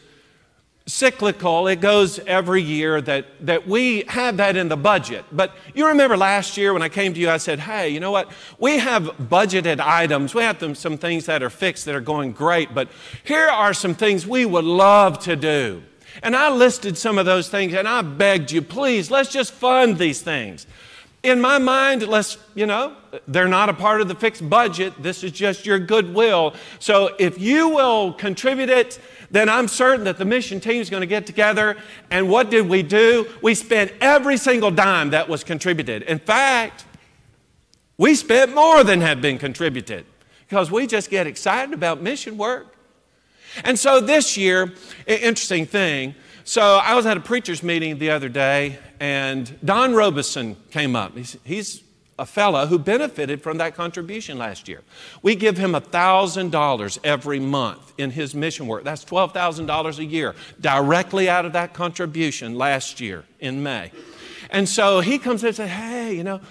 cyclical. 0.91 1.67
It 1.67 1.79
goes 1.79 2.19
every 2.19 2.61
year 2.61 2.99
that, 3.01 3.25
that 3.45 3.65
we 3.65 4.03
have 4.09 4.37
that 4.37 4.57
in 4.57 4.67
the 4.67 4.75
budget. 4.75 5.23
But 5.31 5.55
you 5.73 5.87
remember 5.87 6.17
last 6.17 6.57
year 6.57 6.73
when 6.73 6.81
I 6.81 6.89
came 6.89 7.13
to 7.13 7.19
you, 7.19 7.29
I 7.29 7.37
said, 7.37 7.59
hey, 7.59 7.89
you 7.89 7.99
know 7.99 8.11
what? 8.11 8.29
We 8.59 8.77
have 8.79 9.03
budgeted 9.03 9.79
items. 9.79 10.35
We 10.35 10.43
have 10.43 10.59
them, 10.59 10.75
some 10.75 10.97
things 10.97 11.25
that 11.27 11.41
are 11.41 11.49
fixed 11.49 11.85
that 11.85 11.95
are 11.95 12.01
going 12.01 12.33
great, 12.33 12.75
but 12.75 12.89
here 13.23 13.47
are 13.47 13.73
some 13.73 13.95
things 13.95 14.27
we 14.27 14.45
would 14.45 14.65
love 14.65 15.19
to 15.19 15.35
do. 15.35 15.81
And 16.21 16.35
I 16.35 16.49
listed 16.49 16.97
some 16.97 17.17
of 17.17 17.25
those 17.25 17.47
things 17.47 17.73
and 17.73 17.87
I 17.87 18.01
begged 18.01 18.51
you, 18.51 18.61
please, 18.61 19.09
let's 19.09 19.31
just 19.31 19.53
fund 19.53 19.97
these 19.97 20.21
things. 20.21 20.67
In 21.23 21.39
my 21.39 21.59
mind, 21.59 22.07
let's, 22.07 22.39
you 22.55 22.65
know, 22.65 22.95
they're 23.27 23.47
not 23.47 23.69
a 23.69 23.73
part 23.73 24.01
of 24.01 24.07
the 24.07 24.15
fixed 24.15 24.49
budget. 24.49 24.93
This 25.03 25.23
is 25.23 25.31
just 25.31 25.67
your 25.67 25.77
goodwill. 25.77 26.55
So 26.79 27.15
if 27.19 27.39
you 27.39 27.69
will 27.69 28.13
contribute 28.13 28.69
it, 28.69 28.99
then 29.29 29.47
I'm 29.47 29.67
certain 29.67 30.05
that 30.05 30.17
the 30.17 30.25
mission 30.25 30.59
team 30.59 30.81
is 30.81 30.89
going 30.89 31.01
to 31.01 31.07
get 31.07 31.27
together. 31.27 31.77
And 32.09 32.27
what 32.27 32.49
did 32.49 32.67
we 32.67 32.81
do? 32.81 33.27
We 33.43 33.53
spent 33.53 33.93
every 34.01 34.35
single 34.35 34.71
dime 34.71 35.11
that 35.11 35.29
was 35.29 35.43
contributed. 35.43 36.01
In 36.03 36.17
fact, 36.17 36.85
we 37.97 38.15
spent 38.15 38.55
more 38.55 38.83
than 38.83 39.01
had 39.01 39.21
been 39.21 39.37
contributed 39.37 40.05
because 40.49 40.71
we 40.71 40.87
just 40.87 41.11
get 41.11 41.27
excited 41.27 41.71
about 41.71 42.01
mission 42.01 42.35
work. 42.35 42.75
And 43.63 43.77
so 43.77 44.01
this 44.01 44.37
year, 44.37 44.73
interesting 45.05 45.67
thing. 45.67 46.15
So 46.51 46.61
I 46.61 46.95
was 46.95 47.05
at 47.05 47.15
a 47.15 47.21
preacher's 47.21 47.63
meeting 47.63 47.97
the 47.97 48.09
other 48.09 48.27
day, 48.27 48.77
and 48.99 49.57
Don 49.63 49.93
Robeson 49.93 50.57
came 50.69 50.97
up. 50.97 51.15
He's, 51.15 51.37
he's 51.45 51.81
a 52.19 52.25
fellow 52.25 52.65
who 52.65 52.77
benefited 52.77 53.41
from 53.41 53.59
that 53.59 53.73
contribution 53.73 54.37
last 54.37 54.67
year. 54.67 54.81
We 55.21 55.35
give 55.35 55.57
him 55.57 55.71
$1,000 55.71 56.99
every 57.05 57.39
month 57.39 57.93
in 57.97 58.11
his 58.11 58.35
mission 58.35 58.67
work. 58.67 58.83
That's 58.83 59.05
$12,000 59.05 59.97
a 59.97 60.03
year 60.03 60.35
directly 60.59 61.29
out 61.29 61.45
of 61.45 61.53
that 61.53 61.73
contribution 61.73 62.55
last 62.55 62.99
year 62.99 63.23
in 63.39 63.63
May. 63.63 63.93
And 64.49 64.67
so 64.67 64.99
he 64.99 65.19
comes 65.19 65.43
in 65.43 65.47
and 65.47 65.55
says, 65.55 65.69
Hey, 65.69 66.17
you 66.17 66.25
know, 66.25 66.41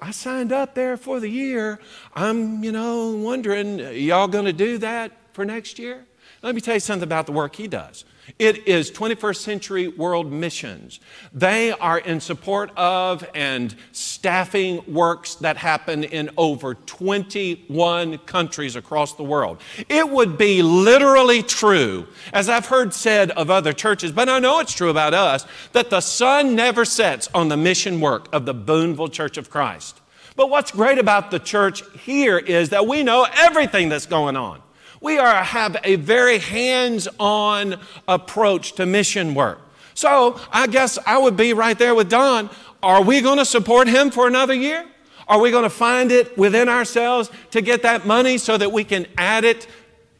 I 0.00 0.12
signed 0.12 0.54
up 0.54 0.74
there 0.74 0.96
for 0.96 1.20
the 1.20 1.28
year. 1.28 1.80
I'm, 2.14 2.64
you 2.64 2.72
know, 2.72 3.10
wondering, 3.10 3.78
y'all 3.78 4.26
going 4.26 4.46
to 4.46 4.54
do 4.54 4.78
that 4.78 5.12
for 5.34 5.44
next 5.44 5.78
year? 5.78 6.06
Let 6.40 6.54
me 6.54 6.62
tell 6.62 6.72
you 6.72 6.80
something 6.80 7.06
about 7.06 7.26
the 7.26 7.32
work 7.32 7.56
he 7.56 7.68
does. 7.68 8.06
It 8.38 8.68
is 8.68 8.90
21st 8.90 9.36
century 9.36 9.88
world 9.88 10.30
missions. 10.30 11.00
They 11.32 11.72
are 11.72 11.98
in 11.98 12.20
support 12.20 12.70
of 12.76 13.28
and 13.34 13.74
staffing 13.92 14.82
works 14.92 15.36
that 15.36 15.56
happen 15.56 16.04
in 16.04 16.30
over 16.36 16.74
21 16.74 18.18
countries 18.18 18.76
across 18.76 19.14
the 19.14 19.22
world. 19.22 19.60
It 19.88 20.08
would 20.08 20.38
be 20.38 20.62
literally 20.62 21.42
true, 21.42 22.06
as 22.32 22.48
I've 22.48 22.66
heard 22.66 22.94
said 22.94 23.30
of 23.32 23.50
other 23.50 23.72
churches, 23.72 24.12
but 24.12 24.28
I 24.28 24.38
know 24.38 24.60
it's 24.60 24.74
true 24.74 24.90
about 24.90 25.14
us, 25.14 25.46
that 25.72 25.90
the 25.90 26.00
sun 26.00 26.54
never 26.54 26.84
sets 26.84 27.28
on 27.34 27.48
the 27.48 27.56
mission 27.56 28.00
work 28.00 28.28
of 28.32 28.46
the 28.46 28.54
Boonville 28.54 29.08
Church 29.08 29.36
of 29.36 29.50
Christ. 29.50 30.00
But 30.36 30.48
what's 30.48 30.70
great 30.70 30.98
about 30.98 31.30
the 31.30 31.38
church 31.38 31.82
here 31.98 32.38
is 32.38 32.70
that 32.70 32.86
we 32.86 33.02
know 33.02 33.26
everything 33.36 33.88
that's 33.88 34.06
going 34.06 34.36
on. 34.36 34.62
We 35.00 35.18
are, 35.18 35.42
have 35.42 35.76
a 35.82 35.96
very 35.96 36.38
hands 36.38 37.08
on 37.18 37.76
approach 38.06 38.72
to 38.72 38.86
mission 38.86 39.34
work. 39.34 39.60
So 39.94 40.38
I 40.52 40.66
guess 40.66 40.98
I 41.06 41.18
would 41.18 41.36
be 41.36 41.52
right 41.52 41.78
there 41.78 41.94
with 41.94 42.10
Don. 42.10 42.50
Are 42.82 43.02
we 43.02 43.20
going 43.20 43.38
to 43.38 43.44
support 43.44 43.88
him 43.88 44.10
for 44.10 44.26
another 44.26 44.54
year? 44.54 44.86
Are 45.28 45.40
we 45.40 45.50
going 45.50 45.62
to 45.62 45.70
find 45.70 46.10
it 46.10 46.36
within 46.36 46.68
ourselves 46.68 47.30
to 47.52 47.60
get 47.60 47.82
that 47.82 48.06
money 48.06 48.36
so 48.36 48.56
that 48.56 48.72
we 48.72 48.84
can 48.84 49.06
add 49.16 49.44
it 49.44 49.66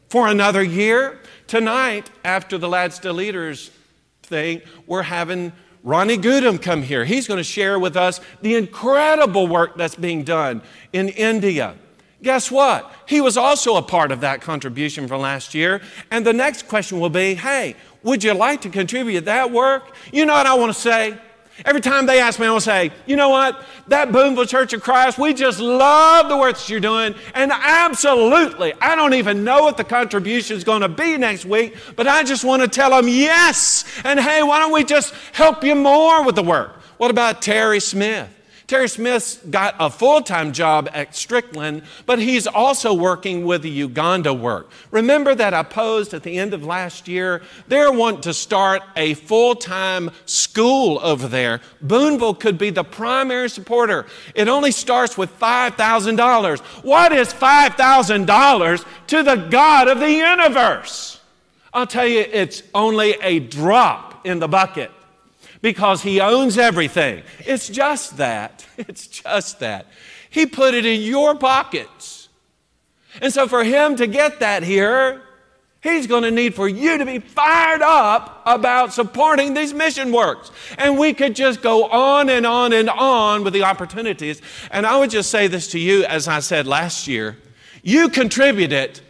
for 0.08 0.28
another 0.28 0.62
year? 0.62 1.18
Tonight, 1.46 2.10
after 2.24 2.58
the 2.58 2.68
Lads 2.68 3.00
to 3.00 3.12
Leaders 3.12 3.70
thing, 4.22 4.62
we're 4.86 5.02
having 5.02 5.52
Ronnie 5.82 6.16
Goodham 6.16 6.58
come 6.58 6.82
here. 6.82 7.04
He's 7.04 7.26
going 7.26 7.38
to 7.38 7.44
share 7.44 7.78
with 7.78 7.96
us 7.96 8.20
the 8.42 8.54
incredible 8.54 9.46
work 9.48 9.76
that's 9.76 9.96
being 9.96 10.22
done 10.22 10.62
in 10.92 11.08
India. 11.08 11.74
Guess 12.22 12.50
what? 12.50 12.92
He 13.06 13.20
was 13.20 13.36
also 13.36 13.76
a 13.76 13.82
part 13.82 14.12
of 14.12 14.20
that 14.20 14.42
contribution 14.42 15.08
from 15.08 15.22
last 15.22 15.54
year. 15.54 15.80
And 16.10 16.26
the 16.26 16.32
next 16.32 16.68
question 16.68 17.00
will 17.00 17.10
be 17.10 17.34
hey, 17.34 17.76
would 18.02 18.22
you 18.24 18.34
like 18.34 18.62
to 18.62 18.70
contribute 18.70 19.24
that 19.24 19.50
work? 19.50 19.94
You 20.12 20.26
know 20.26 20.34
what 20.34 20.46
I 20.46 20.54
want 20.54 20.74
to 20.74 20.80
say? 20.80 21.18
Every 21.64 21.82
time 21.82 22.06
they 22.06 22.20
ask 22.20 22.40
me, 22.40 22.46
I 22.46 22.50
will 22.52 22.60
say, 22.60 22.90
you 23.06 23.16
know 23.16 23.28
what? 23.28 23.62
That 23.88 24.12
Boonville 24.12 24.46
Church 24.46 24.72
of 24.72 24.82
Christ, 24.82 25.18
we 25.18 25.34
just 25.34 25.60
love 25.60 26.28
the 26.30 26.36
work 26.36 26.56
that 26.56 26.68
you're 26.70 26.80
doing. 26.80 27.14
And 27.34 27.52
absolutely, 27.52 28.72
I 28.80 28.96
don't 28.96 29.12
even 29.12 29.44
know 29.44 29.62
what 29.62 29.76
the 29.76 29.84
contribution 29.84 30.56
is 30.56 30.64
going 30.64 30.80
to 30.80 30.88
be 30.88 31.18
next 31.18 31.44
week, 31.44 31.76
but 31.96 32.08
I 32.08 32.22
just 32.22 32.44
want 32.44 32.62
to 32.62 32.68
tell 32.68 32.90
them 32.90 33.08
yes. 33.08 33.84
And 34.04 34.18
hey, 34.18 34.42
why 34.42 34.58
don't 34.58 34.72
we 34.72 34.84
just 34.84 35.12
help 35.32 35.62
you 35.62 35.74
more 35.74 36.24
with 36.24 36.34
the 36.34 36.42
work? 36.42 36.76
What 36.96 37.10
about 37.10 37.42
Terry 37.42 37.80
Smith? 37.80 38.28
Terry 38.70 38.88
Smith's 38.88 39.34
got 39.50 39.74
a 39.80 39.90
full 39.90 40.22
time 40.22 40.52
job 40.52 40.88
at 40.92 41.16
Strickland, 41.16 41.82
but 42.06 42.20
he's 42.20 42.46
also 42.46 42.94
working 42.94 43.44
with 43.44 43.62
the 43.62 43.68
Uganda 43.68 44.32
work. 44.32 44.70
Remember 44.92 45.34
that 45.34 45.52
I 45.52 45.64
posed 45.64 46.14
at 46.14 46.22
the 46.22 46.38
end 46.38 46.54
of 46.54 46.64
last 46.64 47.08
year? 47.08 47.42
They're 47.66 47.90
wanting 47.90 48.20
to 48.20 48.32
start 48.32 48.82
a 48.94 49.14
full 49.14 49.56
time 49.56 50.12
school 50.24 51.00
over 51.02 51.26
there. 51.26 51.60
Boonville 51.82 52.34
could 52.34 52.58
be 52.58 52.70
the 52.70 52.84
primary 52.84 53.50
supporter. 53.50 54.06
It 54.36 54.46
only 54.46 54.70
starts 54.70 55.18
with 55.18 55.36
$5,000. 55.40 56.60
What 56.84 57.10
is 57.10 57.32
$5,000 57.32 58.84
to 59.08 59.22
the 59.24 59.34
God 59.34 59.88
of 59.88 59.98
the 59.98 60.12
universe? 60.12 61.20
I'll 61.74 61.88
tell 61.88 62.06
you, 62.06 62.20
it's 62.20 62.62
only 62.72 63.14
a 63.20 63.40
drop 63.40 64.24
in 64.24 64.38
the 64.38 64.46
bucket 64.46 64.92
because 65.60 66.02
he 66.02 66.20
owns 66.20 66.58
everything. 66.58 67.22
It's 67.40 67.68
just 67.68 68.16
that. 68.16 68.66
It's 68.78 69.06
just 69.06 69.60
that. 69.60 69.86
He 70.30 70.46
put 70.46 70.72
it 70.72 70.86
in 70.86 71.02
your 71.02 71.34
pockets. 71.34 72.28
And 73.20 73.32
so 73.32 73.46
for 73.46 73.62
him 73.62 73.96
to 73.96 74.06
get 74.06 74.40
that 74.40 74.62
here, 74.62 75.22
he's 75.82 76.06
going 76.06 76.22
to 76.22 76.30
need 76.30 76.54
for 76.54 76.66
you 76.66 76.96
to 76.96 77.04
be 77.04 77.18
fired 77.18 77.82
up 77.82 78.42
about 78.46 78.94
supporting 78.94 79.52
these 79.52 79.74
mission 79.74 80.12
works. 80.12 80.50
And 80.78 80.98
we 80.98 81.12
could 81.12 81.36
just 81.36 81.60
go 81.60 81.84
on 81.88 82.30
and 82.30 82.46
on 82.46 82.72
and 82.72 82.88
on 82.88 83.44
with 83.44 83.52
the 83.52 83.64
opportunities. 83.64 84.40
And 84.70 84.86
I 84.86 84.96
would 84.98 85.10
just 85.10 85.30
say 85.30 85.46
this 85.46 85.68
to 85.72 85.78
you, 85.78 86.04
as 86.04 86.26
I 86.26 86.40
said 86.40 86.66
last 86.66 87.06
year 87.06 87.36
you 87.82 88.08
contribute 88.08 88.72
it, 88.72 89.02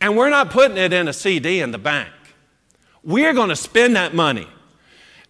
and 0.00 0.16
we're 0.16 0.30
not 0.30 0.50
putting 0.50 0.76
it 0.76 0.92
in 0.92 1.08
a 1.08 1.12
CD 1.12 1.60
in 1.60 1.70
the 1.70 1.78
bank. 1.78 2.10
We're 3.02 3.32
going 3.32 3.48
to 3.48 3.56
spend 3.56 3.96
that 3.96 4.14
money. 4.14 4.48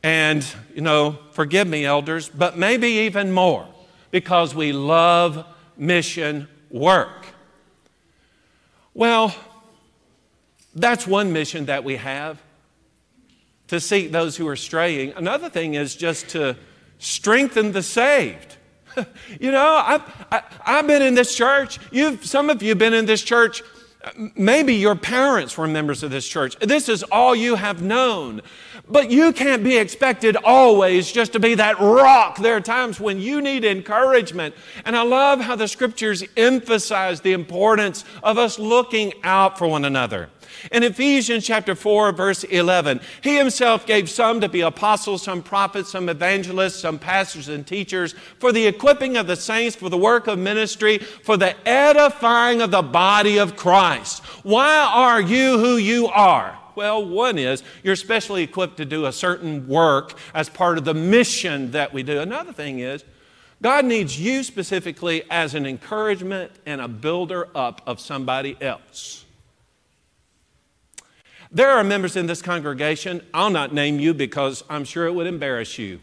And, 0.02 0.46
you 0.74 0.80
know, 0.80 1.18
forgive 1.32 1.66
me, 1.66 1.84
elders, 1.84 2.28
but 2.28 2.56
maybe 2.56 2.88
even 2.88 3.32
more 3.32 3.66
because 4.10 4.54
we 4.54 4.72
love 4.72 5.44
mission 5.76 6.48
work. 6.70 7.26
Well, 8.94 9.34
that's 10.74 11.06
one 11.06 11.32
mission 11.32 11.66
that 11.66 11.84
we 11.84 11.96
have 11.96 12.40
to 13.68 13.80
seek 13.80 14.12
those 14.12 14.36
who 14.36 14.48
are 14.48 14.56
straying. 14.56 15.12
Another 15.16 15.48
thing 15.48 15.74
is 15.74 15.94
just 15.94 16.28
to 16.30 16.56
strengthen 16.98 17.72
the 17.72 17.82
saved. 17.82 18.56
you 19.40 19.52
know, 19.52 19.82
I've, 19.84 20.02
I, 20.32 20.42
I've 20.64 20.86
been 20.86 21.02
in 21.02 21.14
this 21.14 21.36
church. 21.36 21.78
You've, 21.92 22.24
some 22.24 22.50
of 22.50 22.62
you 22.62 22.70
have 22.70 22.78
been 22.78 22.94
in 22.94 23.06
this 23.06 23.22
church. 23.22 23.62
Maybe 24.36 24.74
your 24.74 24.94
parents 24.94 25.58
were 25.58 25.66
members 25.66 26.02
of 26.02 26.10
this 26.10 26.26
church. 26.26 26.56
This 26.60 26.88
is 26.88 27.02
all 27.04 27.34
you 27.34 27.56
have 27.56 27.82
known. 27.82 28.40
But 28.90 29.10
you 29.10 29.32
can't 29.32 29.62
be 29.62 29.76
expected 29.76 30.36
always 30.36 31.12
just 31.12 31.32
to 31.32 31.40
be 31.40 31.54
that 31.56 31.78
rock. 31.78 32.38
There 32.38 32.56
are 32.56 32.60
times 32.60 32.98
when 32.98 33.20
you 33.20 33.42
need 33.42 33.64
encouragement. 33.64 34.54
And 34.84 34.96
I 34.96 35.02
love 35.02 35.40
how 35.40 35.56
the 35.56 35.68
scriptures 35.68 36.24
emphasize 36.36 37.20
the 37.20 37.34
importance 37.34 38.04
of 38.22 38.38
us 38.38 38.58
looking 38.58 39.12
out 39.22 39.58
for 39.58 39.68
one 39.68 39.84
another. 39.84 40.30
In 40.72 40.82
Ephesians 40.82 41.46
chapter 41.46 41.74
4, 41.74 42.12
verse 42.12 42.44
11, 42.44 43.00
he 43.22 43.36
himself 43.36 43.86
gave 43.86 44.08
some 44.08 44.40
to 44.40 44.48
be 44.48 44.62
apostles, 44.62 45.22
some 45.22 45.42
prophets, 45.42 45.90
some 45.90 46.08
evangelists, 46.08 46.80
some 46.80 46.98
pastors 46.98 47.48
and 47.48 47.66
teachers 47.66 48.14
for 48.38 48.50
the 48.52 48.66
equipping 48.66 49.16
of 49.16 49.26
the 49.26 49.36
saints, 49.36 49.76
for 49.76 49.88
the 49.88 49.98
work 49.98 50.26
of 50.26 50.38
ministry, 50.38 50.98
for 50.98 51.36
the 51.36 51.54
edifying 51.68 52.62
of 52.62 52.70
the 52.70 52.82
body 52.82 53.38
of 53.38 53.54
Christ. 53.54 54.24
Why 54.42 54.78
are 54.78 55.20
you 55.20 55.58
who 55.58 55.76
you 55.76 56.08
are? 56.08 56.58
Well, 56.78 57.04
one 57.04 57.38
is 57.38 57.64
you're 57.82 57.96
specially 57.96 58.44
equipped 58.44 58.76
to 58.76 58.84
do 58.84 59.06
a 59.06 59.12
certain 59.12 59.66
work 59.66 60.16
as 60.32 60.48
part 60.48 60.78
of 60.78 60.84
the 60.84 60.94
mission 60.94 61.72
that 61.72 61.92
we 61.92 62.04
do. 62.04 62.20
Another 62.20 62.52
thing 62.52 62.78
is 62.78 63.02
God 63.60 63.84
needs 63.84 64.20
you 64.20 64.44
specifically 64.44 65.24
as 65.28 65.56
an 65.56 65.66
encouragement 65.66 66.52
and 66.66 66.80
a 66.80 66.86
builder 66.86 67.48
up 67.52 67.82
of 67.84 67.98
somebody 67.98 68.56
else. 68.60 69.24
There 71.50 71.68
are 71.68 71.82
members 71.82 72.14
in 72.14 72.26
this 72.26 72.42
congregation, 72.42 73.26
I'll 73.34 73.50
not 73.50 73.74
name 73.74 73.98
you 73.98 74.14
because 74.14 74.62
I'm 74.70 74.84
sure 74.84 75.08
it 75.08 75.14
would 75.14 75.26
embarrass 75.26 75.78
you, 75.78 75.98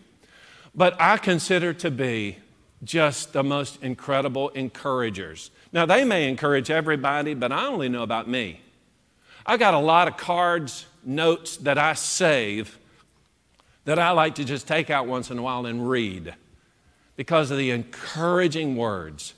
but 0.75 0.99
I 0.99 1.15
consider 1.15 1.71
to 1.71 1.89
be 1.89 2.39
just 2.83 3.31
the 3.31 3.43
most 3.43 3.81
incredible 3.81 4.49
encouragers. 4.49 5.51
Now, 5.71 5.85
they 5.85 6.03
may 6.03 6.27
encourage 6.27 6.69
everybody, 6.69 7.33
but 7.33 7.53
I 7.53 7.65
only 7.67 7.87
know 7.87 8.03
about 8.03 8.27
me. 8.27 8.59
I 9.45 9.57
got 9.57 9.73
a 9.73 9.79
lot 9.79 10.07
of 10.07 10.17
cards, 10.17 10.85
notes 11.03 11.57
that 11.57 11.77
I 11.77 11.93
save 11.93 12.79
that 13.85 13.99
I 13.99 14.11
like 14.11 14.35
to 14.35 14.43
just 14.43 14.67
take 14.67 14.89
out 14.89 15.05
once 15.05 15.29
in 15.29 15.37
a 15.37 15.41
while 15.41 15.65
and 15.65 15.87
read 15.87 16.33
because 17.15 17.51
of 17.51 17.57
the 17.57 17.69
encouraging 17.71 18.75
words 18.75 19.35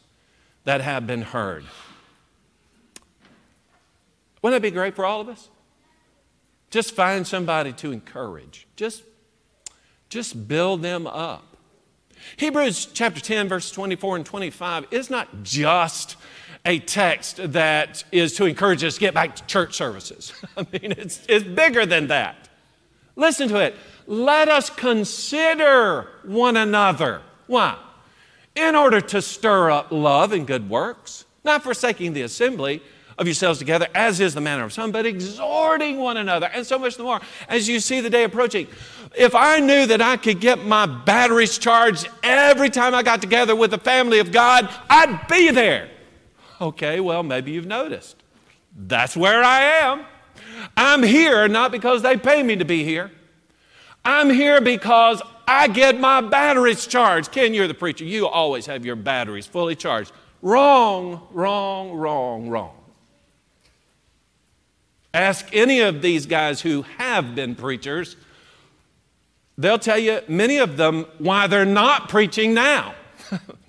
that 0.64 0.82
have 0.82 1.05
been 1.05 1.22
heard. 1.22 1.66
Wouldn't 4.41 4.62
that 4.62 4.66
be 4.66 4.72
great 4.72 4.95
for 4.95 5.05
all 5.05 5.20
of 5.20 5.30
us? 5.30 5.49
Just 6.70 6.95
find 6.95 7.28
somebody 7.28 7.74
to 7.74 7.91
encourage. 7.91 8.68
Just, 8.76 9.03
just 10.10 10.47
build 10.47 10.82
them 10.82 11.08
up. 11.08 11.58
Hebrews 12.38 12.88
chapter 12.93 13.20
10, 13.20 13.47
verse 13.47 13.72
24 13.72 14.18
and 14.18 14.26
25 14.26 14.88
is 14.91 15.10
not 15.10 15.43
just 15.43 16.16
a 16.68 16.80
text 16.80 17.39
that 17.53 18.03
is 18.11 18.34
to 18.36 18.45
encourage 18.45 18.84
us 18.84 18.95
to 18.95 18.99
get 18.99 19.13
back 19.13 19.38
to 19.38 19.45
church 19.45 19.74
services. 19.74 20.34
I 20.57 20.68
mean, 20.72 20.91
it's, 20.91 21.26
it's 21.28 21.45
bigger 21.45 21.86
than 21.86 22.07
that. 22.07 22.49
Listen 23.15 23.47
to 23.49 23.59
it. 23.59 23.74
Let 24.05 24.49
us 24.49 24.70
consider 24.70 26.09
one 26.24 26.57
another. 26.57 27.22
Why? 27.47 27.78
In 28.55 28.76
order 28.76 28.99
to 28.99 29.22
stir 29.22 29.72
up 29.72 29.91
love 29.91 30.34
and 30.34 30.45
good 30.45 30.70
works, 30.70 31.26
not 31.45 31.63
forsaking 31.63 32.11
the 32.11 32.24
assembly 32.24 32.82
of 33.18 33.26
yourselves 33.26 33.59
together, 33.59 33.88
as 33.95 34.20
is 34.20 34.34
the 34.34 34.41
manner 34.41 34.63
of 34.63 34.74
some, 34.74 34.91
but 34.91 35.05
exhorting 35.05 35.97
one 35.97 36.18
another, 36.18 36.47
and 36.47 36.65
so 36.65 36.78
much 36.78 36.97
the 36.97 37.03
more 37.03 37.22
as 37.47 37.68
you 37.68 37.80
see 37.80 38.01
the 38.01 38.09
day 38.09 38.26
approaching. 38.26 38.68
If 39.18 39.34
I 39.34 39.59
knew 39.59 39.86
that 39.88 40.01
I 40.01 40.18
could 40.18 40.41
get 40.41 40.65
my 40.65 40.86
batteries 40.86 41.57
charged 41.57 42.09
every 42.24 42.70
time 42.70 42.93
I 42.93 43.03
got 43.03 43.22
together 43.22 43.55
with 43.55 43.72
the 43.72 43.78
family 43.78 44.20
of 44.20 44.32
God, 44.32 44.70
I'd 44.89 45.28
be 45.30 45.49
there. 45.49 45.89
Okay, 46.60 46.99
well, 46.99 47.24
maybe 47.24 47.51
you've 47.51 47.66
noticed. 47.66 48.16
That's 48.76 49.16
where 49.16 49.43
I 49.43 49.62
am. 49.62 50.05
I'm 50.76 51.03
here 51.03 51.47
not 51.47 51.72
because 51.72 52.01
they 52.01 52.18
pay 52.18 52.43
me 52.43 52.55
to 52.55 52.66
be 52.66 52.84
here. 52.84 53.12
I'm 54.03 54.30
here 54.30 54.62
because 54.62 55.22
I 55.47 55.68
get 55.68 55.99
my 55.99 56.22
batteries 56.22 56.88
charged. 56.88 57.32
Ken, 57.32 57.53
you're 57.53 57.68
the 57.68 57.74
preacher. 57.74 58.05
You 58.05 58.28
always 58.28 58.66
have 58.66 58.86
your 58.86 58.95
batteries 58.95 59.45
fully 59.45 59.76
charged. 59.76 60.12
Wrong, 60.41 61.28
wrong, 61.32 61.91
wrong, 61.91 62.49
wrong. 62.49 62.76
Ask 65.14 65.47
any 65.53 65.82
of 65.82 66.01
these 66.01 66.26
guys 66.26 66.62
who 66.62 66.84
have 66.97 67.34
been 67.34 67.55
preachers, 67.55 68.16
they'll 69.58 69.80
tell 69.80 69.97
you, 69.97 70.22
many 70.28 70.58
of 70.58 70.78
them, 70.78 71.05
why 71.18 71.47
they're 71.47 71.66
not 71.66 72.10
preaching 72.10 72.53
now. 72.53 72.93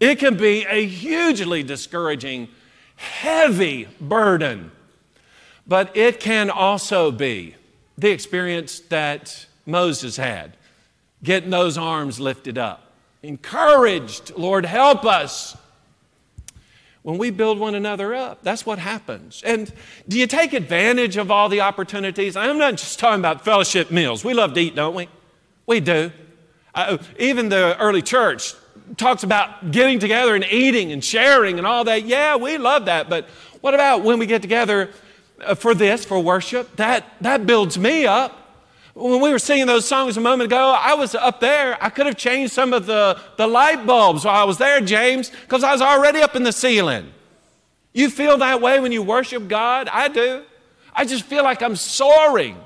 it 0.00 0.18
can 0.18 0.36
be 0.36 0.64
a 0.66 0.86
hugely 0.86 1.62
discouraging, 1.62 2.48
heavy 2.96 3.88
burden, 4.00 4.70
but 5.66 5.96
it 5.96 6.20
can 6.20 6.50
also 6.50 7.10
be 7.10 7.54
the 7.96 8.10
experience 8.10 8.80
that 8.80 9.46
Moses 9.66 10.16
had 10.16 10.56
getting 11.22 11.50
those 11.50 11.76
arms 11.76 12.20
lifted 12.20 12.58
up, 12.58 12.92
encouraged, 13.22 14.32
Lord, 14.36 14.64
help 14.64 15.04
us 15.04 15.56
when 17.02 17.18
we 17.18 17.30
build 17.30 17.58
one 17.58 17.74
another 17.74 18.14
up. 18.14 18.42
That's 18.42 18.64
what 18.64 18.78
happens. 18.78 19.42
And 19.44 19.72
do 20.06 20.18
you 20.18 20.26
take 20.26 20.52
advantage 20.52 21.16
of 21.16 21.30
all 21.30 21.48
the 21.48 21.60
opportunities? 21.60 22.36
I'm 22.36 22.58
not 22.58 22.72
just 22.72 22.98
talking 22.98 23.20
about 23.20 23.44
fellowship 23.44 23.90
meals. 23.90 24.24
We 24.24 24.34
love 24.34 24.54
to 24.54 24.60
eat, 24.60 24.74
don't 24.74 24.94
we? 24.94 25.08
We 25.66 25.80
do. 25.80 26.12
Uh, 26.74 26.98
even 27.18 27.48
the 27.48 27.76
early 27.78 28.02
church 28.02 28.54
talks 28.96 29.22
about 29.22 29.70
getting 29.70 29.98
together 29.98 30.34
and 30.34 30.44
eating 30.44 30.92
and 30.92 31.04
sharing 31.04 31.58
and 31.58 31.66
all 31.66 31.84
that. 31.84 32.04
Yeah, 32.04 32.36
we 32.36 32.58
love 32.58 32.86
that. 32.86 33.08
But 33.08 33.26
what 33.60 33.74
about 33.74 34.02
when 34.02 34.18
we 34.18 34.26
get 34.26 34.42
together 34.42 34.90
uh, 35.44 35.54
for 35.54 35.74
this, 35.74 36.04
for 36.04 36.20
worship? 36.20 36.76
That, 36.76 37.04
that 37.20 37.46
builds 37.46 37.78
me 37.78 38.06
up. 38.06 38.34
When 38.94 39.20
we 39.20 39.30
were 39.30 39.38
singing 39.38 39.66
those 39.66 39.86
songs 39.86 40.16
a 40.16 40.20
moment 40.20 40.50
ago, 40.50 40.76
I 40.76 40.94
was 40.94 41.14
up 41.14 41.38
there. 41.38 41.78
I 41.80 41.88
could 41.88 42.06
have 42.06 42.16
changed 42.16 42.52
some 42.52 42.72
of 42.72 42.86
the, 42.86 43.20
the 43.36 43.46
light 43.46 43.86
bulbs 43.86 44.24
while 44.24 44.34
I 44.34 44.44
was 44.44 44.58
there, 44.58 44.80
James, 44.80 45.30
because 45.42 45.62
I 45.62 45.70
was 45.70 45.80
already 45.80 46.20
up 46.20 46.34
in 46.34 46.42
the 46.42 46.52
ceiling. 46.52 47.12
You 47.92 48.10
feel 48.10 48.38
that 48.38 48.60
way 48.60 48.80
when 48.80 48.90
you 48.90 49.02
worship 49.02 49.46
God? 49.46 49.88
I 49.92 50.08
do. 50.08 50.42
I 50.92 51.04
just 51.04 51.24
feel 51.24 51.44
like 51.44 51.62
I'm 51.62 51.76
soaring. 51.76 52.56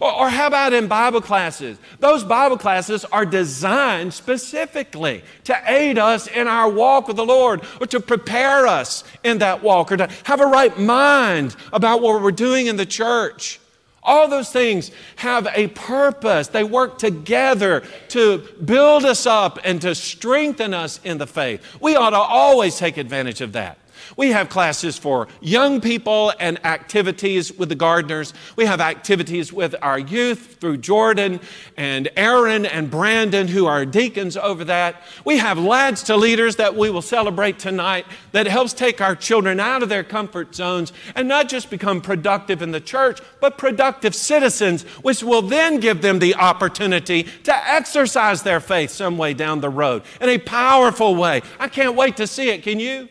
Or, 0.00 0.12
or, 0.12 0.28
how 0.28 0.46
about 0.46 0.72
in 0.72 0.88
Bible 0.88 1.20
classes? 1.20 1.78
Those 2.00 2.24
Bible 2.24 2.58
classes 2.58 3.04
are 3.06 3.24
designed 3.24 4.12
specifically 4.12 5.22
to 5.44 5.56
aid 5.66 5.98
us 5.98 6.26
in 6.26 6.48
our 6.48 6.68
walk 6.68 7.08
with 7.08 7.16
the 7.16 7.24
Lord 7.24 7.62
or 7.80 7.86
to 7.86 8.00
prepare 8.00 8.66
us 8.66 9.04
in 9.24 9.38
that 9.38 9.62
walk 9.62 9.92
or 9.92 9.96
to 9.96 10.08
have 10.24 10.40
a 10.40 10.46
right 10.46 10.78
mind 10.78 11.56
about 11.72 12.02
what 12.02 12.22
we're 12.22 12.30
doing 12.30 12.66
in 12.66 12.76
the 12.76 12.86
church. 12.86 13.60
All 14.02 14.28
those 14.28 14.50
things 14.50 14.92
have 15.16 15.48
a 15.52 15.66
purpose. 15.68 16.46
They 16.46 16.62
work 16.62 16.98
together 16.98 17.82
to 18.10 18.38
build 18.64 19.04
us 19.04 19.26
up 19.26 19.58
and 19.64 19.82
to 19.82 19.96
strengthen 19.96 20.72
us 20.72 21.00
in 21.02 21.18
the 21.18 21.26
faith. 21.26 21.60
We 21.80 21.96
ought 21.96 22.10
to 22.10 22.16
always 22.16 22.78
take 22.78 22.98
advantage 22.98 23.40
of 23.40 23.52
that. 23.52 23.78
We 24.16 24.30
have 24.30 24.48
classes 24.48 24.96
for 24.96 25.28
young 25.42 25.82
people 25.82 26.32
and 26.40 26.64
activities 26.64 27.52
with 27.52 27.68
the 27.68 27.74
gardeners. 27.74 28.32
We 28.56 28.64
have 28.64 28.80
activities 28.80 29.52
with 29.52 29.74
our 29.82 29.98
youth 29.98 30.56
through 30.58 30.78
Jordan 30.78 31.38
and 31.76 32.08
Aaron 32.16 32.64
and 32.64 32.90
Brandon, 32.90 33.46
who 33.46 33.66
are 33.66 33.84
deacons 33.84 34.38
over 34.38 34.64
that. 34.64 35.02
We 35.26 35.36
have 35.36 35.58
lads 35.58 36.02
to 36.04 36.16
leaders 36.16 36.56
that 36.56 36.74
we 36.74 36.88
will 36.88 37.02
celebrate 37.02 37.58
tonight 37.58 38.06
that 38.32 38.46
helps 38.46 38.72
take 38.72 39.02
our 39.02 39.14
children 39.14 39.60
out 39.60 39.82
of 39.82 39.90
their 39.90 40.04
comfort 40.04 40.54
zones 40.54 40.94
and 41.14 41.28
not 41.28 41.50
just 41.50 41.68
become 41.68 42.00
productive 42.00 42.62
in 42.62 42.70
the 42.70 42.80
church, 42.80 43.20
but 43.40 43.58
productive 43.58 44.14
citizens, 44.14 44.84
which 45.02 45.22
will 45.22 45.42
then 45.42 45.78
give 45.78 46.00
them 46.00 46.20
the 46.20 46.34
opportunity 46.36 47.24
to 47.44 47.54
exercise 47.70 48.42
their 48.42 48.60
faith 48.60 48.90
some 48.90 49.18
way 49.18 49.34
down 49.34 49.60
the 49.60 49.68
road 49.68 50.02
in 50.22 50.30
a 50.30 50.38
powerful 50.38 51.14
way. 51.14 51.42
I 51.60 51.68
can't 51.68 51.94
wait 51.94 52.16
to 52.16 52.26
see 52.26 52.48
it. 52.48 52.62
Can 52.62 52.80
you? 52.80 53.10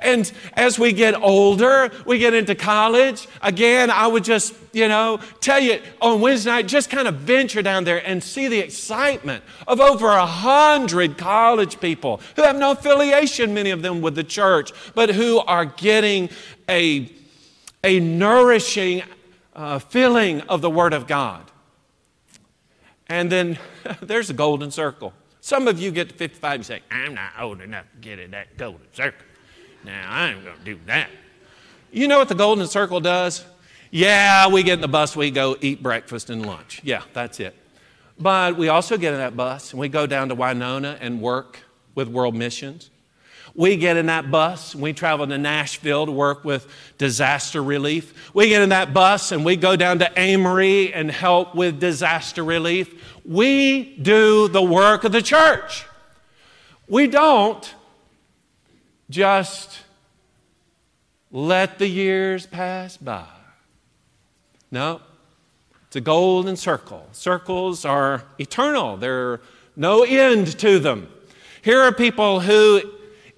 And 0.00 0.30
as 0.54 0.78
we 0.78 0.92
get 0.92 1.14
older, 1.14 1.90
we 2.04 2.18
get 2.18 2.34
into 2.34 2.54
college, 2.54 3.26
again, 3.42 3.90
I 3.90 4.06
would 4.06 4.24
just, 4.24 4.54
you 4.72 4.88
know, 4.88 5.20
tell 5.40 5.60
you 5.60 5.80
on 6.00 6.20
Wednesday 6.20 6.50
night, 6.50 6.66
just 6.66 6.90
kind 6.90 7.08
of 7.08 7.16
venture 7.16 7.62
down 7.62 7.84
there 7.84 8.06
and 8.06 8.22
see 8.22 8.48
the 8.48 8.58
excitement 8.58 9.42
of 9.66 9.80
over 9.80 10.08
a 10.08 10.26
hundred 10.26 11.16
college 11.16 11.80
people 11.80 12.20
who 12.36 12.42
have 12.42 12.56
no 12.56 12.72
affiliation, 12.72 13.54
many 13.54 13.70
of 13.70 13.82
them, 13.82 14.00
with 14.00 14.14
the 14.14 14.24
church, 14.24 14.72
but 14.94 15.10
who 15.10 15.38
are 15.38 15.64
getting 15.64 16.28
a, 16.68 17.10
a 17.82 18.00
nourishing 18.00 19.02
uh, 19.54 19.78
feeling 19.78 20.42
of 20.42 20.60
the 20.60 20.70
Word 20.70 20.92
of 20.92 21.06
God. 21.06 21.50
And 23.08 23.30
then 23.30 23.58
there's 24.00 24.30
a 24.30 24.34
golden 24.34 24.70
circle. 24.70 25.12
Some 25.40 25.68
of 25.68 25.80
you 25.80 25.92
get 25.92 26.08
to 26.08 26.14
55 26.14 26.54
and 26.54 26.66
say, 26.66 26.80
I'm 26.90 27.14
not 27.14 27.30
old 27.40 27.60
enough 27.60 27.84
to 27.92 27.98
get 28.00 28.18
in 28.18 28.32
that 28.32 28.56
golden 28.56 28.92
circle. 28.92 29.24
Now, 29.86 30.10
I 30.10 30.30
ain't 30.30 30.44
going 30.44 30.58
to 30.58 30.64
do 30.64 30.78
that. 30.86 31.08
You 31.92 32.08
know 32.08 32.18
what 32.18 32.28
the 32.28 32.34
Golden 32.34 32.66
Circle 32.66 33.00
does? 33.00 33.44
Yeah, 33.92 34.48
we 34.48 34.64
get 34.64 34.74
in 34.74 34.80
the 34.80 34.88
bus, 34.88 35.14
we 35.14 35.30
go 35.30 35.56
eat 35.60 35.80
breakfast 35.80 36.28
and 36.28 36.44
lunch. 36.44 36.80
Yeah, 36.82 37.02
that's 37.12 37.38
it. 37.38 37.54
But 38.18 38.56
we 38.56 38.68
also 38.68 38.98
get 38.98 39.12
in 39.12 39.20
that 39.20 39.36
bus 39.36 39.70
and 39.70 39.78
we 39.78 39.88
go 39.88 40.06
down 40.06 40.28
to 40.30 40.34
Winona 40.34 40.98
and 41.00 41.20
work 41.20 41.60
with 41.94 42.08
world 42.08 42.34
missions. 42.34 42.90
We 43.54 43.76
get 43.76 43.96
in 43.96 44.06
that 44.06 44.28
bus 44.28 44.74
and 44.74 44.82
we 44.82 44.92
travel 44.92 45.24
to 45.24 45.38
Nashville 45.38 46.04
to 46.04 46.12
work 46.12 46.44
with 46.44 46.66
disaster 46.98 47.62
relief. 47.62 48.32
We 48.34 48.48
get 48.48 48.62
in 48.62 48.70
that 48.70 48.92
bus 48.92 49.30
and 49.30 49.44
we 49.44 49.54
go 49.54 49.76
down 49.76 50.00
to 50.00 50.18
Amory 50.18 50.92
and 50.92 51.10
help 51.10 51.54
with 51.54 51.78
disaster 51.78 52.42
relief. 52.42 53.16
We 53.24 53.96
do 54.02 54.48
the 54.48 54.62
work 54.62 55.04
of 55.04 55.12
the 55.12 55.22
church. 55.22 55.86
We 56.88 57.06
don't 57.06 57.72
just 59.10 59.80
let 61.30 61.78
the 61.78 61.86
years 61.86 62.46
pass 62.46 62.96
by. 62.96 63.26
No, 64.70 65.00
it's 65.86 65.96
a 65.96 66.00
golden 66.00 66.56
circle. 66.56 67.06
Circles 67.12 67.84
are 67.84 68.24
eternal, 68.38 68.96
there 68.96 69.32
are 69.32 69.40
no 69.76 70.02
end 70.02 70.58
to 70.58 70.78
them. 70.78 71.08
Here 71.62 71.80
are 71.80 71.92
people 71.92 72.40
who, 72.40 72.80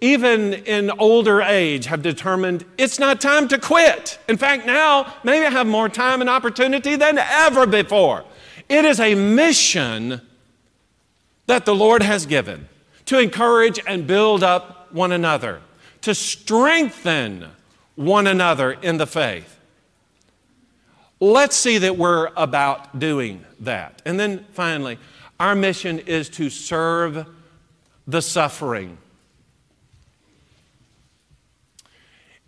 even 0.00 0.54
in 0.54 0.90
older 0.98 1.42
age, 1.42 1.86
have 1.86 2.02
determined 2.02 2.64
it's 2.76 2.98
not 2.98 3.20
time 3.20 3.48
to 3.48 3.58
quit. 3.58 4.18
In 4.28 4.36
fact, 4.36 4.66
now 4.66 5.14
maybe 5.24 5.46
I 5.46 5.50
have 5.50 5.66
more 5.66 5.88
time 5.88 6.20
and 6.20 6.30
opportunity 6.30 6.94
than 6.96 7.18
ever 7.18 7.66
before. 7.66 8.24
It 8.68 8.84
is 8.84 9.00
a 9.00 9.14
mission 9.14 10.20
that 11.46 11.64
the 11.64 11.74
Lord 11.74 12.02
has 12.02 12.26
given 12.26 12.68
to 13.06 13.18
encourage 13.18 13.80
and 13.86 14.06
build 14.06 14.44
up 14.44 14.77
one 14.92 15.12
another, 15.12 15.60
to 16.02 16.14
strengthen 16.14 17.46
one 17.94 18.26
another 18.26 18.72
in 18.72 18.96
the 18.96 19.06
faith. 19.06 19.58
Let's 21.20 21.56
see 21.56 21.78
that 21.78 21.96
we're 21.96 22.30
about 22.36 22.98
doing 22.98 23.44
that. 23.60 24.02
And 24.04 24.20
then 24.20 24.46
finally, 24.52 24.98
our 25.40 25.54
mission 25.54 25.98
is 26.00 26.28
to 26.30 26.48
serve 26.48 27.26
the 28.06 28.22
suffering. 28.22 28.98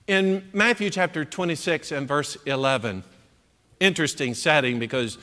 In 0.07 0.49
Matthew 0.53 0.91
chapter 0.91 1.25
26 1.25 1.93
and 1.93 2.07
verse 2.07 2.37
11, 2.47 3.05
interesting 3.81 4.35
setting 4.35 4.79
because 4.79 5.19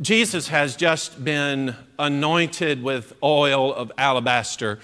Jesus 0.00 0.48
has 0.48 0.76
just 0.76 1.22
been 1.24 1.74
anointed 1.98 2.82
with 2.82 3.14
oil 3.22 3.74
of 3.74 3.92
alabaster 3.98 4.80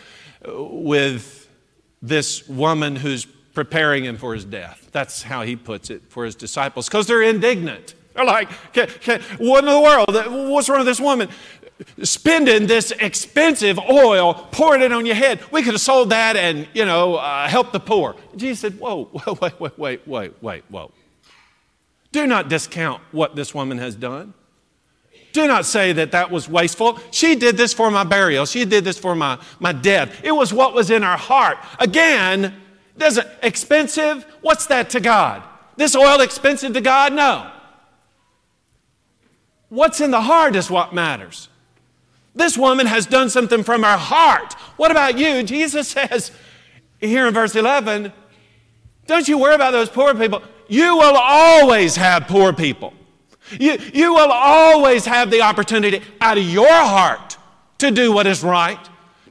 uh, 0.47 0.63
with 0.63 1.48
this 2.01 2.49
woman 2.49 2.97
who's 2.97 3.27
preparing 3.55 4.05
him 4.05 4.17
for 4.17 4.35
his 4.35 4.45
death. 4.45 4.89
That's 4.93 5.23
how 5.23 5.43
he 5.43 5.57
puts 5.57 5.91
it 5.91 6.03
for 6.09 6.25
his 6.25 6.35
disciples 6.35 6.89
because 6.89 7.07
they're 7.07 7.23
indignant. 7.23 7.95
They're 8.15 8.25
like, 8.25 8.51
what 9.39 9.65
in 9.65 9.71
the 9.71 9.81
world? 9.81 10.51
What's 10.51 10.69
wrong 10.69 10.79
with 10.79 10.87
this 10.87 11.01
woman? 11.01 11.29
Spending 12.03 12.67
this 12.67 12.91
expensive 12.91 13.79
oil, 13.79 14.35
pouring 14.51 14.83
it 14.83 14.93
on 14.93 15.07
your 15.07 15.15
head. 15.15 15.41
We 15.53 15.63
could 15.63 15.75
have 15.75 15.81
sold 15.81 16.11
that 16.11 16.37
and, 16.37 16.67
you 16.75 16.85
know, 16.85 17.17
uh, 17.17 17.47
helped 17.47 17.73
the 17.73 17.81
poor. 17.81 18.17
Jesus 18.37 18.59
said, 18.61 18.81
whoa, 18.81 19.09
wait, 19.41 19.61
wait, 19.61 19.79
wait, 19.79 20.09
wait, 20.09 20.43
wait, 20.43 20.65
whoa. 20.69 20.91
Do 22.11 22.27
not 22.27 22.49
discount 22.49 23.03
what 23.13 23.37
this 23.37 23.55
woman 23.55 23.79
has 23.79 23.95
done. 23.95 24.35
Do 25.33 25.47
not 25.47 25.67
say 25.67 25.93
that 25.93 26.13
that 26.13 26.31
was 26.31 26.49
wasteful. 26.49 26.99
She 27.11 27.35
did 27.35 27.57
this 27.57 27.75
for 27.75 27.91
my 27.91 28.05
burial. 28.05 28.47
She 28.47 28.65
did 28.65 28.85
this 28.85 28.99
for 28.99 29.15
my, 29.15 29.39
my 29.61 29.73
death. 29.73 30.21
It 30.25 30.33
was 30.33 30.53
what 30.53 30.75
was 30.75 30.91
in 30.91 31.03
her 31.03 31.17
heart. 31.17 31.59
Again, 31.79 32.55
does 32.97 33.19
it 33.19 33.29
expensive? 33.43 34.25
What's 34.41 34.67
that 34.67 34.91
to 34.91 35.01
God? 35.01 35.43
This 35.77 35.95
oil 35.95 36.21
expensive 36.21 36.73
to 36.73 36.81
God? 36.81 37.13
No. 37.13 37.51
What's 39.69 40.01
in 40.01 40.11
the 40.11 40.23
heart 40.23 40.57
is 40.57 40.71
what 40.71 40.95
matters. 40.95 41.49
This 42.35 42.57
woman 42.57 42.87
has 42.87 43.07
done 43.07 43.31
something 43.31 43.63
from 43.65 43.83
her 43.83 43.97
heart. 43.97 44.55
What 44.77 44.91
about 44.91 45.19
you? 45.19 45.43
Jesus 45.43 45.89
says 45.93 46.33
here 47.01 47.27
in 47.27 47.35
verse 47.35 47.55
11, 47.55 48.13
don't 49.07 49.29
you 49.29 49.39
worry 49.39 49.55
about 49.55 49.73
those 49.73 49.89
poor 49.89 50.15
people. 50.15 50.43
You 50.69 50.97
will 50.97 51.17
always 51.17 51.97
have 51.97 52.27
poor 52.27 52.53
people. 52.53 52.93
You, 53.53 53.79
you 53.95 54.15
will 54.15 54.31
always 54.31 55.05
have 55.07 55.31
the 55.31 55.43
opportunity 55.43 56.03
out 56.21 56.39
of 56.39 56.45
your 56.45 56.69
heart 56.69 57.37
to 57.79 57.91
do 57.91 58.13
what 58.13 58.27
is 58.27 58.43
right. 58.43 58.79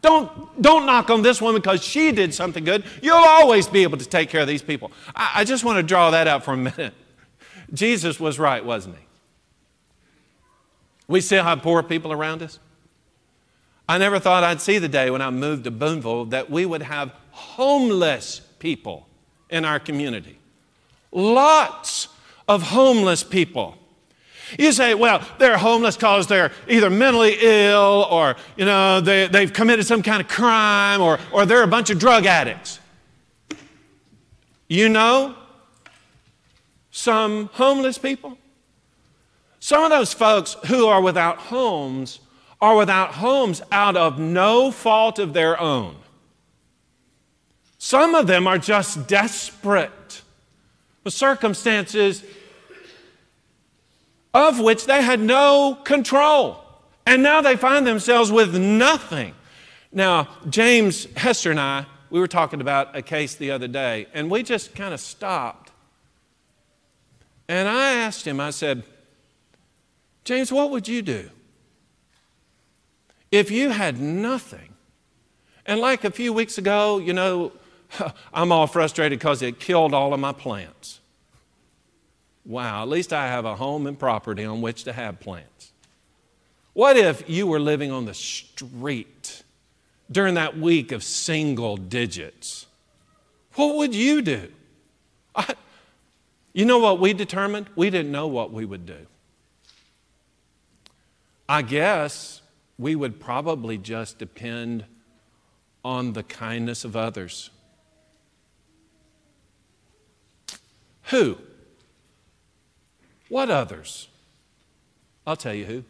Don't, 0.02 0.62
don't 0.62 0.86
knock 0.86 1.10
on 1.10 1.22
this 1.22 1.42
woman 1.42 1.62
because 1.62 1.84
she 1.84 2.12
did 2.12 2.34
something 2.34 2.64
good. 2.64 2.84
You'll 3.02 3.16
always 3.16 3.68
be 3.68 3.84
able 3.84 3.98
to 3.98 4.06
take 4.06 4.30
care 4.30 4.42
of 4.42 4.48
these 4.48 4.62
people. 4.62 4.92
I, 5.16 5.32
I 5.36 5.44
just 5.44 5.64
want 5.64 5.78
to 5.78 5.84
draw 5.84 6.12
that 6.12 6.28
out 6.28 6.44
for 6.44 6.54
a 6.54 6.58
minute. 6.58 6.94
Jesus 7.74 8.20
was 8.20 8.40
right, 8.40 8.64
wasn't 8.64 8.96
he? 8.96 9.02
We 11.08 11.22
still 11.22 11.44
have 11.44 11.62
poor 11.62 11.84
people 11.84 12.12
around 12.12 12.42
us. 12.42 12.60
I 13.90 13.98
never 13.98 14.20
thought 14.20 14.44
I'd 14.44 14.62
see 14.62 14.80
the 14.80 14.90
day 14.90 15.10
when 15.10 15.22
I 15.22 15.30
moved 15.30 15.64
to 15.64 15.72
Boonville 15.72 16.26
that 16.26 16.50
we 16.50 16.66
would 16.66 16.82
have 16.82 17.14
homeless 17.32 18.42
people 18.60 19.08
in 19.50 19.64
our 19.64 19.80
community. 19.80 20.40
Lots 21.12 22.10
of 22.48 22.64
homeless 22.64 23.24
people. 23.24 23.78
You 24.58 24.72
say, 24.72 24.94
well, 24.94 25.26
they're 25.40 25.58
homeless 25.58 25.98
because 25.98 26.28
they're 26.28 26.52
either 26.68 26.90
mentally 26.90 27.38
ill 27.42 28.08
or, 28.10 28.36
you 28.56 28.66
know, 28.66 29.02
they, 29.02 29.28
they've 29.28 29.52
committed 29.52 29.86
some 29.86 30.02
kind 30.02 30.22
of 30.22 30.28
crime 30.28 31.02
or, 31.02 31.20
or 31.32 31.46
they're 31.46 31.64
a 31.64 31.68
bunch 31.68 31.90
of 31.90 32.00
drug 32.00 32.26
addicts. 32.26 32.80
You 34.68 34.90
know 34.90 35.36
some 36.92 37.50
homeless 37.54 37.98
people? 37.98 38.38
Some 39.60 39.84
of 39.84 39.90
those 39.90 40.14
folks 40.14 40.56
who 40.68 40.88
are 40.88 41.02
without 41.02 41.38
homes 41.38 42.20
are 42.60 42.76
without 42.76 43.16
homes 43.16 43.62
out 43.72 43.96
of 43.96 44.18
no 44.18 44.72
fault 44.72 45.20
of 45.20 45.34
their 45.34 45.60
own. 45.60 45.96
Some 47.78 48.16
of 48.16 48.28
them 48.28 48.48
are 48.48 48.58
just 48.58 49.08
desperate. 49.08 50.22
The 51.04 51.12
circumstances 51.12 52.24
of 54.38 54.60
which 54.60 54.86
they 54.86 55.02
had 55.02 55.20
no 55.20 55.76
control. 55.84 56.64
And 57.08 57.24
now 57.24 57.42
they 57.42 57.56
find 57.56 57.88
themselves 57.88 58.32
with 58.32 58.56
nothing. 58.56 59.34
Now, 59.92 60.28
James 60.48 61.06
Hester 61.16 61.50
and 61.50 61.60
I, 61.60 61.88
we 62.12 62.20
were 62.20 62.28
talking 62.28 62.62
about 62.62 62.96
a 62.96 63.02
case 63.02 63.34
the 63.34 63.50
other 63.50 63.68
day, 63.68 64.06
and 64.14 64.30
we 64.30 64.44
just 64.44 64.76
kind 64.76 64.94
of 64.94 65.00
stopped. 65.00 65.72
And 67.50 67.68
I 67.68 67.94
asked 67.94 68.28
him, 68.28 68.40
I 68.40 68.52
said, 68.52 68.84
James, 70.24 70.52
what 70.52 70.70
would 70.70 70.88
you 70.88 71.02
do 71.02 71.32
if 73.32 73.50
you 73.50 73.70
had 73.70 74.00
nothing? 74.00 74.76
And 75.66 75.80
like 75.80 76.04
a 76.04 76.12
few 76.12 76.32
weeks 76.32 76.60
ago, 76.60 77.00
you 77.00 77.14
know, 77.14 77.54
I'm 78.34 78.52
all 78.52 78.68
frustrated 78.68 79.18
because 79.18 79.42
it 79.42 79.60
killed 79.60 79.96
all 79.96 80.14
of 80.14 80.20
my 80.20 80.32
plants. 80.32 81.00
Wow, 82.48 82.82
at 82.82 82.88
least 82.88 83.12
I 83.12 83.28
have 83.28 83.44
a 83.44 83.58
home 83.58 83.88
and 83.88 84.00
property 84.00 84.46
on 84.46 84.62
which 84.62 84.86
to 84.86 84.94
have 84.94 85.20
plants. 85.20 85.74
What 86.72 86.96
if 86.96 87.30
you 87.30 87.46
were 87.46 87.60
living 87.60 87.92
on 87.92 88.06
the 88.06 88.14
street 88.14 89.44
during 90.10 90.36
that 90.36 90.58
week 90.58 90.94
of 90.94 91.04
single 91.04 91.76
digits? 91.76 92.66
What 93.56 93.76
would 93.76 93.94
you 93.94 94.22
do? 94.22 94.48
I, 95.36 95.56
you 96.54 96.64
know 96.64 96.78
what 96.80 97.02
we 97.02 97.12
determined? 97.12 97.68
We 97.76 97.90
didn't 97.90 98.14
know 98.14 98.28
what 98.28 98.54
we 98.54 98.64
would 98.64 98.86
do. 98.86 99.08
I 101.50 101.64
guess 101.64 102.42
we 102.80 102.96
would 102.96 103.20
probably 103.20 103.78
just 103.78 104.20
depend 104.20 104.86
on 105.84 106.14
the 106.14 106.24
kindness 106.24 106.86
of 106.86 106.96
others. 106.96 107.50
Who? 111.04 111.38
What 113.30 113.50
others? 113.50 114.08
I'll 115.26 115.36
tell 115.36 115.54
you 115.54 115.66
who. 115.66 115.84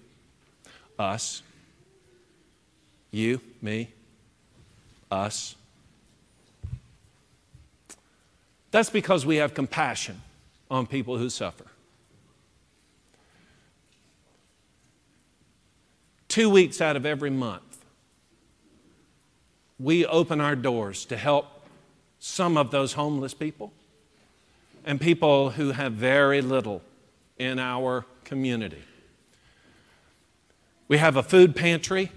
Us. 0.97 1.43
You, 3.11 3.39
me, 3.61 3.89
us. 5.09 5.55
That's 8.71 8.89
because 8.89 9.25
we 9.25 9.38
have 9.38 9.53
compassion 9.53 10.21
on 10.69 10.88
people 10.88 11.17
who 11.17 11.29
suffer. 11.29 11.65
Two 16.27 16.49
weeks 16.49 16.81
out 16.81 16.95
of 16.95 17.05
every 17.05 17.29
month, 17.29 17.63
we 19.79 20.05
open 20.05 20.41
our 20.41 20.55
doors 20.55 21.05
to 21.05 21.17
help 21.17 21.45
some 22.19 22.57
of 22.57 22.71
those 22.71 22.93
homeless 22.93 23.33
people 23.33 23.71
and 24.85 24.99
people 24.99 25.51
who 25.51 25.71
have 25.71 25.93
very 25.93 26.41
little 26.41 26.81
in 27.38 27.59
our 27.59 28.05
community. 28.23 28.83
We 30.88 30.97
have 30.97 31.17
a 31.17 31.23
food 31.23 31.55
pantry. 31.55 32.11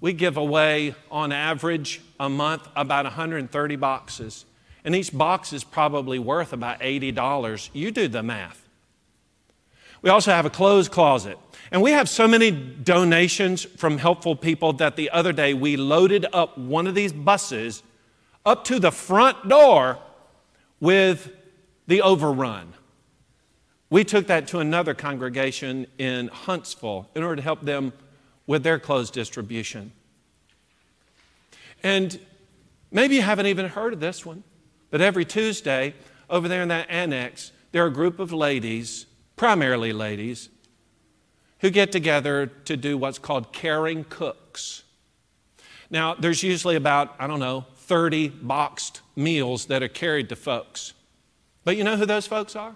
We 0.00 0.12
give 0.12 0.36
away, 0.36 0.94
on 1.10 1.32
average, 1.32 2.00
a 2.18 2.28
month 2.28 2.68
about 2.74 3.04
130 3.04 3.76
boxes. 3.76 4.44
And 4.84 4.94
each 4.94 5.16
box 5.16 5.52
is 5.52 5.64
probably 5.64 6.18
worth 6.18 6.52
about 6.52 6.80
$80. 6.80 7.70
You 7.72 7.90
do 7.90 8.08
the 8.08 8.22
math. 8.22 8.66
We 10.02 10.10
also 10.10 10.30
have 10.30 10.46
a 10.46 10.50
clothes 10.50 10.88
closet. 10.88 11.38
And 11.70 11.82
we 11.82 11.90
have 11.90 12.08
so 12.08 12.28
many 12.28 12.50
donations 12.50 13.64
from 13.64 13.98
helpful 13.98 14.36
people 14.36 14.74
that 14.74 14.96
the 14.96 15.10
other 15.10 15.32
day 15.32 15.54
we 15.54 15.76
loaded 15.76 16.26
up 16.32 16.56
one 16.56 16.86
of 16.86 16.94
these 16.94 17.12
buses 17.12 17.82
up 18.44 18.64
to 18.64 18.78
the 18.78 18.92
front 18.92 19.48
door 19.48 19.98
with 20.78 21.32
the 21.88 22.02
overrun. 22.02 22.72
We 23.88 24.04
took 24.04 24.26
that 24.26 24.48
to 24.48 24.58
another 24.58 24.94
congregation 24.94 25.86
in 25.98 26.28
Huntsville 26.28 27.08
in 27.14 27.22
order 27.22 27.36
to 27.36 27.42
help 27.42 27.62
them 27.62 27.92
with 28.46 28.62
their 28.62 28.78
clothes 28.78 29.10
distribution. 29.10 29.92
And 31.82 32.18
maybe 32.90 33.16
you 33.16 33.22
haven't 33.22 33.46
even 33.46 33.68
heard 33.68 33.92
of 33.92 34.00
this 34.00 34.26
one, 34.26 34.42
but 34.90 35.00
every 35.00 35.24
Tuesday 35.24 35.94
over 36.28 36.48
there 36.48 36.62
in 36.62 36.68
that 36.68 36.90
annex, 36.90 37.52
there 37.72 37.84
are 37.84 37.88
a 37.88 37.92
group 37.92 38.18
of 38.18 38.32
ladies, 38.32 39.06
primarily 39.36 39.92
ladies, 39.92 40.48
who 41.60 41.70
get 41.70 41.92
together 41.92 42.46
to 42.46 42.76
do 42.76 42.98
what's 42.98 43.18
called 43.18 43.52
caring 43.52 44.04
cooks. 44.04 44.82
Now, 45.90 46.14
there's 46.14 46.42
usually 46.42 46.76
about, 46.76 47.14
I 47.18 47.26
don't 47.26 47.38
know, 47.38 47.66
30 47.76 48.28
boxed 48.28 49.00
meals 49.14 49.66
that 49.66 49.82
are 49.82 49.88
carried 49.88 50.28
to 50.30 50.36
folks. 50.36 50.92
But 51.64 51.76
you 51.76 51.84
know 51.84 51.96
who 51.96 52.06
those 52.06 52.26
folks 52.26 52.56
are? 52.56 52.74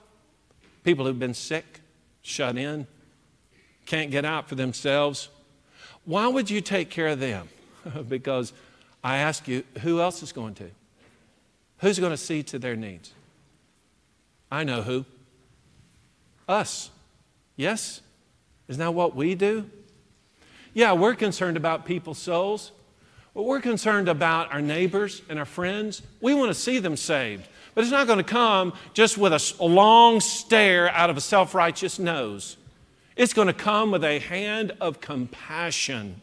People 0.83 1.07
who've 1.07 1.19
been 1.19 1.35
sick, 1.35 1.81
shut 2.23 2.57
in, 2.57 2.87
can't 3.87 4.11
get 4.11 4.25
out 4.25 4.49
for 4.49 4.55
themselves. 4.55 5.29
Why 6.05 6.27
would 6.27 6.49
you 6.51 6.61
take 6.61 6.91
care 6.91 7.09
of 7.09 7.21
them? 7.21 7.49
because 8.09 8.53
I 9.03 9.19
ask 9.19 9.49
you, 9.49 9.65
who 9.81 10.01
else 10.01 10.23
is 10.23 10.33
going 10.33 10.55
to? 10.55 10.71
Who's 11.79 11.99
going 11.99 12.13
to 12.13 12.17
see 12.17 12.43
to 12.45 12.59
their 12.59 12.77
needs? 12.77 13.13
I 14.51 14.65
know 14.65 14.83
who. 14.83 15.05
Us. 16.49 16.91
Yes? 17.57 18.01
Isn't 18.69 18.81
that 18.81 18.93
what 18.93 19.15
we 19.17 19.35
do? 19.35 19.69
Yeah, 20.75 20.93
we're 20.93 21.15
concerned 21.15 21.57
about 21.57 21.85
people's 21.85 22.19
souls, 22.19 22.73
but 23.35 23.43
we're 23.43 23.61
concerned 23.61 24.09
about 24.09 24.53
our 24.53 24.61
neighbors 24.61 25.23
and 25.29 25.39
our 25.39 25.45
friends. 25.45 26.03
We 26.21 26.35
want 26.35 26.51
to 26.51 26.55
see 26.55 26.79
them 26.79 26.97
saved. 26.97 27.49
But 27.81 27.85
it's 27.85 27.93
not 27.93 28.07
going 28.09 28.19
to 28.19 28.25
come 28.25 28.75
just 28.93 29.17
with 29.17 29.33
a, 29.33 29.65
long 29.65 30.21
stare 30.21 30.91
out 30.91 31.09
of 31.09 31.17
a 31.17 31.21
self 31.23 31.55
righteous 31.55 31.99
nose. 31.99 32.59
It's 33.17 33.33
going 33.33 33.47
to 33.47 33.55
come 33.55 33.91
with 33.91 34.05
a 34.05 34.19
hand 34.19 34.73
of 34.83 35.01
compassion 35.01 36.21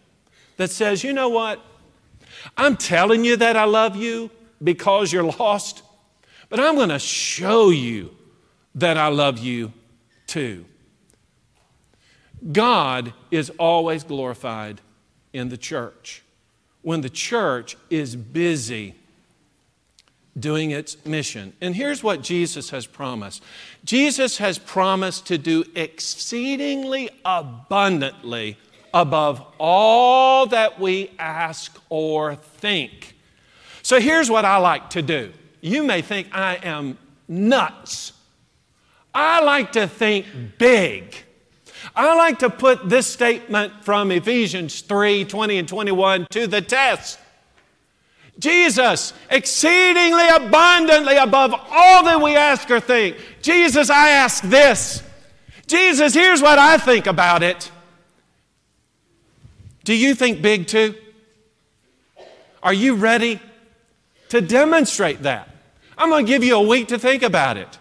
that 0.58 0.70
says, 0.70 1.03
you 1.03 1.14
know 1.14 1.30
what? 1.30 1.60
I'm 2.58 2.78
telling 2.78 3.26
you 3.26 3.38
that 3.38 3.58
I 3.58 3.64
love 3.64 3.95
you 3.95 4.30
because 4.64 5.12
you're 5.12 5.24
lost, 5.24 5.82
but 6.49 6.60
I'm 6.60 6.76
going 6.76 6.89
to 6.89 6.99
show 6.99 7.72
you 7.72 8.16
that 8.76 8.95
I 8.95 9.08
love 9.08 9.39
you 9.39 9.74
too. 10.28 10.64
God 12.51 13.16
is 13.32 13.49
always 13.58 14.03
glorified 14.03 14.80
in 15.34 15.49
the 15.49 15.58
church 15.58 16.22
when 16.84 17.01
the 17.01 17.10
church 17.10 17.76
is 17.89 18.16
busy 18.16 18.93
doing 20.39 20.71
its 20.71 21.05
mission. 21.05 21.53
And 21.61 21.75
here's 21.75 22.03
what 22.03 22.21
Jesus 22.21 22.69
has 22.69 22.85
promised 22.85 23.43
Jesus 23.83 24.38
has 24.38 24.57
promised 24.57 25.27
to 25.27 25.38
do 25.38 25.63
exceedingly 25.75 27.09
abundantly 27.25 28.57
above 28.93 29.45
all 29.59 30.45
that 30.47 30.79
we 30.79 31.11
ask 31.19 31.79
or 31.89 32.35
think. 32.35 33.15
So 33.81 33.99
here's 33.99 34.29
what 34.29 34.45
I 34.45 34.57
like 34.57 34.89
to 34.91 35.01
do. 35.01 35.31
You 35.61 35.83
may 35.83 36.01
think 36.01 36.27
I 36.33 36.55
am 36.55 36.97
nuts. 37.27 38.13
I 39.13 39.41
like 39.41 39.71
to 39.73 39.88
think 39.88 40.25
big. 40.57 41.15
I 41.95 42.15
like 42.15 42.39
to 42.39 42.49
put 42.49 42.89
this 42.89 43.07
statement 43.07 43.83
from 43.83 44.11
Ephesians 44.11 44.81
3 44.81 45.25
20 45.25 45.57
and 45.57 45.67
21 45.67 46.27
to 46.31 46.47
the 46.47 46.61
test. 46.61 47.19
Jesus, 48.39 49.13
exceedingly 49.29 50.27
abundantly 50.27 51.17
above 51.17 51.53
all 51.53 52.03
that 52.03 52.21
we 52.21 52.35
ask 52.35 52.69
or 52.69 52.79
think. 52.79 53.17
Jesus, 53.41 53.89
I 53.89 54.09
ask 54.09 54.43
this. 54.43 55.01
Jesus, 55.65 56.13
here's 56.13 56.41
what 56.41 56.59
I 56.59 56.77
think 56.77 57.07
about 57.07 57.43
it. 57.43 57.71
Do 59.83 59.93
you 59.95 60.13
think 60.15 60.41
big 60.41 60.67
too? 60.67 60.95
Are 62.61 62.73
you 62.73 62.95
ready 62.95 63.39
to 64.29 64.41
demonstrate 64.41 65.23
that? 65.23 65.49
I'm 65.97 66.09
going 66.09 66.25
to 66.25 66.29
give 66.29 66.43
you 66.43 66.57
a 66.57 66.61
week 66.61 66.89
to 66.89 66.99
think 66.99 67.23
about 67.23 67.57
it. 67.57 67.77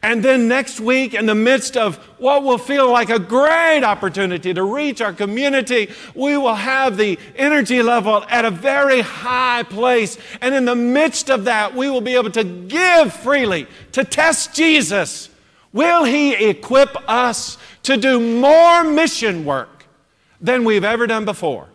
And 0.00 0.24
then 0.24 0.46
next 0.46 0.78
week, 0.78 1.12
in 1.12 1.26
the 1.26 1.34
midst 1.34 1.76
of 1.76 1.96
what 2.18 2.44
will 2.44 2.58
feel 2.58 2.90
like 2.90 3.10
a 3.10 3.18
great 3.18 3.82
opportunity 3.82 4.54
to 4.54 4.62
reach 4.62 5.00
our 5.00 5.12
community, 5.12 5.90
we 6.14 6.36
will 6.36 6.54
have 6.54 6.96
the 6.96 7.18
energy 7.34 7.82
level 7.82 8.24
at 8.28 8.44
a 8.44 8.50
very 8.50 9.00
high 9.00 9.64
place. 9.64 10.16
And 10.40 10.54
in 10.54 10.66
the 10.66 10.76
midst 10.76 11.30
of 11.30 11.44
that, 11.44 11.74
we 11.74 11.90
will 11.90 12.00
be 12.00 12.14
able 12.14 12.30
to 12.30 12.44
give 12.44 13.12
freely 13.12 13.66
to 13.92 14.04
test 14.04 14.54
Jesus. 14.54 15.30
Will 15.72 16.04
He 16.04 16.48
equip 16.48 16.96
us 17.08 17.58
to 17.82 17.96
do 17.96 18.20
more 18.20 18.84
mission 18.84 19.44
work 19.44 19.86
than 20.40 20.64
we've 20.64 20.84
ever 20.84 21.08
done 21.08 21.24
before? 21.24 21.68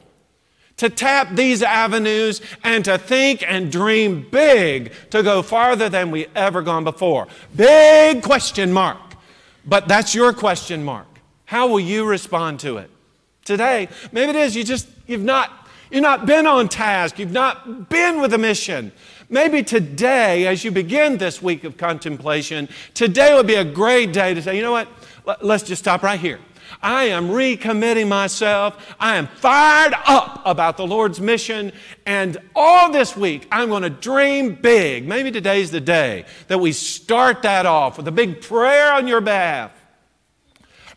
To 0.77 0.89
tap 0.89 1.35
these 1.35 1.61
avenues 1.61 2.41
and 2.63 2.83
to 2.85 2.97
think 2.97 3.43
and 3.47 3.71
dream 3.71 4.27
big 4.29 4.91
to 5.11 5.23
go 5.23 5.41
farther 5.41 5.89
than 5.89 6.11
we 6.11 6.27
ever 6.35 6.61
gone 6.61 6.83
before. 6.83 7.27
Big 7.55 8.23
question 8.23 8.73
mark. 8.73 8.97
But 9.65 9.87
that's 9.87 10.13
your 10.13 10.33
question 10.33 10.83
mark. 10.83 11.07
How 11.45 11.67
will 11.67 11.79
you 11.79 12.05
respond 12.05 12.59
to 12.61 12.77
it? 12.77 12.89
Today, 13.45 13.89
maybe 14.11 14.31
it 14.31 14.35
is 14.35 14.55
you 14.55 14.63
just 14.63 14.87
you've 15.05 15.23
not 15.23 15.67
you've 15.91 16.01
not 16.01 16.25
been 16.25 16.47
on 16.47 16.69
task, 16.69 17.19
you've 17.19 17.31
not 17.31 17.89
been 17.89 18.21
with 18.21 18.33
a 18.33 18.37
mission. 18.37 18.91
Maybe 19.29 19.63
today, 19.63 20.47
as 20.47 20.63
you 20.63 20.71
begin 20.71 21.17
this 21.17 21.41
week 21.41 21.63
of 21.63 21.77
contemplation, 21.77 22.69
today 22.93 23.35
would 23.35 23.47
be 23.47 23.55
a 23.55 23.63
great 23.63 24.13
day 24.13 24.33
to 24.33 24.41
say, 24.41 24.55
you 24.55 24.61
know 24.61 24.71
what? 24.71 24.87
Let's 25.41 25.63
just 25.63 25.81
stop 25.81 26.03
right 26.03 26.19
here. 26.19 26.39
I 26.83 27.05
am 27.05 27.29
recommitting 27.29 28.09
myself. 28.09 28.95
I 28.99 29.15
am 29.15 29.27
fired 29.27 29.93
up 30.05 30.41
about 30.45 30.77
the 30.77 30.85
Lord's 30.85 31.21
mission. 31.21 31.71
And 32.05 32.37
all 32.55 32.91
this 32.91 33.15
week, 33.15 33.47
I'm 33.51 33.69
going 33.69 33.83
to 33.83 33.89
dream 33.89 34.55
big. 34.55 35.07
Maybe 35.07 35.31
today's 35.31 35.71
the 35.71 35.81
day 35.81 36.25
that 36.49 36.59
we 36.59 36.73
start 36.73 37.43
that 37.43 37.65
off 37.65 37.97
with 37.97 38.07
a 38.07 38.11
big 38.11 38.41
prayer 38.41 38.91
on 38.91 39.07
your 39.07 39.21
behalf. 39.21 39.71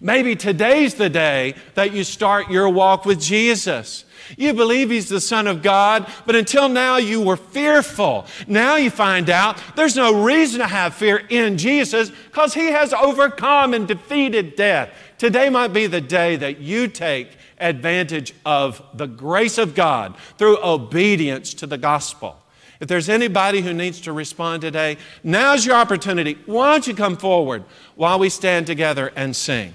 Maybe 0.00 0.36
today's 0.36 0.94
the 0.94 1.08
day 1.08 1.54
that 1.74 1.92
you 1.92 2.04
start 2.04 2.50
your 2.50 2.68
walk 2.68 3.06
with 3.06 3.20
Jesus. 3.20 4.04
You 4.36 4.52
believe 4.52 4.90
He's 4.90 5.08
the 5.08 5.20
Son 5.20 5.46
of 5.46 5.62
God, 5.62 6.10
but 6.26 6.34
until 6.34 6.68
now 6.68 6.96
you 6.96 7.22
were 7.22 7.36
fearful. 7.36 8.26
Now 8.46 8.76
you 8.76 8.90
find 8.90 9.30
out 9.30 9.62
there's 9.74 9.96
no 9.96 10.24
reason 10.24 10.60
to 10.60 10.66
have 10.66 10.94
fear 10.94 11.18
in 11.28 11.56
Jesus 11.56 12.10
because 12.10 12.52
He 12.52 12.66
has 12.66 12.92
overcome 12.92 13.72
and 13.72 13.88
defeated 13.88 14.56
death. 14.56 14.90
Today 15.18 15.48
might 15.48 15.72
be 15.72 15.86
the 15.86 16.00
day 16.00 16.36
that 16.36 16.60
you 16.60 16.88
take 16.88 17.36
advantage 17.58 18.34
of 18.44 18.82
the 18.92 19.06
grace 19.06 19.58
of 19.58 19.74
God 19.74 20.16
through 20.36 20.62
obedience 20.62 21.54
to 21.54 21.66
the 21.66 21.78
gospel. 21.78 22.38
If 22.80 22.88
there's 22.88 23.08
anybody 23.08 23.62
who 23.62 23.72
needs 23.72 24.02
to 24.02 24.12
respond 24.12 24.60
today, 24.60 24.98
now's 25.24 25.64
your 25.64 25.76
opportunity. 25.76 26.38
Why 26.44 26.72
don't 26.72 26.86
you 26.86 26.94
come 26.94 27.16
forward 27.16 27.64
while 27.94 28.18
we 28.18 28.28
stand 28.28 28.66
together 28.66 29.12
and 29.16 29.34
sing? 29.34 29.72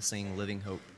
Sing 0.00 0.36
Living 0.36 0.60
Hope. 0.60 0.89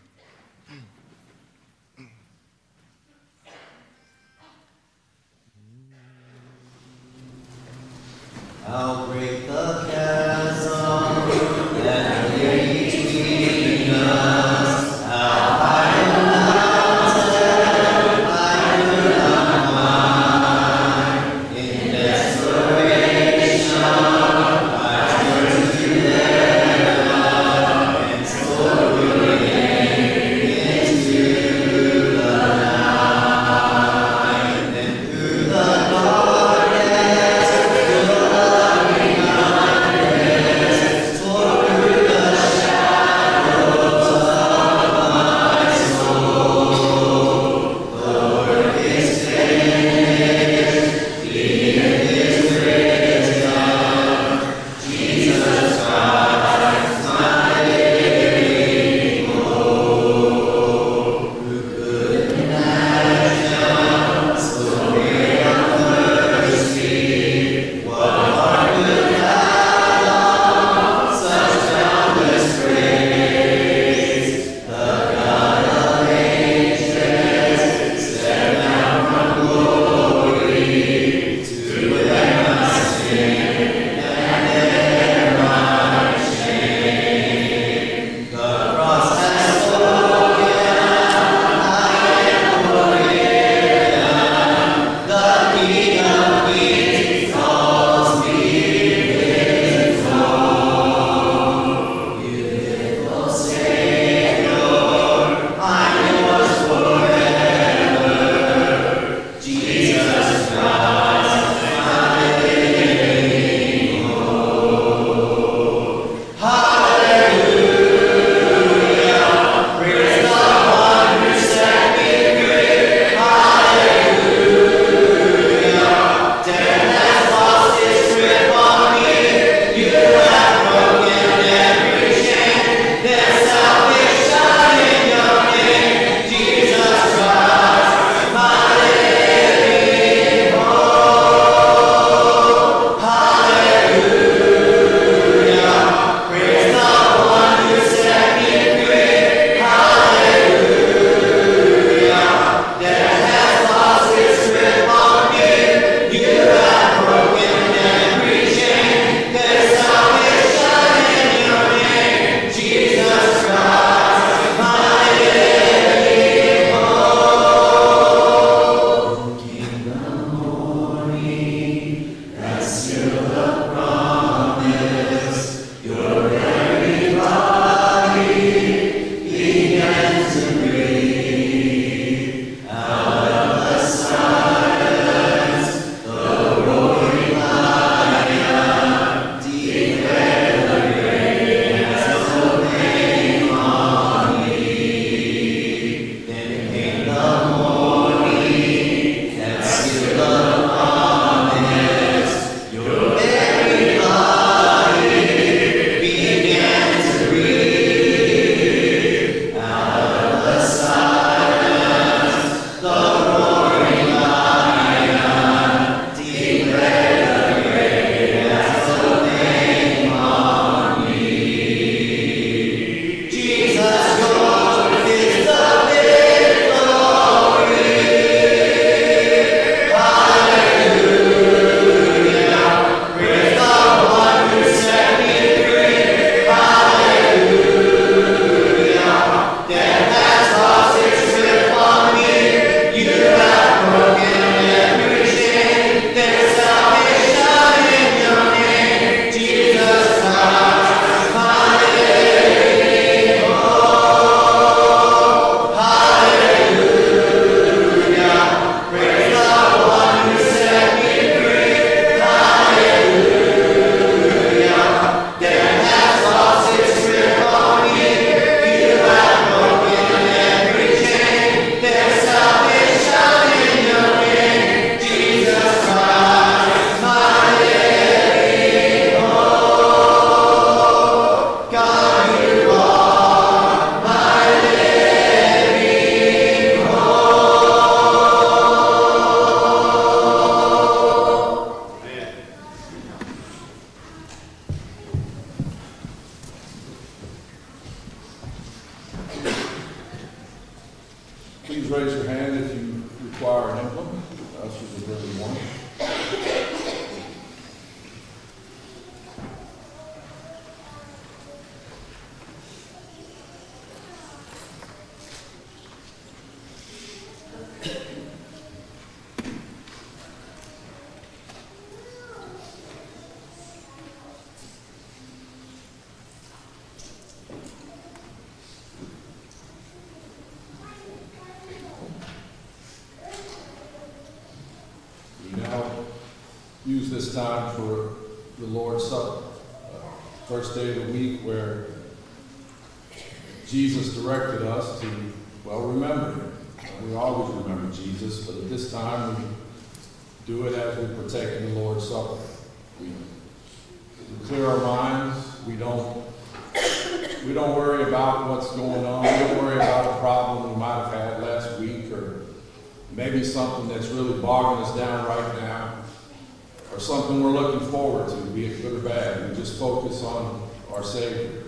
Forward 367.91 368.29
to, 368.29 368.37
be 368.53 368.67
it 368.67 368.83
good 368.83 369.05
or 369.05 369.09
bad. 369.09 369.51
We 369.51 369.57
just 369.57 369.79
focus 369.79 370.23
on 370.23 370.69
our 370.93 371.03
Savior. 371.03 371.63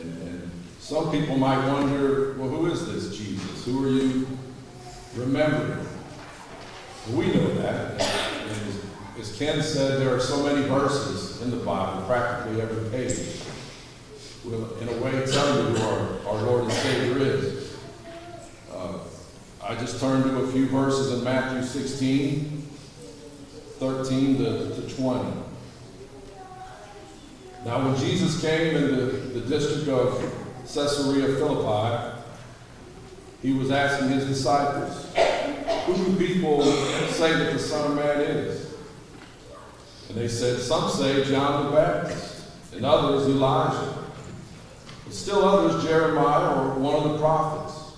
And, 0.00 0.22
and 0.28 0.50
some 0.78 1.10
people 1.10 1.36
might 1.36 1.66
wonder, 1.66 2.34
well, 2.34 2.48
who 2.48 2.66
is 2.70 2.86
this 2.86 3.16
Jesus? 3.16 3.64
Who 3.64 3.84
are 3.84 3.90
you 3.90 4.26
remembering? 5.16 5.86
We 7.10 7.26
know 7.26 7.54
that. 7.54 7.92
And 7.92 8.50
as, 8.50 8.84
as 9.18 9.36
Ken 9.38 9.62
said, 9.62 10.00
there 10.00 10.14
are 10.14 10.20
so 10.20 10.44
many 10.44 10.66
verses 10.68 11.42
in 11.42 11.50
the 11.50 11.56
Bible, 11.58 12.02
practically 12.06 12.60
every 12.60 12.90
page, 12.90 13.40
will 14.44 14.76
in 14.78 14.88
a 14.88 15.02
way 15.02 15.24
tell 15.26 15.56
you 15.56 15.76
who 15.76 15.82
our, 15.82 16.34
our 16.34 16.42
Lord 16.42 16.64
and 16.64 16.72
Savior 16.72 17.18
is. 17.18 17.76
Uh, 18.72 18.98
I 19.62 19.74
just 19.76 20.00
turned 20.00 20.24
to 20.24 20.40
a 20.40 20.52
few 20.52 20.66
verses 20.66 21.18
in 21.18 21.24
Matthew 21.24 21.62
16, 21.62 22.68
13 23.82 24.38
to, 24.38 24.80
to 24.80 24.94
20. 24.94 25.32
Now, 27.64 27.84
when 27.84 27.96
Jesus 27.96 28.40
came 28.40 28.76
into 28.76 29.06
the 29.06 29.40
district 29.40 29.88
of 29.88 30.22
Caesarea 30.72 31.34
Philippi, 31.34 32.20
he 33.42 33.54
was 33.54 33.72
asking 33.72 34.10
his 34.10 34.24
disciples, 34.26 35.12
Who 35.86 35.96
do 35.96 36.16
people 36.16 36.62
say 36.62 37.32
that 37.32 37.54
the 37.54 37.58
Son 37.58 37.90
of 37.90 37.96
Man 37.96 38.20
is? 38.20 38.72
And 40.08 40.16
they 40.16 40.28
said, 40.28 40.60
Some 40.60 40.88
say 40.88 41.24
John 41.24 41.64
the 41.64 41.72
Baptist, 41.72 42.44
and 42.76 42.86
others 42.86 43.26
Elijah, 43.26 43.98
but 45.04 45.12
still 45.12 45.44
others 45.44 45.82
Jeremiah 45.82 46.54
or 46.54 46.78
one 46.78 46.94
of 46.94 47.12
the 47.12 47.18
prophets. 47.18 47.96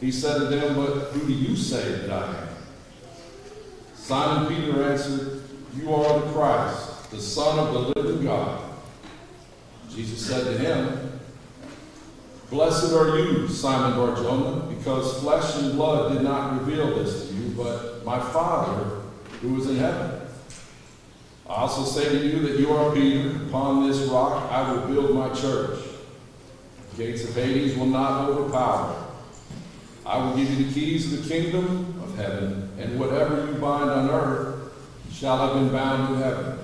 He 0.00 0.12
said 0.12 0.38
to 0.38 0.44
them, 0.44 0.76
But 0.76 1.10
who 1.10 1.26
do 1.26 1.32
you 1.32 1.56
say 1.56 2.06
that 2.06 2.10
I 2.10 2.26
am? 2.36 2.45
Simon 4.06 4.46
Peter 4.46 4.84
answered, 4.84 5.42
You 5.74 5.92
are 5.92 6.20
the 6.20 6.32
Christ, 6.32 7.10
the 7.10 7.20
Son 7.20 7.58
of 7.58 7.74
the 7.74 8.00
living 8.00 8.24
God. 8.24 8.62
Jesus 9.90 10.24
said 10.24 10.44
to 10.44 10.56
him, 10.56 11.20
Blessed 12.48 12.92
are 12.92 13.18
you, 13.18 13.48
Simon 13.48 13.98
Barjona, 13.98 14.72
because 14.72 15.18
flesh 15.18 15.56
and 15.56 15.72
blood 15.72 16.12
did 16.12 16.22
not 16.22 16.60
reveal 16.60 16.94
this 16.94 17.26
to 17.26 17.34
you, 17.34 17.48
but 17.56 18.04
my 18.04 18.20
Father 18.20 19.00
who 19.40 19.60
is 19.60 19.68
in 19.68 19.76
heaven. 19.78 20.20
I 21.48 21.54
also 21.54 21.82
say 21.82 22.08
to 22.08 22.26
you 22.28 22.46
that 22.46 22.60
you 22.60 22.70
are 22.70 22.94
Peter. 22.94 23.30
Upon 23.48 23.88
this 23.88 23.98
rock 24.02 24.52
I 24.52 24.70
will 24.70 24.86
build 24.86 25.16
my 25.16 25.34
church. 25.34 25.80
The 26.92 27.04
gates 27.04 27.24
of 27.24 27.34
Hades 27.34 27.76
will 27.76 27.86
not 27.86 28.28
overpower. 28.28 29.04
I 30.04 30.18
will 30.18 30.36
give 30.36 30.48
you 30.48 30.64
the 30.64 30.72
keys 30.72 31.12
of 31.12 31.24
the 31.24 31.28
kingdom 31.28 32.00
of 32.00 32.14
heaven, 32.14 32.65
and 32.78 32.98
whatever 32.98 33.46
you 33.46 33.54
bind 33.54 33.90
on 33.90 34.10
earth 34.10 34.72
shall 35.12 35.38
have 35.38 35.54
been 35.54 35.70
bound 35.70 36.14
in 36.14 36.20
heaven. 36.20 36.58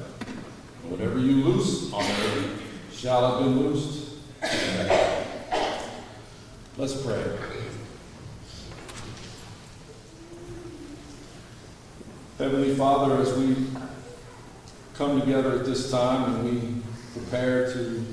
And 0.83 0.91
whatever 0.91 1.19
you 1.19 1.45
loose 1.45 1.93
on 1.93 2.05
earth 2.05 2.63
shall 2.93 3.37
have 3.37 3.45
been 3.45 3.59
loosed 3.59 4.17
in 4.43 4.49
heaven. 4.49 5.23
Let's 6.77 7.01
pray. 7.03 7.25
Heavenly 12.39 12.75
Father, 12.75 13.19
as 13.23 13.33
we 13.35 13.55
come 14.95 15.21
together 15.21 15.61
at 15.61 15.65
this 15.65 15.91
time 15.91 16.35
and 16.35 16.45
we 16.45 16.83
prepare 17.13 17.73
to 17.73 18.05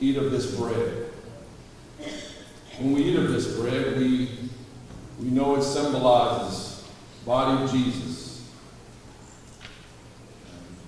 eat 0.00 0.16
of 0.16 0.30
this 0.30 0.54
bread, 0.54 1.06
when 2.78 2.92
we 2.92 3.02
eat 3.04 3.16
of 3.16 3.32
this 3.32 3.58
bread, 3.58 3.98
we, 3.98 4.45
we 5.18 5.28
know 5.30 5.56
it 5.56 5.62
symbolizes 5.62 6.84
the 7.20 7.26
body 7.26 7.62
of 7.62 7.70
Jesus. 7.70 8.50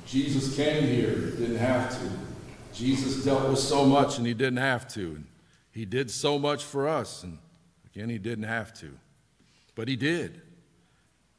Jesus 0.06 0.56
came 0.56 0.84
here, 0.84 1.30
didn't 1.32 1.56
have 1.56 1.90
to. 2.00 2.10
Jesus 2.72 3.24
dealt 3.24 3.48
with 3.48 3.58
so 3.58 3.84
much 3.84 4.18
and 4.18 4.26
he 4.26 4.34
didn't 4.34 4.58
have 4.58 4.88
to. 4.94 5.16
And 5.16 5.24
he 5.72 5.84
did 5.84 6.10
so 6.10 6.38
much 6.38 6.64
for 6.64 6.88
us, 6.88 7.22
and 7.22 7.38
again, 7.86 8.08
he 8.08 8.18
didn't 8.18 8.44
have 8.44 8.72
to. 8.80 8.90
But 9.74 9.86
he 9.86 9.96
did. 9.96 10.42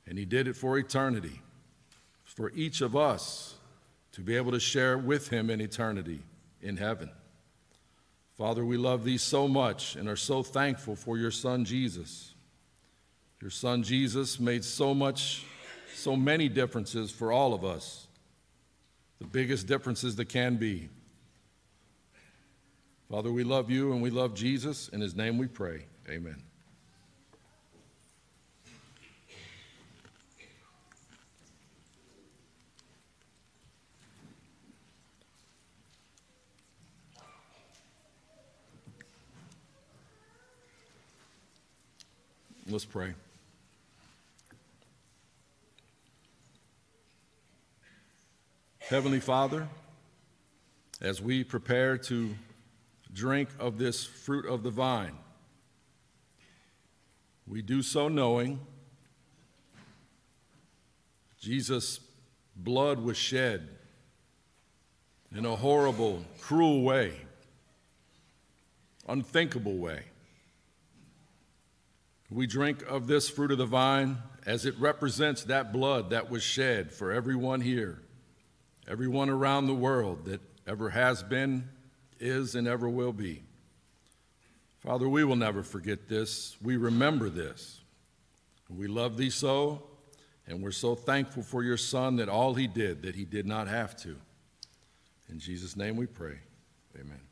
And 0.07 0.17
he 0.17 0.25
did 0.25 0.47
it 0.47 0.55
for 0.55 0.77
eternity, 0.77 1.41
for 2.23 2.51
each 2.51 2.81
of 2.81 2.95
us 2.95 3.55
to 4.13 4.21
be 4.21 4.35
able 4.35 4.51
to 4.51 4.59
share 4.59 4.97
with 4.97 5.29
him 5.29 5.49
in 5.49 5.61
eternity 5.61 6.21
in 6.61 6.77
heaven. 6.77 7.09
Father, 8.37 8.63
we 8.63 8.77
love 8.77 9.03
thee 9.03 9.17
so 9.17 9.47
much 9.47 9.95
and 9.95 10.07
are 10.07 10.15
so 10.15 10.41
thankful 10.41 10.95
for 10.95 11.17
your 11.17 11.31
son 11.31 11.65
Jesus. 11.65 12.28
Your 13.41 13.51
son 13.51 13.83
Jesus 13.83 14.39
made 14.39 14.65
so 14.65 14.93
much, 14.93 15.45
so 15.95 16.15
many 16.15 16.49
differences 16.49 17.09
for 17.09 17.31
all 17.31 17.53
of 17.53 17.63
us, 17.63 18.07
the 19.19 19.27
biggest 19.27 19.65
differences 19.65 20.15
that 20.17 20.25
can 20.25 20.57
be. 20.57 20.89
Father, 23.09 23.31
we 23.31 23.43
love 23.43 23.71
you 23.71 23.93
and 23.93 24.01
we 24.01 24.09
love 24.09 24.35
Jesus. 24.35 24.89
In 24.89 25.01
his 25.01 25.15
name 25.15 25.37
we 25.37 25.47
pray. 25.47 25.85
Amen. 26.09 26.43
Let's 42.67 42.85
pray. 42.85 43.15
Heavenly 48.89 49.19
Father, 49.19 49.67
as 50.99 51.21
we 51.21 51.43
prepare 51.43 51.95
to 51.99 52.33
drink 53.13 53.49
of 53.59 53.77
this 53.77 54.03
fruit 54.03 54.47
of 54.47 54.63
the 54.63 54.71
vine, 54.71 55.15
we 57.45 57.61
do 57.61 57.83
so 57.83 58.07
knowing 58.07 58.59
Jesus' 61.39 61.99
blood 62.55 62.99
was 62.99 63.15
shed 63.15 63.69
in 65.35 65.45
a 65.45 65.55
horrible, 65.55 66.25
cruel 66.39 66.81
way, 66.81 67.13
unthinkable 69.07 69.77
way. 69.77 70.05
We 72.31 72.47
drink 72.47 72.83
of 72.87 73.05
this 73.05 73.29
fruit 73.29 73.51
of 73.51 73.59
the 73.59 73.67
vine 73.67 74.17
as 74.47 74.65
it 74.65 74.73
represents 74.79 75.43
that 75.43 75.71
blood 75.71 76.09
that 76.09 76.31
was 76.31 76.41
shed 76.41 76.91
for 76.91 77.11
everyone 77.11 77.61
here, 77.61 78.01
everyone 78.89 79.29
around 79.29 79.67
the 79.67 79.73
world 79.73 80.25
that 80.25 80.41
ever 80.67 80.89
has 80.89 81.21
been, 81.23 81.69
is, 82.19 82.55
and 82.55 82.67
ever 82.67 82.89
will 82.89 83.13
be. 83.13 83.43
Father, 84.79 85.07
we 85.07 85.23
will 85.23 85.35
never 85.35 85.61
forget 85.61 86.09
this. 86.09 86.57
We 86.61 86.75
remember 86.75 87.29
this. 87.29 87.81
We 88.69 88.87
love 88.87 89.17
thee 89.17 89.29
so, 89.29 89.83
and 90.47 90.61
we're 90.61 90.71
so 90.71 90.95
thankful 90.95 91.43
for 91.43 91.63
your 91.63 91.77
son 91.77 92.17
that 92.17 92.29
all 92.29 92.53
he 92.53 92.67
did, 92.67 93.03
that 93.03 93.15
he 93.15 93.25
did 93.25 93.45
not 93.45 93.67
have 93.67 93.95
to. 93.97 94.15
In 95.29 95.39
Jesus' 95.39 95.75
name 95.75 95.95
we 95.95 96.05
pray. 96.05 96.39
Amen. 96.99 97.28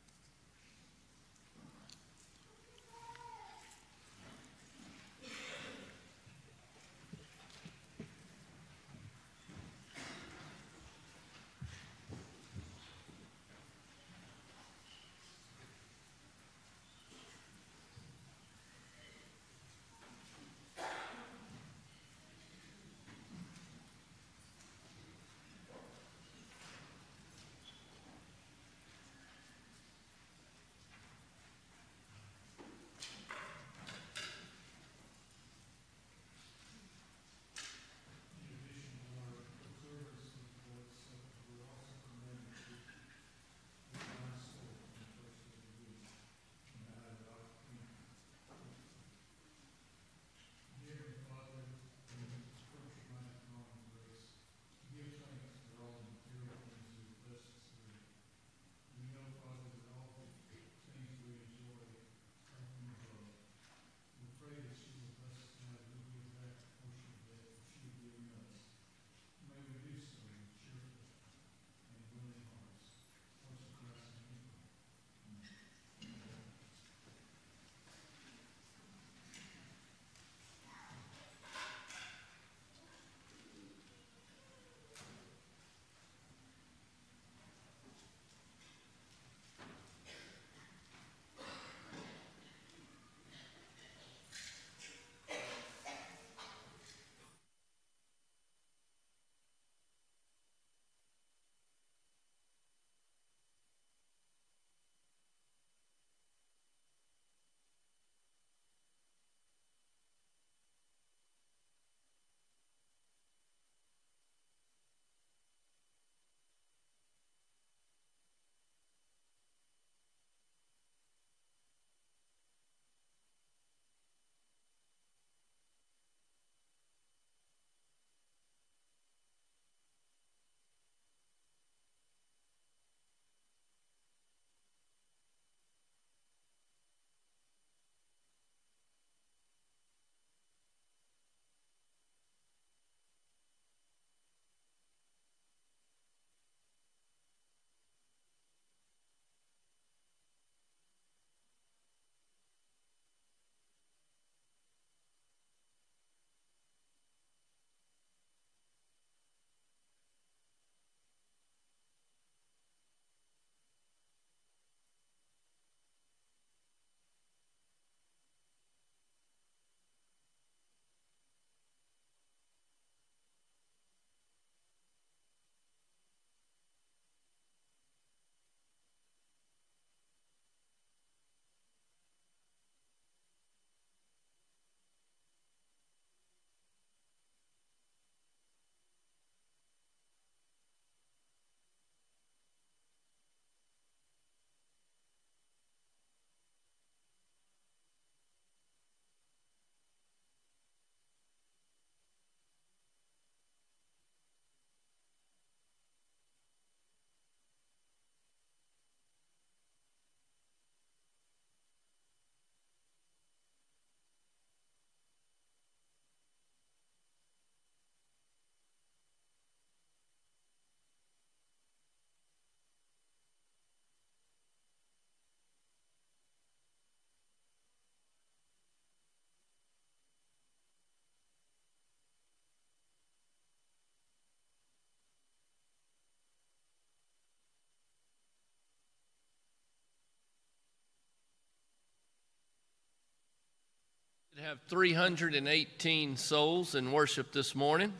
We 244.38 244.44
have 244.44 244.60
318 244.68 246.16
souls 246.16 246.76
in 246.76 246.92
worship 246.92 247.32
this 247.32 247.56
morning. 247.56 247.92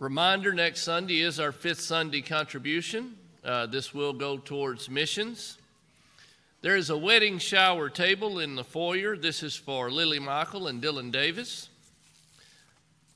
Reminder 0.00 0.52
next 0.52 0.82
Sunday 0.82 1.20
is 1.20 1.38
our 1.38 1.52
fifth 1.52 1.80
Sunday 1.80 2.20
contribution. 2.20 3.14
Uh, 3.44 3.66
this 3.66 3.94
will 3.94 4.12
go 4.12 4.38
towards 4.38 4.90
missions. 4.90 5.56
There 6.62 6.74
is 6.74 6.90
a 6.90 6.98
wedding 6.98 7.38
shower 7.38 7.88
table 7.88 8.40
in 8.40 8.56
the 8.56 8.64
foyer. 8.64 9.16
This 9.16 9.44
is 9.44 9.54
for 9.54 9.88
Lily 9.88 10.18
Michael 10.18 10.66
and 10.66 10.82
Dylan 10.82 11.12
Davis. 11.12 11.68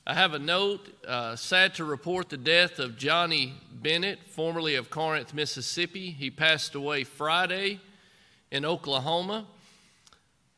I 0.06 0.14
have 0.14 0.34
a 0.34 0.38
note 0.38 0.88
uh, 1.04 1.34
sad 1.34 1.74
to 1.76 1.84
report 1.84 2.28
the 2.28 2.36
death 2.36 2.78
of 2.78 2.96
Johnny 2.96 3.54
Bennett, 3.72 4.20
formerly 4.28 4.76
of 4.76 4.88
Corinth, 4.88 5.34
Mississippi. 5.34 6.12
He 6.12 6.30
passed 6.30 6.76
away 6.76 7.02
Friday 7.02 7.80
in 8.52 8.64
Oklahoma. 8.64 9.46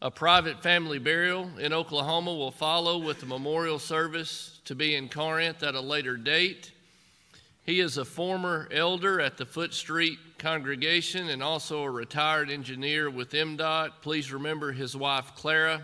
A 0.02 0.10
private 0.10 0.62
family 0.62 0.98
burial 0.98 1.50
in 1.58 1.72
Oklahoma 1.72 2.34
will 2.34 2.50
follow 2.50 2.98
with 2.98 3.22
a 3.22 3.26
memorial 3.26 3.78
service 3.78 4.60
to 4.66 4.74
be 4.74 4.94
in 4.94 5.08
Corinth 5.08 5.62
at 5.62 5.74
a 5.74 5.80
later 5.80 6.18
date. 6.18 6.72
He 7.64 7.80
is 7.80 7.96
a 7.96 8.04
former 8.04 8.68
elder 8.70 9.22
at 9.22 9.38
the 9.38 9.46
Foote 9.46 9.72
Street 9.72 10.18
congregation 10.38 11.30
and 11.30 11.42
also 11.42 11.82
a 11.82 11.90
retired 11.90 12.50
engineer 12.50 13.08
with 13.08 13.30
MDOT. 13.30 13.92
Please 14.02 14.30
remember 14.30 14.70
his 14.70 14.94
wife 14.94 15.32
Clara 15.34 15.80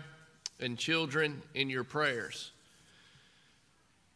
and 0.59 0.77
children 0.77 1.41
in 1.55 1.71
your 1.71 1.83
prayers. 1.83 2.51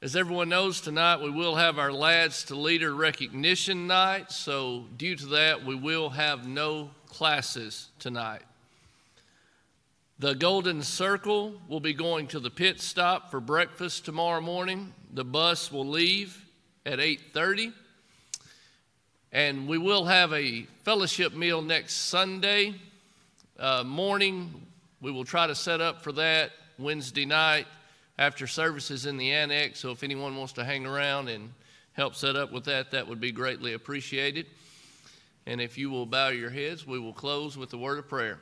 As 0.04 0.16
everyone 0.16 0.50
knows, 0.50 0.80
tonight 0.80 1.22
we 1.22 1.32
will 1.32 1.56
have 1.56 1.80
our 1.80 1.92
Lads 1.92 2.44
to 2.46 2.56
Leader 2.56 2.94
recognition 2.94 3.88
night, 3.88 4.32
so 4.32 4.86
due 4.96 5.16
to 5.16 5.26
that, 5.26 5.66
we 5.66 5.74
will 5.74 6.12
have 6.12 6.48
no 6.48 6.92
classes 7.08 7.90
tonight. 7.98 8.44
The 10.20 10.34
Golden 10.34 10.82
Circle 10.82 11.62
will 11.68 11.80
be 11.80 11.94
going 11.94 12.26
to 12.30 12.40
the 12.40 12.50
pit 12.50 12.82
stop 12.82 13.30
for 13.30 13.40
breakfast 13.40 14.04
tomorrow 14.04 14.42
morning. 14.42 14.92
The 15.14 15.24
bus 15.24 15.72
will 15.72 15.86
leave 15.86 16.44
at 16.88 17.00
8:30. 17.00 17.72
And 19.32 19.68
we 19.68 19.78
will 19.78 20.06
have 20.06 20.34
a 20.34 20.64
fellowship 20.84 21.34
meal 21.34 21.62
next 21.62 21.94
Sunday 21.98 22.74
uh, 23.60 23.84
morning. 23.84 24.66
We 25.02 25.12
will 25.12 25.24
try 25.24 25.46
to 25.46 25.54
set 25.54 25.82
up 25.82 26.02
for 26.02 26.12
that 26.14 26.52
Wednesday 26.80 27.26
night 27.26 27.68
after 28.18 28.48
services 28.48 29.06
in 29.06 29.18
the 29.18 29.32
annex. 29.32 29.80
So 29.80 29.92
if 29.92 30.02
anyone 30.02 30.36
wants 30.36 30.54
to 30.54 30.66
hang 30.66 30.88
around 30.88 31.30
and 31.30 31.54
help 31.94 32.16
set 32.16 32.36
up 32.36 32.52
with 32.52 32.64
that, 32.66 32.90
that 32.90 33.08
would 33.08 33.22
be 33.22 33.32
greatly 33.32 33.74
appreciated. 33.74 34.48
And 35.46 35.62
if 35.62 35.78
you 35.78 35.92
will 35.92 36.08
bow 36.08 36.30
your 36.30 36.50
heads, 36.50 36.88
we 36.88 36.98
will 36.98 37.14
close 37.14 37.56
with 37.56 37.72
a 37.74 37.78
word 37.78 38.00
of 38.00 38.08
prayer. 38.08 38.40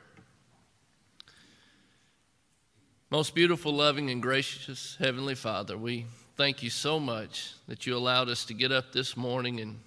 Most 3.08 3.36
beautiful, 3.36 3.72
loving, 3.72 4.10
and 4.10 4.20
gracious 4.20 4.96
Heavenly 4.98 5.36
Father, 5.36 5.78
we 5.78 6.06
thank 6.34 6.64
you 6.64 6.70
so 6.70 6.98
much 6.98 7.52
that 7.68 7.86
you 7.86 7.96
allowed 7.96 8.28
us 8.28 8.44
to 8.46 8.52
get 8.52 8.72
up 8.72 8.92
this 8.92 9.16
morning 9.16 9.60
and 9.60 9.78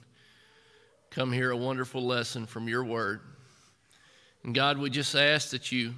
come 1.09 1.33
hear 1.33 1.51
a 1.51 1.57
wonderful 1.57 2.01
lesson 2.01 2.45
from 2.45 2.69
your 2.69 2.85
word. 2.85 3.19
And 4.45 4.55
God, 4.55 4.77
we 4.77 4.89
just 4.89 5.15
ask 5.15 5.49
that 5.49 5.69
you 5.69 5.95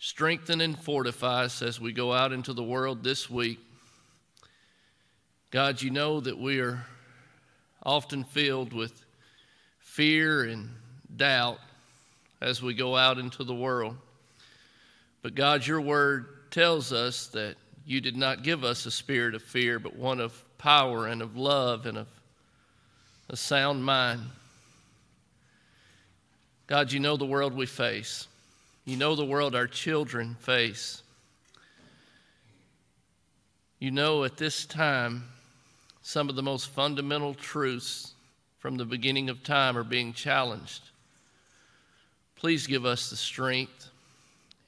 strengthen 0.00 0.60
and 0.60 0.76
fortify 0.76 1.44
us 1.44 1.62
as 1.62 1.80
we 1.80 1.92
go 1.92 2.12
out 2.12 2.32
into 2.32 2.52
the 2.52 2.64
world 2.64 3.04
this 3.04 3.30
week. 3.30 3.60
God, 5.52 5.80
you 5.80 5.90
know 5.90 6.18
that 6.18 6.36
we 6.36 6.58
are 6.58 6.84
often 7.84 8.24
filled 8.24 8.72
with 8.72 9.04
fear 9.78 10.42
and 10.42 10.70
doubt 11.14 11.60
as 12.40 12.60
we 12.60 12.74
go 12.74 12.96
out 12.96 13.18
into 13.18 13.44
the 13.44 13.54
world. 13.54 13.96
But 15.24 15.34
God, 15.34 15.66
your 15.66 15.80
word 15.80 16.26
tells 16.50 16.92
us 16.92 17.28
that 17.28 17.56
you 17.86 18.02
did 18.02 18.14
not 18.14 18.42
give 18.42 18.62
us 18.62 18.84
a 18.84 18.90
spirit 18.90 19.34
of 19.34 19.42
fear, 19.42 19.78
but 19.78 19.96
one 19.96 20.20
of 20.20 20.38
power 20.58 21.06
and 21.06 21.22
of 21.22 21.34
love 21.34 21.86
and 21.86 21.96
of 21.96 22.08
a 23.30 23.36
sound 23.36 23.82
mind. 23.82 24.20
God, 26.66 26.92
you 26.92 27.00
know 27.00 27.16
the 27.16 27.24
world 27.24 27.54
we 27.54 27.64
face. 27.64 28.28
You 28.84 28.98
know 28.98 29.14
the 29.14 29.24
world 29.24 29.54
our 29.54 29.66
children 29.66 30.36
face. 30.40 31.02
You 33.78 33.92
know 33.92 34.24
at 34.24 34.36
this 34.36 34.66
time 34.66 35.24
some 36.02 36.28
of 36.28 36.36
the 36.36 36.42
most 36.42 36.68
fundamental 36.68 37.32
truths 37.32 38.12
from 38.58 38.76
the 38.76 38.84
beginning 38.84 39.30
of 39.30 39.42
time 39.42 39.78
are 39.78 39.84
being 39.84 40.12
challenged. 40.12 40.82
Please 42.36 42.66
give 42.66 42.84
us 42.84 43.08
the 43.08 43.16
strength 43.16 43.83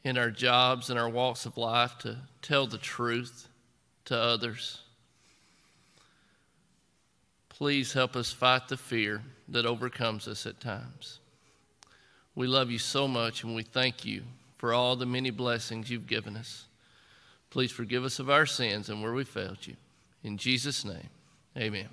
in 0.06 0.16
our 0.16 0.30
jobs 0.30 0.88
and 0.88 0.96
our 1.00 1.08
walks 1.08 1.46
of 1.46 1.58
life 1.58 1.98
to 1.98 2.16
tell 2.40 2.64
the 2.68 2.78
truth 2.78 3.48
to 4.04 4.16
others. 4.16 4.82
Please 7.48 7.92
help 7.92 8.14
us 8.14 8.30
fight 8.30 8.68
the 8.68 8.76
fear 8.76 9.22
that 9.48 9.66
overcomes 9.66 10.28
us 10.28 10.46
at 10.46 10.60
times. 10.60 11.18
We 12.36 12.46
love 12.46 12.70
you 12.70 12.78
so 12.78 13.08
much 13.08 13.42
and 13.42 13.56
we 13.56 13.64
thank 13.64 14.04
you 14.04 14.22
for 14.58 14.72
all 14.72 14.94
the 14.94 15.06
many 15.06 15.30
blessings 15.30 15.90
you've 15.90 16.06
given 16.06 16.36
us. 16.36 16.66
Please 17.50 17.72
forgive 17.72 18.04
us 18.04 18.20
of 18.20 18.30
our 18.30 18.46
sins 18.46 18.88
and 18.88 19.02
where 19.02 19.12
we 19.12 19.24
failed 19.24 19.66
you. 19.66 19.74
In 20.22 20.36
Jesus' 20.36 20.84
name, 20.84 21.08
amen. 21.56 21.88